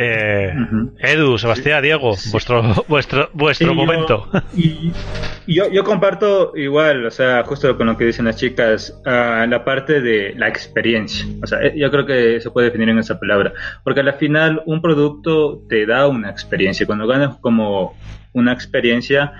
Eh, 0.00 0.52
Edu, 1.00 1.38
Sebastián, 1.38 1.82
Diego, 1.82 2.14
vuestro 2.30 2.62
vuestro 2.86 3.30
vuestro 3.32 3.74
momento. 3.74 4.28
y, 4.56 4.92
yo, 5.48 5.68
yo, 5.72 5.82
comparto 5.82 6.52
igual, 6.56 7.04
o 7.04 7.10
sea, 7.10 7.42
justo 7.42 7.76
con 7.76 7.88
lo 7.88 7.96
que 7.96 8.04
dicen 8.04 8.26
las 8.26 8.36
chicas, 8.36 8.96
uh, 9.04 9.48
la 9.48 9.64
parte 9.64 10.00
de 10.00 10.34
la 10.36 10.46
experiencia. 10.46 11.26
O 11.42 11.46
sea, 11.48 11.60
eh, 11.62 11.74
yo 11.76 11.90
creo 11.90 12.06
que 12.06 12.40
se 12.40 12.50
puede 12.52 12.66
definir 12.66 12.90
en 12.90 12.98
esa 12.98 13.18
palabra, 13.18 13.52
porque 13.82 14.00
al 14.00 14.14
final 14.14 14.62
un 14.66 14.80
producto 14.80 15.62
te 15.68 15.84
da 15.84 16.06
una 16.06 16.30
experiencia. 16.30 16.86
Cuando 16.86 17.08
ganas 17.08 17.36
como 17.38 17.96
una 18.32 18.52
experiencia 18.52 19.32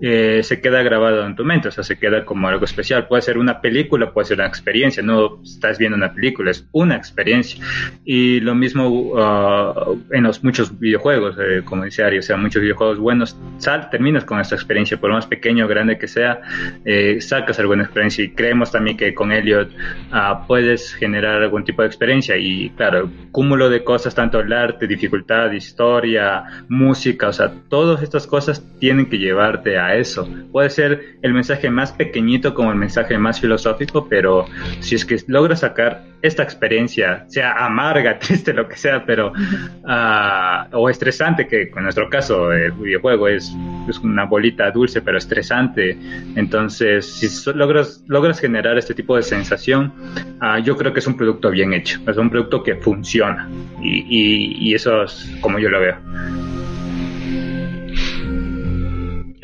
eh, 0.00 0.42
se 0.42 0.60
queda 0.60 0.82
grabado 0.82 1.24
en 1.26 1.34
tu 1.34 1.44
mente, 1.44 1.68
o 1.68 1.70
sea, 1.70 1.82
se 1.82 1.98
queda 1.98 2.24
como 2.24 2.48
algo 2.48 2.64
especial. 2.64 3.06
Puede 3.06 3.22
ser 3.22 3.38
una 3.38 3.60
película, 3.60 4.12
puede 4.12 4.26
ser 4.26 4.38
una 4.38 4.46
experiencia, 4.46 5.02
no 5.02 5.40
estás 5.42 5.78
viendo 5.78 5.96
una 5.96 6.12
película, 6.12 6.50
es 6.50 6.66
una 6.72 6.96
experiencia. 6.96 7.64
Y 8.04 8.40
lo 8.40 8.54
mismo 8.54 8.88
uh, 8.88 9.98
en 10.10 10.24
los 10.24 10.44
muchos 10.44 10.78
videojuegos, 10.78 11.36
eh, 11.38 11.62
como 11.64 11.84
dice 11.84 12.04
Ari, 12.04 12.18
o 12.18 12.22
sea, 12.22 12.36
muchos 12.36 12.60
videojuegos 12.60 12.98
buenos, 12.98 13.36
sal, 13.58 13.88
terminas 13.90 14.24
con 14.24 14.40
esta 14.40 14.54
experiencia, 14.54 14.98
por 14.98 15.10
más 15.10 15.26
pequeño 15.26 15.64
o 15.64 15.68
grande 15.68 15.96
que 15.96 16.08
sea, 16.08 16.40
eh, 16.84 17.20
sacas 17.20 17.58
alguna 17.58 17.84
experiencia 17.84 18.24
y 18.24 18.30
creemos 18.30 18.72
también 18.72 18.96
que 18.96 19.14
con 19.14 19.32
Elliot 19.32 19.70
uh, 19.70 20.46
puedes 20.46 20.92
generar 20.94 21.42
algún 21.42 21.64
tipo 21.64 21.82
de 21.82 21.88
experiencia 21.88 22.36
y 22.36 22.70
claro, 22.70 23.10
cúmulo 23.32 23.70
de 23.70 23.82
cosas, 23.84 24.14
tanto 24.14 24.40
el 24.40 24.52
arte, 24.52 24.86
dificultad, 24.86 25.50
historia, 25.52 26.44
música, 26.68 27.28
o 27.28 27.32
sea, 27.32 27.52
todas 27.68 28.02
estas 28.02 28.26
cosas 28.26 28.33
tienen 28.78 29.06
que 29.06 29.18
llevarte 29.18 29.78
a 29.78 29.96
eso. 29.96 30.28
Puede 30.52 30.70
ser 30.70 31.16
el 31.22 31.32
mensaje 31.32 31.70
más 31.70 31.92
pequeñito 31.92 32.54
como 32.54 32.70
el 32.70 32.76
mensaje 32.76 33.16
más 33.18 33.40
filosófico, 33.40 34.08
pero 34.08 34.46
si 34.80 34.94
es 34.94 35.04
que 35.04 35.16
logras 35.26 35.60
sacar 35.60 36.02
esta 36.22 36.42
experiencia, 36.42 37.24
sea 37.28 37.64
amarga, 37.64 38.18
triste, 38.18 38.52
lo 38.52 38.68
que 38.68 38.76
sea, 38.76 39.04
pero 39.04 39.32
uh, 39.32 40.76
o 40.76 40.88
estresante, 40.88 41.46
que 41.46 41.70
en 41.74 41.82
nuestro 41.82 42.08
caso 42.08 42.52
el 42.52 42.72
videojuego 42.72 43.28
es, 43.28 43.54
es 43.88 43.98
una 43.98 44.24
bolita 44.24 44.70
dulce 44.70 45.02
pero 45.02 45.18
estresante, 45.18 45.98
entonces 46.34 47.06
si 47.06 47.28
logras, 47.52 48.02
logras 48.06 48.40
generar 48.40 48.78
este 48.78 48.94
tipo 48.94 49.16
de 49.16 49.22
sensación, 49.22 49.92
uh, 50.40 50.62
yo 50.62 50.76
creo 50.76 50.92
que 50.92 51.00
es 51.00 51.06
un 51.06 51.16
producto 51.16 51.50
bien 51.50 51.74
hecho, 51.74 52.00
es 52.06 52.16
un 52.16 52.30
producto 52.30 52.62
que 52.62 52.76
funciona 52.76 53.48
y, 53.82 53.98
y, 54.08 54.68
y 54.70 54.74
eso 54.74 55.04
es 55.04 55.30
como 55.40 55.58
yo 55.58 55.68
lo 55.68 55.80
veo. 55.80 56.43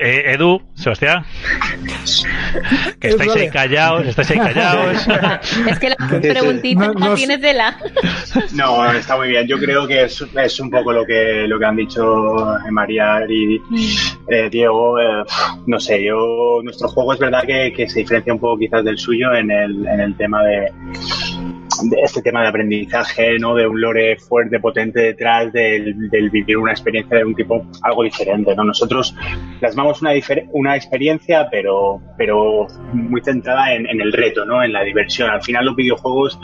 Eh, 0.02 0.32
Edu, 0.32 0.62
Sebastián. 0.72 1.26
Que 2.98 3.08
estáis 3.08 3.36
ahí 3.36 3.50
callados, 3.50 4.06
estáis 4.06 4.30
ahí 4.30 4.38
callados. 4.38 5.06
es 5.70 5.78
que 5.78 5.90
la 5.90 5.96
preguntita 6.08 6.88
no, 6.88 7.14
tienes 7.14 7.42
de 7.42 7.52
la. 7.52 7.76
No, 8.54 8.90
está 8.92 9.18
muy 9.18 9.28
bien. 9.28 9.46
Yo 9.46 9.58
creo 9.58 9.86
que 9.86 10.04
es, 10.04 10.24
es 10.42 10.60
un 10.60 10.70
poco 10.70 10.92
lo 10.92 11.04
que, 11.04 11.44
lo 11.46 11.58
que 11.58 11.64
han 11.66 11.76
dicho 11.76 12.56
María 12.70 13.26
y 13.28 13.60
eh, 14.28 14.48
Diego. 14.50 14.98
Eh, 14.98 15.22
no 15.66 15.78
sé, 15.78 16.02
yo 16.02 16.60
nuestro 16.62 16.88
juego 16.88 17.12
es 17.12 17.18
verdad 17.18 17.42
que, 17.46 17.70
que, 17.76 17.86
se 17.86 18.00
diferencia 18.00 18.32
un 18.32 18.40
poco 18.40 18.58
quizás 18.58 18.82
del 18.82 18.96
suyo 18.96 19.34
en 19.34 19.50
el, 19.50 19.86
en 19.86 20.00
el 20.00 20.16
tema 20.16 20.42
de 20.44 20.72
este 22.02 22.22
tema 22.22 22.42
de 22.42 22.48
aprendizaje, 22.48 23.38
¿no? 23.38 23.54
De 23.54 23.66
un 23.66 23.80
lore 23.80 24.16
fuerte, 24.16 24.60
potente 24.60 25.00
detrás, 25.00 25.52
del, 25.52 25.94
vivir 26.30 26.56
una 26.56 26.72
experiencia 26.72 27.18
de 27.18 27.24
un 27.24 27.34
tipo 27.34 27.66
algo 27.82 28.02
diferente, 28.02 28.54
¿no? 28.54 28.64
Nosotros 28.64 29.14
plasmamos 29.58 30.02
una, 30.02 30.10
una 30.52 30.76
experiencia, 30.76 31.48
pero, 31.50 32.00
pero 32.16 32.66
muy 32.92 33.20
centrada 33.22 33.74
en, 33.74 34.00
el 34.00 34.12
reto, 34.12 34.44
¿no? 34.44 34.62
En 34.62 34.72
la 34.72 34.82
diversión. 34.82 35.30
Al 35.30 35.42
final 35.42 35.66
los 35.66 35.76
videojuegos, 35.76 36.38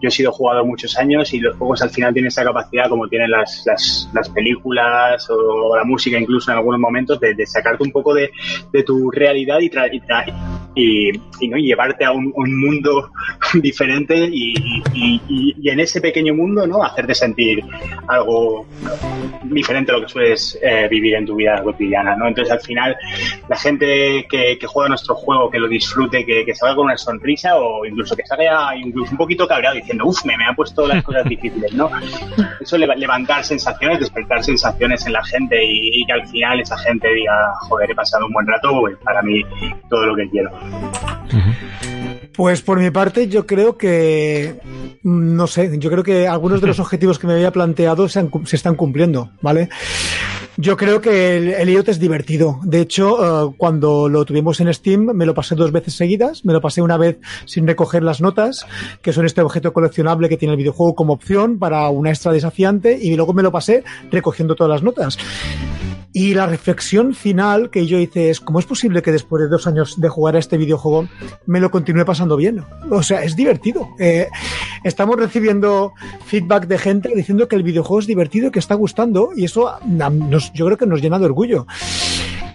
yo 0.00 0.08
he 0.08 0.10
sido 0.10 0.32
jugador 0.32 0.64
muchos 0.64 0.96
años 0.98 1.32
y 1.32 1.40
los 1.40 1.56
juegos 1.56 1.82
al 1.82 1.90
final 1.90 2.12
tienen 2.12 2.28
esa 2.28 2.44
capacidad 2.44 2.88
como 2.88 3.08
tienen 3.08 3.30
las, 3.30 3.64
las, 3.66 4.28
películas 4.34 5.26
o 5.30 5.76
la 5.76 5.84
música 5.84 6.18
incluso 6.18 6.50
en 6.50 6.58
algunos 6.58 6.78
momentos 6.78 7.18
de, 7.18 7.34
sacarte 7.46 7.82
un 7.82 7.90
poco 7.90 8.14
de, 8.14 8.30
tu 8.84 9.10
realidad 9.10 9.58
y, 9.60 9.70
y, 10.74 11.10
y, 11.40 11.48
¿no? 11.48 11.56
llevarte 11.56 12.04
a 12.04 12.12
un, 12.12 12.32
mundo 12.36 13.10
diferente 13.54 14.28
y, 14.30 14.77
en 14.94 15.80
ese 15.80 16.00
pequeño 16.00 16.34
mundo 16.34 16.66
no 16.66 16.82
hacerte 16.82 17.14
sentir 17.14 17.64
algo 18.06 18.66
diferente 19.44 19.92
a 19.92 19.96
lo 19.96 20.02
que 20.02 20.08
sueles 20.08 20.58
eh, 20.62 20.88
vivir 20.88 21.14
en 21.14 21.26
tu 21.26 21.36
vida 21.36 21.62
cotidiana. 21.62 22.16
¿no? 22.16 22.28
Entonces 22.28 22.52
al 22.52 22.60
final 22.60 22.96
la 23.48 23.56
gente 23.56 24.26
que, 24.28 24.58
juega 24.66 24.88
nuestro 24.88 25.14
juego, 25.14 25.50
que 25.50 25.58
lo 25.58 25.68
disfrute, 25.68 26.24
que, 26.24 26.44
que, 26.44 26.54
salga 26.54 26.76
con 26.76 26.86
una 26.86 26.96
sonrisa 26.96 27.56
o 27.56 27.86
incluso 27.86 28.14
que 28.14 28.26
salga 28.26 28.76
incluso 28.76 29.12
un 29.12 29.18
poquito 29.18 29.46
cabreado 29.46 29.76
diciendo, 29.76 30.04
uff, 30.06 30.24
me, 30.24 30.36
me 30.36 30.44
han 30.44 30.54
puesto 30.54 30.86
las 30.86 31.02
cosas 31.02 31.24
difíciles. 31.24 31.72
¿no? 31.72 31.90
Eso 32.60 32.76
levantar 32.76 33.44
sensaciones, 33.44 34.00
despertar 34.00 34.42
sensaciones 34.42 35.06
en 35.06 35.12
la 35.12 35.24
gente 35.24 35.56
y, 35.64 36.04
que 36.06 36.12
al 36.12 36.26
final 36.28 36.60
esa 36.60 36.78
gente 36.78 37.08
diga, 37.12 37.54
joder, 37.68 37.90
he 37.90 37.94
pasado 37.94 38.26
un 38.26 38.32
buen 38.32 38.46
rato, 38.46 38.80
pues 38.80 38.96
para 38.98 39.22
mí 39.22 39.42
todo 39.88 40.06
lo 40.06 40.16
que 40.16 40.28
quiero. 40.28 40.50
Pues 42.34 42.62
por 42.62 42.78
mi 42.78 42.90
parte, 42.90 43.28
yo 43.28 43.46
creo 43.46 43.76
que, 43.76 44.60
mm, 45.02 45.36
no 45.36 45.46
sé, 45.46 45.78
yo 45.78 45.90
creo 45.90 46.04
que 46.04 46.28
algunos 46.28 46.60
de 46.60 46.68
los 46.68 46.78
objetivos 46.80 47.18
que 47.18 47.26
me 47.26 47.34
había 47.34 47.52
planteado 47.52 48.08
se, 48.08 48.28
están 48.52 48.76
cumpliendo, 48.76 49.30
¿vale? 49.42 49.68
Yo 50.56 50.76
creo 50.76 51.00
que 51.00 51.36
el, 51.60 51.68
IoT 51.68 51.88
es 51.88 52.00
divertido. 52.00 52.58
De 52.64 52.80
hecho, 52.80 53.48
eh, 53.48 53.54
cuando 53.56 54.08
lo 54.08 54.24
tuvimos 54.24 54.58
en 54.60 54.72
Steam, 54.74 55.12
me 55.14 55.24
lo 55.24 55.32
pasé 55.32 55.54
dos 55.54 55.70
veces 55.70 55.94
seguidas. 55.94 56.44
Me 56.44 56.52
lo 56.52 56.60
pasé 56.60 56.82
una 56.82 56.96
vez 56.96 57.18
sin 57.44 57.66
recoger 57.66 58.02
las 58.02 58.20
notas, 58.20 58.66
que 59.00 59.12
son 59.12 59.24
este 59.24 59.40
objeto 59.40 59.72
coleccionable 59.72 60.28
que 60.28 60.36
tiene 60.36 60.54
el 60.54 60.58
videojuego 60.58 60.96
como 60.96 61.12
opción 61.12 61.60
para 61.60 61.88
una 61.90 62.10
extra 62.10 62.32
desafiante, 62.32 62.98
y 63.00 63.14
luego 63.14 63.34
me 63.34 63.44
lo 63.44 63.52
pasé 63.52 63.84
recogiendo 64.10 64.56
todas 64.56 64.70
las 64.70 64.82
notas. 64.82 65.16
Y 66.12 66.34
la 66.34 66.46
reflexión 66.46 67.14
final 67.14 67.70
que 67.70 67.86
yo 67.86 67.98
hice 67.98 68.30
es, 68.30 68.40
¿cómo 68.40 68.58
es 68.58 68.66
posible 68.66 69.02
que 69.02 69.12
después 69.12 69.42
de 69.42 69.48
dos 69.48 69.66
años 69.66 70.00
de 70.00 70.08
jugar 70.08 70.36
a 70.36 70.38
este 70.38 70.56
videojuego 70.56 71.06
me 71.46 71.60
lo 71.60 71.70
continúe 71.70 72.04
pasando 72.04 72.36
bien? 72.36 72.64
O 72.90 73.02
sea, 73.02 73.22
es 73.22 73.36
divertido. 73.36 73.88
Eh, 73.98 74.28
estamos 74.84 75.16
recibiendo 75.16 75.92
feedback 76.26 76.66
de 76.66 76.78
gente 76.78 77.12
diciendo 77.14 77.46
que 77.46 77.56
el 77.56 77.62
videojuego 77.62 78.00
es 78.00 78.06
divertido, 78.06 78.50
que 78.50 78.58
está 78.58 78.74
gustando, 78.74 79.30
y 79.36 79.44
eso 79.44 79.78
yo 80.54 80.66
creo 80.66 80.78
que 80.78 80.86
nos 80.86 81.02
llena 81.02 81.18
de 81.18 81.26
orgullo. 81.26 81.66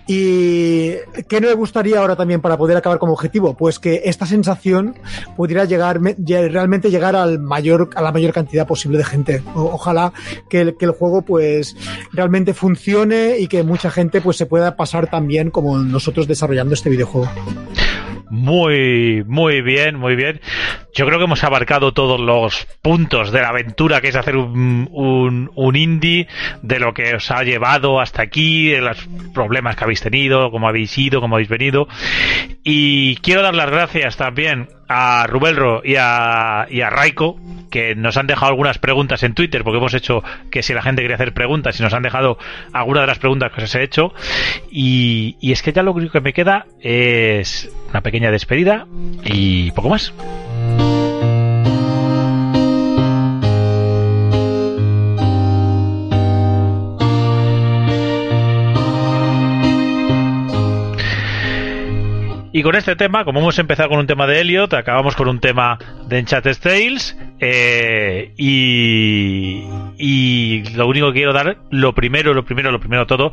¿Y 0.06 0.96
qué 1.30 1.40
me 1.40 1.54
gustaría 1.54 2.00
ahora 2.00 2.16
también 2.16 2.42
para 2.42 2.58
poder 2.58 2.76
acabar 2.76 3.00
como 3.00 3.14
objetivo? 3.14 3.56
Pues 3.56 3.80
que 3.80 4.02
esta 4.06 4.26
sensación 4.26 4.96
pudiera 5.38 5.66
llegar, 5.66 6.02
realmente 6.02 6.92
llegar 6.92 7.16
al 7.16 7.40
mayor, 7.40 7.90
a 7.96 8.02
la 8.02 8.12
mayor 8.12 8.34
cantidad 8.34 8.68
posible 8.68 8.98
de 8.98 9.06
gente. 9.06 9.44
ojalá 9.56 10.12
que 10.50 10.62
el, 10.62 10.78
que 10.78 10.86
el 10.86 10.92
juego 10.92 11.22
pues 11.22 11.76
realmente 12.12 12.54
funcione 12.54 13.38
y 13.40 13.48
que 13.48 13.64
mucha 13.64 13.90
gente 13.92 14.20
pues 14.20 14.38
se 14.38 14.46
pueda 14.46 14.76
pasar 14.76 15.10
tan 15.10 15.28
bien 15.28 15.52
como 15.52 15.78
nosotros 15.78 16.28
desarrollando 16.28 16.74
este 16.74 16.90
videojuego. 16.90 17.30
Muy, 18.34 19.24
muy 19.28 19.62
bien, 19.62 19.96
muy 19.96 20.16
bien. 20.16 20.42
Yo 20.96 21.06
creo 21.06 21.20
que 21.20 21.26
hemos 21.26 21.44
abarcado 21.44 21.94
todos 21.94 22.20
los 22.20 22.66
puntos 22.82 23.32
de 23.32 23.42
la 23.42 23.50
aventura 23.50 24.02
que 24.02 24.08
es 24.08 24.16
hacer 24.16 24.38
un, 24.38 24.90
un, 24.92 25.52
un 25.54 25.76
indie, 25.76 26.28
de 26.64 26.80
lo 26.80 26.96
que 26.96 27.14
os 27.14 27.30
ha 27.30 27.44
llevado 27.44 28.02
hasta 28.02 28.24
aquí, 28.24 28.70
de 28.70 28.82
los 28.82 29.08
problemas 29.36 29.76
que 29.76 29.84
habéis 29.84 30.02
tenido, 30.02 30.50
cómo 30.50 30.68
habéis 30.68 30.98
ido, 30.98 31.22
cómo 31.22 31.36
habéis 31.36 31.48
venido. 31.48 31.88
Y 32.64 33.18
quiero 33.18 33.44
dar 33.44 33.54
las 33.54 33.70
gracias 33.70 34.18
también 34.18 34.68
a 34.88 35.26
Rubelro 35.28 35.82
y 35.84 35.96
a, 35.98 36.66
Raiko, 36.90 37.38
que 37.70 37.96
nos 37.96 38.18
han 38.18 38.28
dejado 38.28 38.52
algunas 38.52 38.78
preguntas 38.78 39.24
en 39.24 39.34
Twitter, 39.34 39.64
porque 39.64 39.78
hemos 39.78 39.94
hecho 39.94 40.24
que 40.52 40.64
si 40.64 40.74
la 40.74 40.82
gente 40.82 41.02
quería 41.02 41.16
hacer 41.16 41.34
preguntas, 41.34 41.80
y 41.80 41.84
nos 41.84 41.94
han 41.94 42.04
dejado 42.04 42.38
algunas 42.72 43.04
de 43.04 43.08
las 43.08 43.20
preguntas 43.20 43.52
que 43.52 43.64
os 43.64 43.76
he 43.76 43.84
hecho. 43.84 44.14
Y, 44.72 45.38
y 45.40 45.52
es 45.52 45.62
que 45.62 45.74
ya 45.74 45.84
lo 45.84 45.94
único 45.94 46.14
que 46.14 46.22
me 46.22 46.34
queda 46.34 46.66
es 46.82 47.70
una 47.90 48.02
pequeña 48.02 48.32
despedida 48.32 48.86
y 49.24 49.72
poco 49.72 49.90
más. 49.90 50.14
Y 62.56 62.62
con 62.62 62.76
este 62.76 62.96
tema, 62.96 63.26
como 63.26 63.40
hemos 63.40 63.58
empezado 63.58 63.90
con 63.90 63.98
un 63.98 64.06
tema 64.06 64.28
de 64.28 64.40
Elliot, 64.40 64.72
acabamos 64.76 65.16
con 65.16 65.28
un 65.28 65.40
tema 65.40 65.80
de 66.06 66.20
Enchanted 66.20 66.56
Tales. 66.60 67.18
Eh, 67.40 68.32
y, 68.38 69.64
lo 70.76 70.88
único 70.88 71.08
que 71.08 71.14
quiero 71.14 71.34
dar, 71.34 71.58
lo 71.72 71.96
primero, 71.96 72.36
lo 72.36 72.46
primero, 72.46 72.72
lo 72.72 72.80
primero 72.80 73.08
todo, 73.08 73.32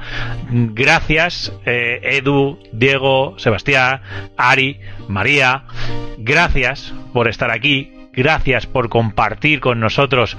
gracias 0.51 1.53
eh, 1.67 2.01
Edu, 2.03 2.59
Diego, 2.73 3.35
Sebastián, 3.37 4.01
Ari, 4.39 4.81
María, 5.07 5.65
gracias 6.17 6.95
por 7.13 7.29
estar 7.29 7.51
aquí, 7.51 7.93
gracias 8.13 8.67
por 8.67 8.89
compartir 8.89 9.61
con 9.61 9.81
nosotros 9.81 10.37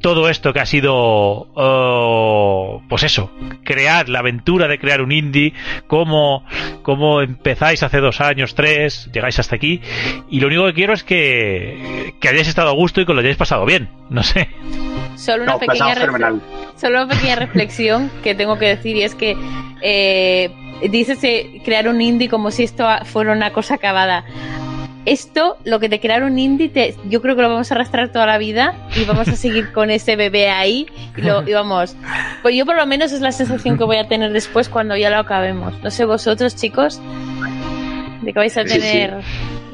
todo 0.00 0.28
esto 0.28 0.52
que 0.52 0.60
ha 0.60 0.66
sido, 0.66 0.94
oh, 0.94 2.82
pues 2.88 3.02
eso, 3.02 3.30
crear 3.64 4.08
la 4.08 4.20
aventura 4.20 4.68
de 4.68 4.78
crear 4.78 5.00
un 5.00 5.12
indie, 5.12 5.54
cómo, 5.86 6.44
cómo 6.82 7.20
empezáis 7.20 7.82
hace 7.82 7.98
dos 7.98 8.20
años, 8.20 8.54
tres, 8.54 9.10
llegáis 9.12 9.38
hasta 9.38 9.56
aquí, 9.56 9.80
y 10.30 10.40
lo 10.40 10.46
único 10.46 10.66
que 10.66 10.74
quiero 10.74 10.92
es 10.92 11.04
que, 11.04 12.14
que 12.20 12.28
hayáis 12.28 12.48
estado 12.48 12.70
a 12.70 12.74
gusto 12.74 13.00
y 13.00 13.06
que 13.06 13.14
lo 13.14 13.20
hayáis 13.20 13.36
pasado 13.36 13.64
bien, 13.64 13.88
no 14.10 14.22
sé. 14.22 14.48
Solo 15.16 15.42
una, 15.42 15.58
pequeña, 15.58 15.94
solo 16.76 17.02
una 17.04 17.14
pequeña 17.14 17.34
reflexión 17.36 18.10
que 18.22 18.34
tengo 18.34 18.56
que 18.58 18.66
decir 18.66 18.96
y 18.96 19.02
es 19.02 19.16
que 19.16 19.36
eh, 19.82 20.50
dices 20.90 21.18
crear 21.64 21.88
un 21.88 22.00
indie 22.00 22.28
como 22.28 22.52
si 22.52 22.62
esto 22.62 22.86
fuera 23.04 23.32
una 23.32 23.52
cosa 23.52 23.74
acabada 23.74 24.24
esto, 25.04 25.56
lo 25.64 25.80
que 25.80 25.88
te 25.88 26.00
crearon 26.00 26.38
indie, 26.38 26.68
te, 26.68 26.94
yo 27.08 27.22
creo 27.22 27.36
que 27.36 27.42
lo 27.42 27.48
vamos 27.48 27.70
a 27.70 27.74
arrastrar 27.74 28.10
toda 28.12 28.26
la 28.26 28.38
vida 28.38 28.74
y 28.96 29.04
vamos 29.04 29.28
a 29.28 29.36
seguir 29.36 29.72
con 29.72 29.90
ese 29.90 30.16
bebé 30.16 30.48
ahí 30.48 30.86
y, 31.16 31.22
lo, 31.22 31.42
vamos. 31.42 31.96
Pues 32.42 32.54
yo 32.54 32.66
por 32.66 32.76
lo 32.76 32.86
menos 32.86 33.12
es 33.12 33.20
la 33.20 33.32
sensación 33.32 33.78
que 33.78 33.84
voy 33.84 33.96
a 33.96 34.08
tener 34.08 34.32
después 34.32 34.68
cuando 34.68 34.96
ya 34.96 35.10
lo 35.10 35.18
acabemos. 35.18 35.74
No 35.82 35.90
sé 35.90 36.04
vosotros, 36.04 36.56
chicos, 36.56 37.00
de 38.22 38.32
que 38.32 38.38
vais 38.38 38.56
a 38.56 38.64
tener 38.64 39.14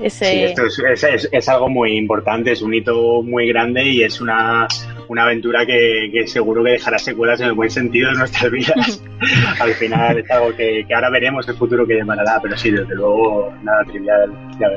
ese... 0.02 0.44
esto 0.44 0.66
es, 0.66 1.28
es, 1.32 1.48
algo 1.48 1.68
muy 1.68 1.96
importante, 1.96 2.52
es 2.52 2.62
un 2.62 2.74
hito 2.74 3.22
muy 3.22 3.48
grande 3.48 3.84
y 3.84 4.02
es 4.02 4.20
una 4.20 4.68
una 5.08 5.24
aventura 5.24 5.64
que, 5.66 6.24
seguro 6.26 6.62
que 6.64 6.72
dejará 6.72 6.98
secuelas 6.98 7.40
en 7.40 7.48
el 7.48 7.52
buen 7.52 7.70
sentido 7.70 8.10
de 8.10 8.16
nuestras 8.16 8.50
vidas. 8.50 9.02
Al 9.60 9.72
final 9.74 10.18
es 10.18 10.30
algo 10.30 10.54
que, 10.56 10.86
ahora 10.94 11.10
veremos 11.10 11.48
el 11.48 11.56
futuro 11.56 11.86
que 11.86 11.94
demarará, 11.94 12.40
pero 12.42 12.56
sí, 12.56 12.70
desde 12.70 12.94
luego, 12.94 13.52
nada 13.62 13.84
trivial. 13.84 14.32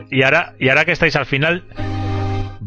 Y 0.09 0.23
ahora, 0.23 0.53
y 0.59 0.69
ahora 0.69 0.85
que 0.85 0.91
estáis 0.91 1.15
al 1.15 1.25
final, 1.25 1.63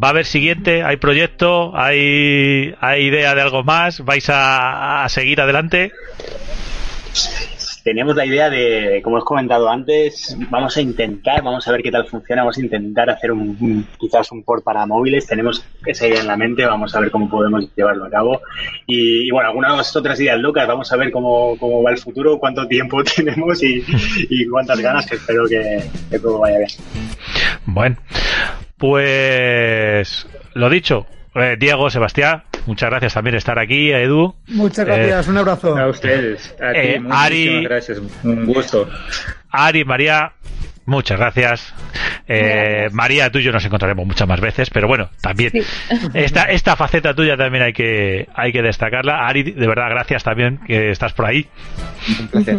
¿Va 0.02 0.08
a 0.08 0.10
haber 0.12 0.24
siguiente? 0.24 0.82
¿Hay 0.82 0.96
proyecto? 0.96 1.76
¿Hay, 1.76 2.74
hay 2.80 3.04
idea 3.04 3.34
de 3.34 3.42
algo 3.42 3.64
más? 3.64 4.02
¿Vais 4.02 4.30
a, 4.30 5.04
a 5.04 5.08
seguir 5.10 5.42
adelante? 5.42 5.92
Tenemos 7.82 8.16
la 8.16 8.26
idea 8.26 8.50
de, 8.50 9.00
como 9.02 9.16
os 9.16 9.22
he 9.22 9.24
comentado 9.24 9.68
antes, 9.68 10.36
vamos 10.50 10.76
a 10.76 10.80
intentar, 10.80 11.42
vamos 11.42 11.66
a 11.66 11.72
ver 11.72 11.82
qué 11.82 11.90
tal 11.90 12.06
funciona, 12.06 12.42
vamos 12.42 12.58
a 12.58 12.60
intentar 12.60 13.10
hacer 13.10 13.32
un, 13.32 13.86
quizás 13.98 14.30
un 14.32 14.42
port 14.42 14.62
para 14.62 14.86
móviles, 14.86 15.26
tenemos 15.26 15.64
esa 15.86 16.06
idea 16.06 16.20
en 16.20 16.26
la 16.26 16.36
mente, 16.36 16.64
vamos 16.64 16.94
a 16.94 17.00
ver 17.00 17.10
cómo 17.10 17.28
podemos 17.28 17.68
llevarlo 17.74 18.04
a 18.06 18.10
cabo. 18.10 18.40
Y, 18.86 19.30
bueno, 19.30 19.48
algunas 19.48 19.94
otras 19.96 20.20
ideas 20.20 20.38
locas, 20.38 20.66
vamos 20.66 20.92
a 20.92 20.96
ver 20.96 21.10
cómo, 21.10 21.56
cómo 21.58 21.82
va 21.82 21.90
el 21.90 21.98
futuro, 21.98 22.38
cuánto 22.38 22.66
tiempo 22.66 23.02
tenemos 23.16 23.62
y, 23.62 23.82
cuántas 24.50 24.80
ganas, 24.80 25.06
que 25.06 25.16
espero 25.16 25.44
que 25.46 26.18
todo 26.18 26.38
vaya 26.38 26.58
bien. 26.58 26.70
Bueno, 27.66 27.96
pues 28.76 30.26
lo 30.54 30.70
dicho, 30.70 31.06
eh, 31.34 31.56
Diego, 31.58 31.90
Sebastián, 31.90 32.42
muchas 32.66 32.90
gracias 32.90 33.14
también 33.14 33.32
por 33.34 33.38
estar 33.38 33.58
aquí, 33.58 33.90
Edu. 33.92 34.34
Muchas 34.48 34.84
gracias, 34.86 35.28
un 35.28 35.36
abrazo. 35.38 35.76
A 35.76 35.86
ustedes, 35.88 36.54
a 36.60 36.72
ti, 36.72 36.78
eh, 36.78 37.02
Ari, 37.10 37.64
gracias, 37.64 38.00
un 38.22 38.46
gusto. 38.46 38.88
Ari, 39.50 39.84
María, 39.84 40.32
Muchas 40.86 41.18
gracias. 41.20 41.72
Eh, 42.26 42.88
María, 42.90 43.30
tú 43.30 43.38
y 43.38 43.44
yo 43.44 43.52
nos 43.52 43.64
encontraremos 43.64 44.04
muchas 44.04 44.26
más 44.26 44.40
veces, 44.40 44.70
pero 44.70 44.88
bueno, 44.88 45.08
también 45.22 45.52
esta, 46.14 46.44
esta 46.44 46.74
faceta 46.74 47.14
tuya 47.14 47.36
también 47.36 47.62
hay 47.62 47.72
que, 47.72 48.26
hay 48.34 48.50
que 48.50 48.60
destacarla. 48.60 49.28
Ari, 49.28 49.42
de 49.52 49.66
verdad, 49.68 49.88
gracias 49.90 50.24
también 50.24 50.58
que 50.66 50.90
estás 50.90 51.12
por 51.12 51.26
ahí. 51.26 51.46
Un 52.18 52.26
placer. 52.28 52.58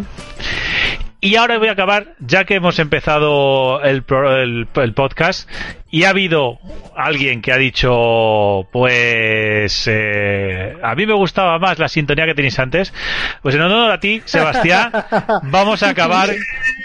Y 1.20 1.36
ahora 1.36 1.58
voy 1.58 1.68
a 1.68 1.74
acabar, 1.74 2.14
ya 2.20 2.46
que 2.46 2.56
hemos 2.56 2.80
empezado 2.80 3.82
el, 3.84 4.04
pro- 4.04 4.38
el- 4.38 4.68
el 4.76 4.94
podcast 4.94 5.50
y 5.92 6.06
ha 6.06 6.10
habido 6.10 6.58
alguien 6.96 7.42
que 7.42 7.52
ha 7.52 7.58
dicho, 7.58 8.68
pues, 8.72 9.88
eh, 9.92 10.78
a 10.82 10.96
mí 10.96 11.06
me 11.06 11.14
gustaba 11.14 11.60
más 11.60 11.80
la 11.80 11.88
sintonía 11.90 12.26
que 12.26 12.34
tenéis 12.34 12.58
antes. 12.60 12.94
Pues 13.42 13.56
en 13.56 13.62
honor 13.62 13.92
a 13.92 14.00
ti, 14.00 14.22
Sebastián, 14.26 14.92
vamos 15.44 15.84
a 15.84 15.90
acabar 15.90 16.30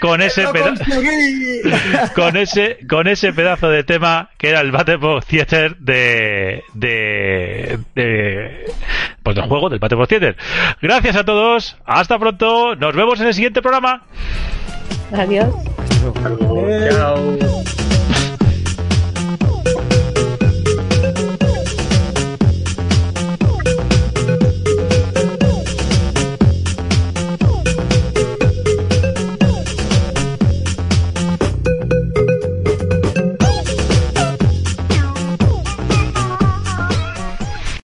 con 0.01 0.21
ese 0.21 0.43
¡Lo 0.43 0.51
peda- 0.53 0.75
conseguí! 0.75 1.61
con 2.15 2.35
ese 2.37 2.77
con 2.87 3.07
ese 3.07 3.31
pedazo 3.33 3.69
de 3.69 3.83
tema 3.83 4.29
que 4.37 4.49
era 4.49 4.59
el 4.61 4.71
Battlebot 4.71 5.25
Theater 5.25 5.77
de 5.77 6.63
de, 6.73 7.79
de 7.95 8.65
pues 9.23 9.35
del 9.35 9.45
juego 9.45 9.69
del 9.69 9.79
Battlebot 9.79 10.09
Theater. 10.09 10.35
Gracias 10.81 11.15
a 11.15 11.23
todos, 11.23 11.77
hasta 11.85 12.19
pronto, 12.19 12.75
nos 12.75 12.95
vemos 12.95 13.19
en 13.21 13.27
el 13.27 13.33
siguiente 13.33 13.61
programa. 13.61 14.03
Adiós. 15.13 15.47
Chao. 16.91 17.37